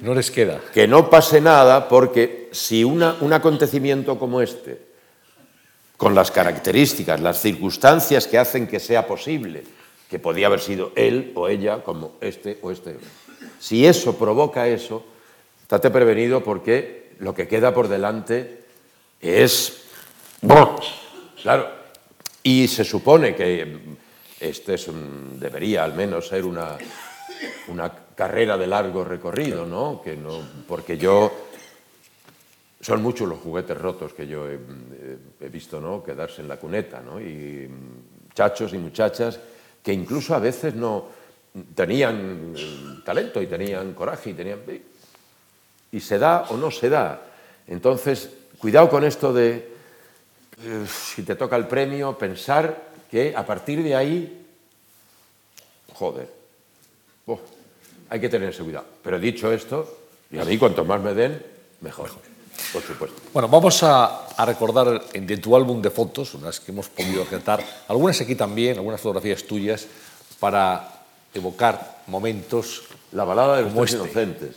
[0.00, 0.58] No les queda.
[0.74, 4.82] Que no pase nada porque si una- un acontecimiento como este,
[5.96, 9.62] con las características, las circunstancias que hacen que sea posible,
[10.10, 12.96] que podía haber sido él o ella como este o este,
[13.60, 15.04] si eso provoca eso,
[15.62, 18.64] estate prevenido porque lo que queda por delante
[19.20, 19.84] es...
[21.40, 21.68] Claro,
[22.42, 23.78] y se supone que
[24.40, 26.76] este es un- debería al menos ser una,
[27.68, 30.00] una carrera de largo recorrido, ¿no?
[30.02, 31.32] Que no porque yo
[32.80, 36.02] son muchos los juguetes rotos que yo he, visto, ¿no?
[36.02, 37.20] Quedarse en la cuneta, ¿no?
[37.20, 39.38] Y mm, muchachos y muchachas
[39.82, 41.06] que incluso a veces no
[41.74, 44.60] tenían eh, talento y tenían coraje y tenían
[45.90, 47.22] y se da o no se da.
[47.66, 49.72] Entonces, cuidado con esto de
[50.62, 54.46] eh, si te toca el premio, pensar que a partir de ahí,
[55.94, 56.37] joder,
[57.28, 57.40] oh,
[58.10, 58.86] hay que tener ese cuidado.
[59.02, 59.98] Pero dicho esto,
[60.30, 61.40] y a mí cuanto más me den,
[61.80, 62.10] mejor,
[62.72, 63.20] por supuesto.
[63.32, 67.22] Bueno, vamos a, a recordar en- de tu álbum de fotos, unas que hemos podido
[67.24, 69.86] retratar, algunas aquí también, algunas fotografías tuyas,
[70.40, 71.02] para
[71.34, 72.82] evocar momentos
[73.12, 73.96] La balada de los este.
[73.96, 74.56] inocentes.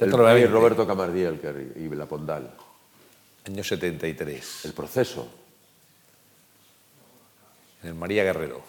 [0.00, 1.40] El rey Roberto Camardiel
[1.76, 2.50] y la Pondal.
[3.46, 5.28] Año 73, El proceso.
[7.82, 8.62] en el María Guerrero,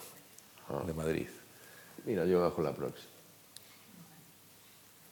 [0.85, 1.27] de Madrid.
[2.05, 3.07] Mira, yo bajo la próxima.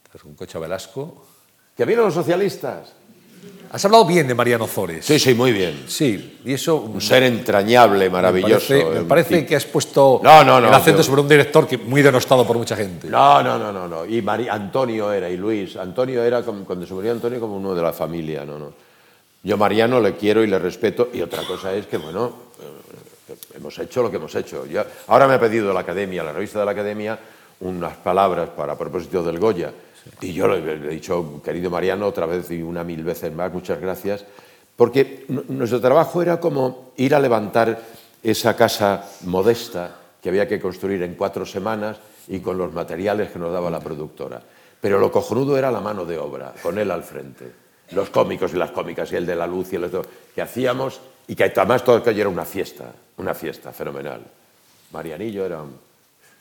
[0.06, 1.24] Estás con Cocha Velasco.
[1.76, 2.92] ¡Que vienen los socialistas!
[3.72, 5.04] Has hablado bien de Mariano Zores.
[5.04, 5.84] Sí, sí, muy bien.
[5.88, 6.76] Sí, y eso...
[6.76, 8.72] Un ser entrañable, maravilloso.
[8.72, 11.20] Me parece, me en parece que has puesto No, no, no, el acento yo- sobre
[11.22, 13.08] un director que muy denostado por mucha gente.
[13.08, 14.06] No, no, no, no, no.
[14.06, 15.76] Y Mari- Antonio era, y Luis.
[15.76, 18.72] Antonio era, cuando se murió Antonio, como uno de la familia, no, no.
[19.42, 22.64] Yo Mariano le quiero y le respeto, y otra cosa es que, bueno, eh,
[23.54, 24.66] hemos hecho lo que hemos hecho.
[24.66, 27.18] Ya- ahora me ha pedido la Academia, la revista de la Academia,
[27.60, 29.72] unas palabras para propósito del Goya.
[30.20, 33.80] Y yo le, he dicho, querido Mariano, otra vez y una mil veces más, muchas
[33.80, 34.24] gracias,
[34.76, 37.80] porque nu- nuestro trabajo era como ir a levantar
[38.22, 41.98] esa casa modesta que había que construir en cuatro semanas
[42.28, 44.40] y con los materiales que nos daba la productora.
[44.80, 47.50] Pero lo cojonudo era la mano de obra, con él al frente.
[47.92, 50.02] Los cómicos y las cómicas, y el de la luz y el de
[50.34, 54.22] que hacíamos, y que además todo aquello era una fiesta, una fiesta fenomenal.
[54.92, 55.60] Marianillo era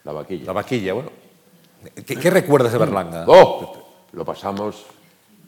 [0.04, 0.46] la vaquilla.
[0.48, 1.10] La vaquilla, bueno.
[2.06, 3.26] ¿Qué, qué recuerdas de Berlanga?
[3.28, 3.78] ¡Oh!
[4.14, 4.86] Lo pasamos.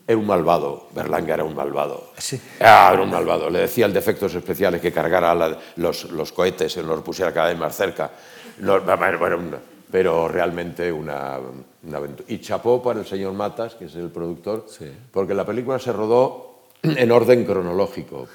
[0.08, 0.88] Era un malvado.
[0.94, 2.12] Berlanga era un malvado.
[2.18, 2.40] Sí.
[2.60, 3.50] Ah, era un malvado.
[3.50, 7.34] Le decía el de efectos especiales que cargara la- los, los cohetes y los pusiera
[7.34, 8.12] cada vez más cerca.
[8.60, 9.60] No, bueno, una-
[9.92, 11.40] pero realmente una,
[11.84, 12.26] una aventura.
[12.32, 14.92] Y chapó para el señor Matas, que es el productor, Sí.
[15.12, 18.28] porque la película se rodó en orden cronológico.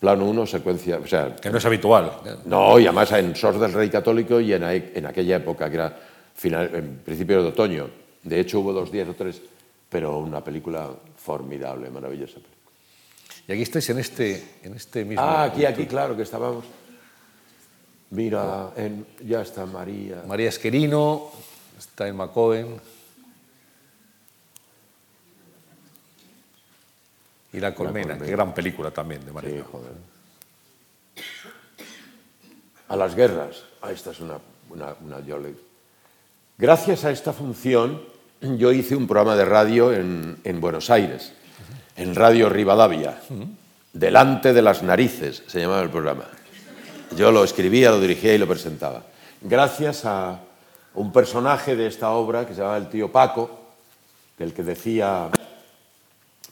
[0.00, 0.98] Plano 1, secuencia.
[0.98, 2.12] O sea, Que no es habitual.
[2.46, 5.98] no, y además en Sos del Rey Católico y en, en aquella época, que era
[6.34, 7.88] final, en principios de otoño.
[8.22, 9.40] De hecho, hubo dos días o tres,
[9.88, 12.38] pero una película formidable, maravillosa.
[13.46, 15.22] Y aquí estáis en este, en este mismo.
[15.22, 16.64] Ah, aquí, aquí, claro que estábamos.
[18.10, 20.22] Mira, en- ya está María.
[20.26, 21.30] María Esquerino,
[21.78, 22.80] está Emma Cohen.
[27.54, 29.50] Y La Colmena, qué gran película también de María.
[29.50, 29.92] Sí, joder.
[32.88, 33.62] A las guerras.
[33.80, 34.38] Ah, esta es una,
[34.70, 35.54] una, una yo le-
[36.58, 38.02] Gracias a esta función,
[38.40, 41.32] yo hice un programa de radio en, en Buenos Aires,
[41.96, 43.20] en Radio Rivadavia.
[43.92, 46.24] Delante de las narices se llamaba el programa.
[47.16, 49.04] Yo lo escribía, lo dirigía y lo presentaba.
[49.40, 50.40] Gracias a
[50.94, 53.60] un personaje de esta obra que se llamaba el tío Paco,
[54.38, 55.30] del que decía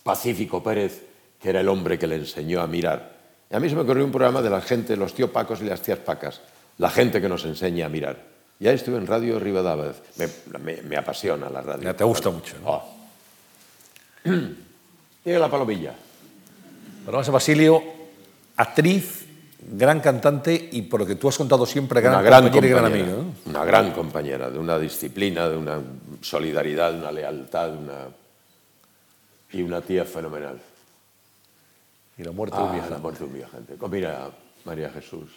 [0.02, 1.02] Pacífico Pérez,
[1.40, 3.12] que era el hombre que le enseñó a mirar.
[3.50, 5.64] Y a mí se me ocurrió un programa de la gente, los tíos Pacos y
[5.64, 6.40] las tías Pacas,
[6.78, 8.16] la gente que nos enseña a mirar.
[8.58, 10.28] Ya estuve en Radio Rivadavia, me,
[10.60, 11.82] me- me apasiona la radio.
[11.82, 12.70] Ya te gusta mucho, ¿no?
[12.70, 12.82] Oh.
[15.24, 15.94] Tiene la palomilla.
[17.04, 17.82] Paloma Basilio,
[18.56, 19.26] actriz,
[19.72, 22.70] gran cantante y por lo que tú has contado siempre, gran, una gran compañera y
[22.70, 23.22] gran compañera, amiga.
[23.44, 23.50] ¿no?
[23.50, 25.80] una gran compañera, de una disciplina, de una
[26.20, 27.98] solidaridad, de una lealtad, de una...
[29.52, 30.60] y una tía fenomenal.
[32.18, 32.94] Y la muerte de un Ah, viajante.
[32.94, 33.76] la muerte de un viajante.
[33.90, 34.30] Mira,
[34.64, 35.30] María Jesús.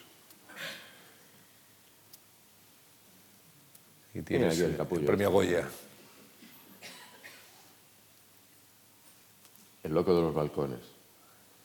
[4.13, 5.67] Y tienes aquí el premio Goya.
[9.83, 10.79] El loco de los balcones.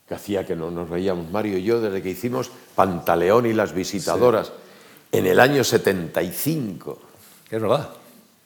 [0.08, 3.72] Que hacía que no nos veíamos Mario y yo desde que hicimos Pantaleón y las
[3.72, 4.52] visitadoras
[5.12, 6.98] en el año 75
[7.50, 7.90] Es verdad.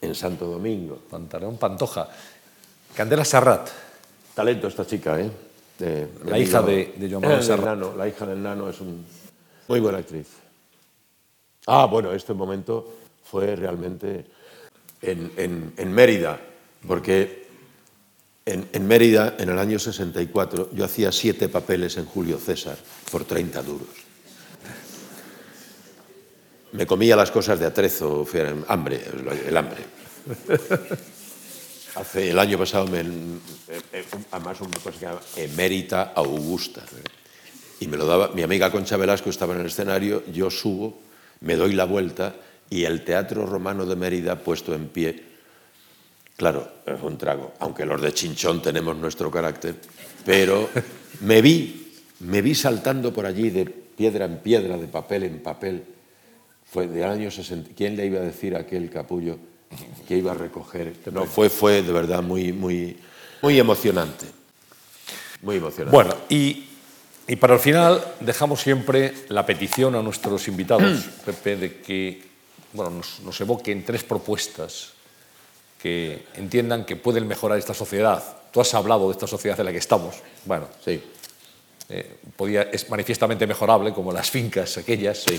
[0.02, 0.96] en Santo Domingo.
[1.10, 2.08] Pantaleón Pantoja.
[2.94, 3.70] Candela Sarrat.
[4.34, 5.30] Talento esta chica, ¿eh?
[6.24, 7.64] La hija de- de Joan Manuel.
[7.64, 9.04] Nano, la hija del Nano es un
[9.68, 10.26] muy buena actriz.
[11.66, 12.94] Ah, bueno, este momento
[13.24, 14.26] fue realmente
[15.02, 16.38] en, en- en Mérida,
[16.86, 17.46] porque
[18.44, 22.76] en, en Mérida, en el año 64, yo hacía siete papeles en Julio César
[23.10, 23.88] por 30 duros.
[26.72, 28.26] Me comía las cosas de atrezo,
[28.68, 29.00] hambre,
[29.46, 29.84] el hambre.
[31.94, 33.04] Hace el año pasado, me, eh,
[33.92, 36.82] eh, además una cosa que se llama Emérita Augusta.
[37.78, 40.98] Y me lo daba, mi amiga Concha Velasco estaba en el escenario, yo subo,
[41.40, 42.34] me doy la vuelta
[42.68, 45.22] y el Teatro Romano de Mérida puesto en pie.
[46.36, 49.76] Claro, es un trago, aunque los de Chinchón tenemos nuestro carácter,
[50.24, 50.68] pero
[51.20, 55.84] me vi, me vi saltando por allí de piedra en piedra, de papel en papel.
[56.64, 57.70] Fue del año 60.
[57.76, 59.38] ¿Quién le iba a decir a aquel capullo
[60.08, 60.94] que iba a recoger?
[61.12, 62.96] No, fue, fue de verdad muy, muy,
[63.42, 64.26] muy emocionante.
[65.42, 65.94] Muy emocionante.
[65.94, 66.66] Bueno, y,
[67.26, 72.22] y para el final dejamos siempre la petición a nuestros invitados, Pepe, de que
[72.72, 74.92] bueno, nos, nos evoquen tres propuestas
[75.80, 78.22] que entiendan que pueden mejorar esta sociedad.
[78.50, 80.16] Tú has hablado de esta sociedad en la que estamos.
[80.46, 81.02] Bueno, sí.
[81.90, 85.18] eh, podía, es manifiestamente mejorable, como las fincas aquellas.
[85.18, 85.38] Sí.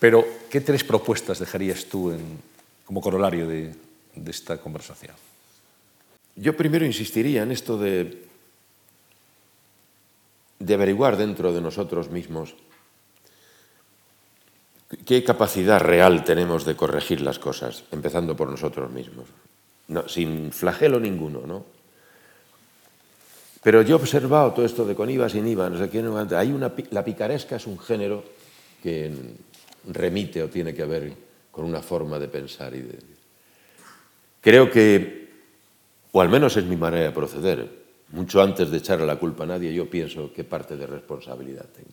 [0.00, 2.38] Pero, ¿qué tres propuestas dejarías tú en,
[2.84, 3.74] como corolario de,
[4.26, 5.14] esta conversación?
[6.36, 8.26] Yo primero insistiría en esto de,
[10.60, 12.54] averiguar dentro de nosotros mismos
[15.04, 19.26] qué capacidad real tenemos de corregir las cosas, empezando por nosotros mismos,
[20.06, 21.74] sin flagelo ninguno, ¿no?
[23.64, 25.88] Pero yo he observado todo esto de con IVA, sin IVA, no sé
[26.36, 28.22] hay una, la picaresca es un género
[28.82, 29.10] que
[29.88, 31.12] remite o tiene que ver
[31.54, 32.98] con una forma de pensar y de...
[34.40, 35.24] Creo que
[36.14, 37.84] o al menos es mi manera de proceder.
[38.12, 41.90] Mucho antes de echarle la culpa a nadie, yo pienso qué parte de responsabilidad tengo.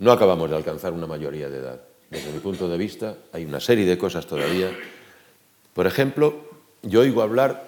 [0.00, 1.80] no acabamos de alcanzar una mayoría de edad.
[2.10, 4.76] Desde mi punto de vista, hay una serie de cosas todavía.
[5.72, 6.34] Por ejemplo,
[6.82, 7.62] yo oigo hablar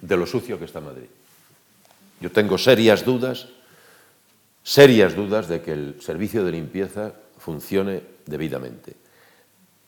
[0.00, 1.06] de lo sucio que está Madrid.
[2.20, 3.46] Yo tengo serias dudas,
[4.64, 9.05] serias dudas de que el servicio de limpieza funcione debidamente.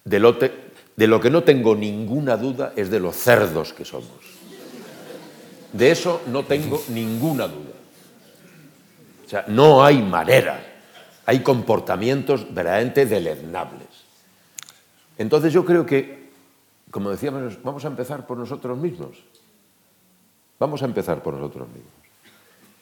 [0.04, 4.08] De lo, de lo que no tengo ninguna duda es de los cerdos que somos.
[5.72, 7.76] De eso no tengo ninguna duda.
[9.24, 10.64] O sea, no hay manera.
[11.26, 13.88] Hay comportamientos verdaderamente deleznables.
[15.18, 16.30] Entonces yo creo que,
[16.90, 19.18] como decíamos, vamos a empezar por nosotros mismos.
[20.58, 21.92] Vamos a empezar por nosotros mismos.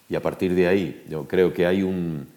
[0.09, 2.28] Y a partir de ahí, yo creo que hay un,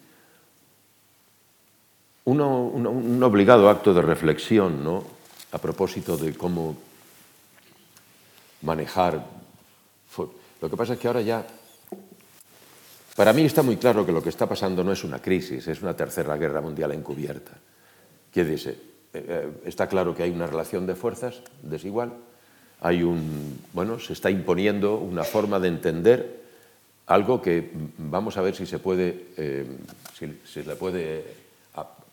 [2.24, 5.04] un, obligado acto de reflexión, ¿no?
[5.52, 6.76] a propósito de cómo
[8.62, 9.24] manejar.
[10.60, 11.46] Lo que pasa es que ahora ya,
[13.16, 15.82] para mí está muy claro que lo que está pasando no es una crisis, es
[15.82, 17.52] una tercera guerra mundial encubierta.
[18.30, 22.12] Quiere decir, eh, eh, está claro que hay una relación de fuerzas desigual,
[22.82, 26.40] hay un, bueno, se está imponiendo una forma de entender
[27.06, 29.66] algo que vamos a ver si se puede, eh,
[30.16, 31.39] si, si le puede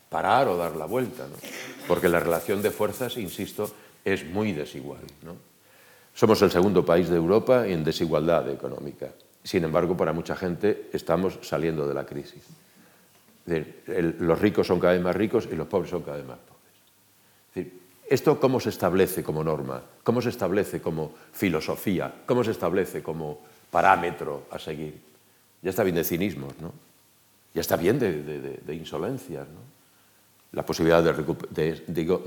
[0.10, 1.36] parar o dar la vuelta, ¿no?
[1.88, 3.70] porque la relación de fuerzas, insisto,
[4.04, 5.02] es muy desigual.
[5.24, 5.36] ¿no?
[6.14, 9.10] Somos el segundo país de Europa en desigualdad económica.
[9.44, 12.44] Sin embargo, para mucha gente estamos saliendo de la crisis.
[13.46, 17.72] Los ricos son cada vez más ricos y los pobres son cada vez más pobres.
[18.10, 19.82] ¿Esto cómo se establece como norma?
[20.04, 22.14] ¿Cómo se establece como filosofía?
[22.26, 23.40] ¿Cómo se establece como
[23.70, 25.00] parámetro a seguir?
[25.62, 26.72] Ya está bien de cinismos, ¿no?
[27.54, 29.77] Ya está bien de, de, de insolencias, ¿no?
[30.58, 31.14] La posibilidad de,
[31.50, 32.24] de digo,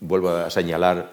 [0.00, 1.10] vuelvo a señalar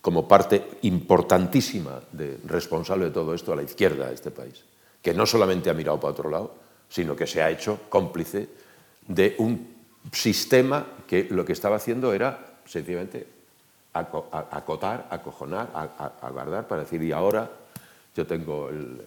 [0.00, 1.98] como parte importantísima
[2.46, 4.62] responsable de todo esto a la izquierda de este país,
[5.02, 6.54] que no solamente ha mirado para otro lado,
[6.88, 8.48] sino que se ha hecho cómplice
[9.08, 9.74] de un
[10.12, 13.26] sistema que lo que estaba haciendo era sencillamente
[13.92, 15.70] acotar, acojonar,
[16.22, 17.50] aguardar para decir, y ahora
[18.14, 19.02] yo tengo el,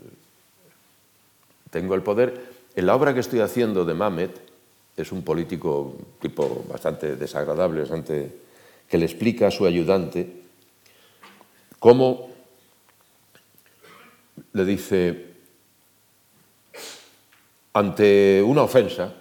[1.70, 2.52] tengo el poder.
[2.76, 4.53] En la obra que estoy haciendo de Mamet,
[4.96, 8.32] es un político tipo bastante desagradable, bastante,
[8.88, 10.44] que le explica a su ayudante
[11.80, 12.30] cómo
[14.54, 15.34] le dice,
[17.74, 19.14] ante una ofensa,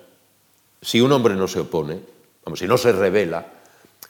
[0.80, 2.00] si un hombre no se opone,
[2.44, 3.46] como si no se revela,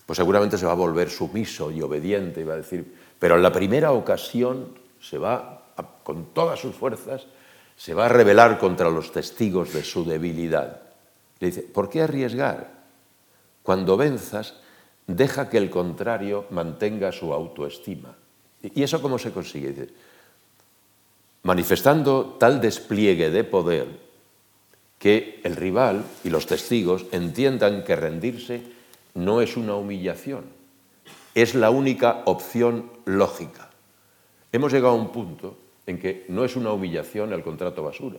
[0.04, 3.42] pues seguramente se va a volver sumiso y obediente y va a decir, pero en
[3.42, 5.62] la primera ocasión se va,
[6.02, 7.26] con todas sus fuerzas,
[7.76, 10.91] se va a rebelar contra los testigos de su debilidad.
[11.42, 12.70] Le dice, ¿por qué arriesgar?
[13.64, 14.54] Cuando venzas,
[15.08, 18.14] deja que el contrario mantenga su autoestima.
[18.62, 19.70] ¿Y eso cómo se consigue?
[19.70, 19.88] Dice,
[21.42, 23.88] manifestando tal despliegue de poder
[25.00, 28.62] que el rival y los testigos entiendan que rendirse
[29.14, 30.44] no es una humillación,
[31.34, 33.68] es la única opción lógica.
[34.52, 35.56] Hemos llegado a un punto
[35.88, 38.18] en que no es una humillación el contrato basura,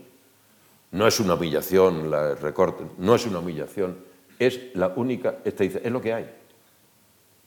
[0.93, 3.97] no es una humillación, la recorte, no es una humillación,
[4.37, 6.29] es la única, este dice, es lo que hay.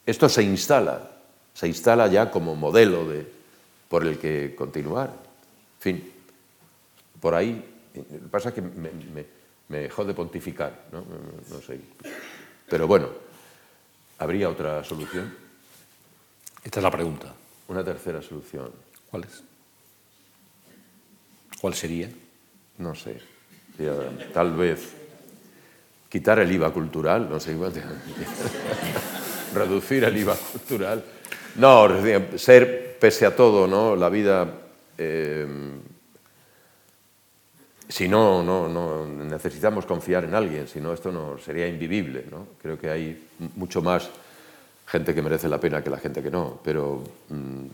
[0.05, 1.12] Esto se instala,
[1.55, 3.24] se instala ya como modelo de,
[3.89, 5.10] por el que continuar.
[5.10, 6.12] En fin,
[7.20, 7.64] por ahí,
[8.31, 9.24] pasa que me, me,
[9.68, 11.05] me dejó de pontificar, ¿no?
[11.48, 11.81] no sé.
[12.68, 13.10] Pero bueno,
[14.18, 15.32] ¿habría otra solución?
[16.64, 17.32] Esta es la pregunta.
[17.68, 18.73] Una tercera solución.
[19.09, 19.44] ¿Cuál es?
[21.60, 22.10] ¿Cuál sería?
[22.78, 23.36] No sé
[24.32, 24.94] tal vez
[26.09, 27.57] quitar el IVA cultural, no sé,
[29.55, 31.05] reducir el IVA cultural.
[31.57, 31.89] No,
[32.36, 33.97] ser, pese a todo, ¿no?
[33.97, 34.47] la vida,
[34.97, 35.47] eh,
[37.89, 42.24] si no, no, no, necesitamos confiar en alguien, si no, esto no sería invivible.
[42.31, 42.48] ¿no?
[42.61, 44.09] Creo que hay mucho más
[44.86, 47.66] gente que merece la pena que la gente que no, pero mmm,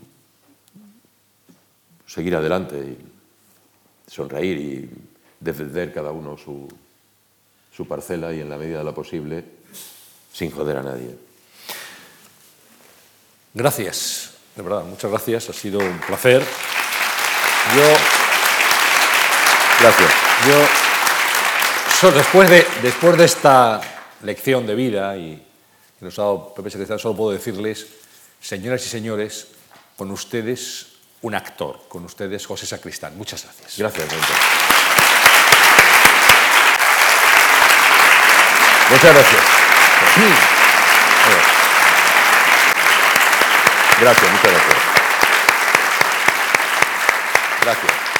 [2.07, 2.97] seguir adelante y
[4.09, 4.89] sonreír y
[5.43, 6.67] defender cada uno su,
[7.75, 9.43] su parcela y en la medida de lo posible
[10.31, 11.15] sin joder a nadie.
[13.53, 16.41] Gracias, de verdad, muchas gracias, ha sido un placer.
[17.75, 17.95] Yo.
[19.79, 20.11] Gracias.
[22.01, 23.79] Yo, después, de, después de esta
[24.23, 25.35] lección de vida y
[25.97, 27.87] que nos ha dado Pepe Secretario, solo puedo decirles,
[28.41, 29.47] señoras y señores,
[29.95, 30.87] con ustedes
[31.21, 33.17] un actor, con ustedes José Sacristán.
[33.17, 33.77] Muchas gracias.
[33.77, 34.72] Gracias, doctor.
[39.03, 39.43] Muchas gracias.
[43.99, 44.77] Gracias, muchas gracias.
[47.63, 48.12] Gracias.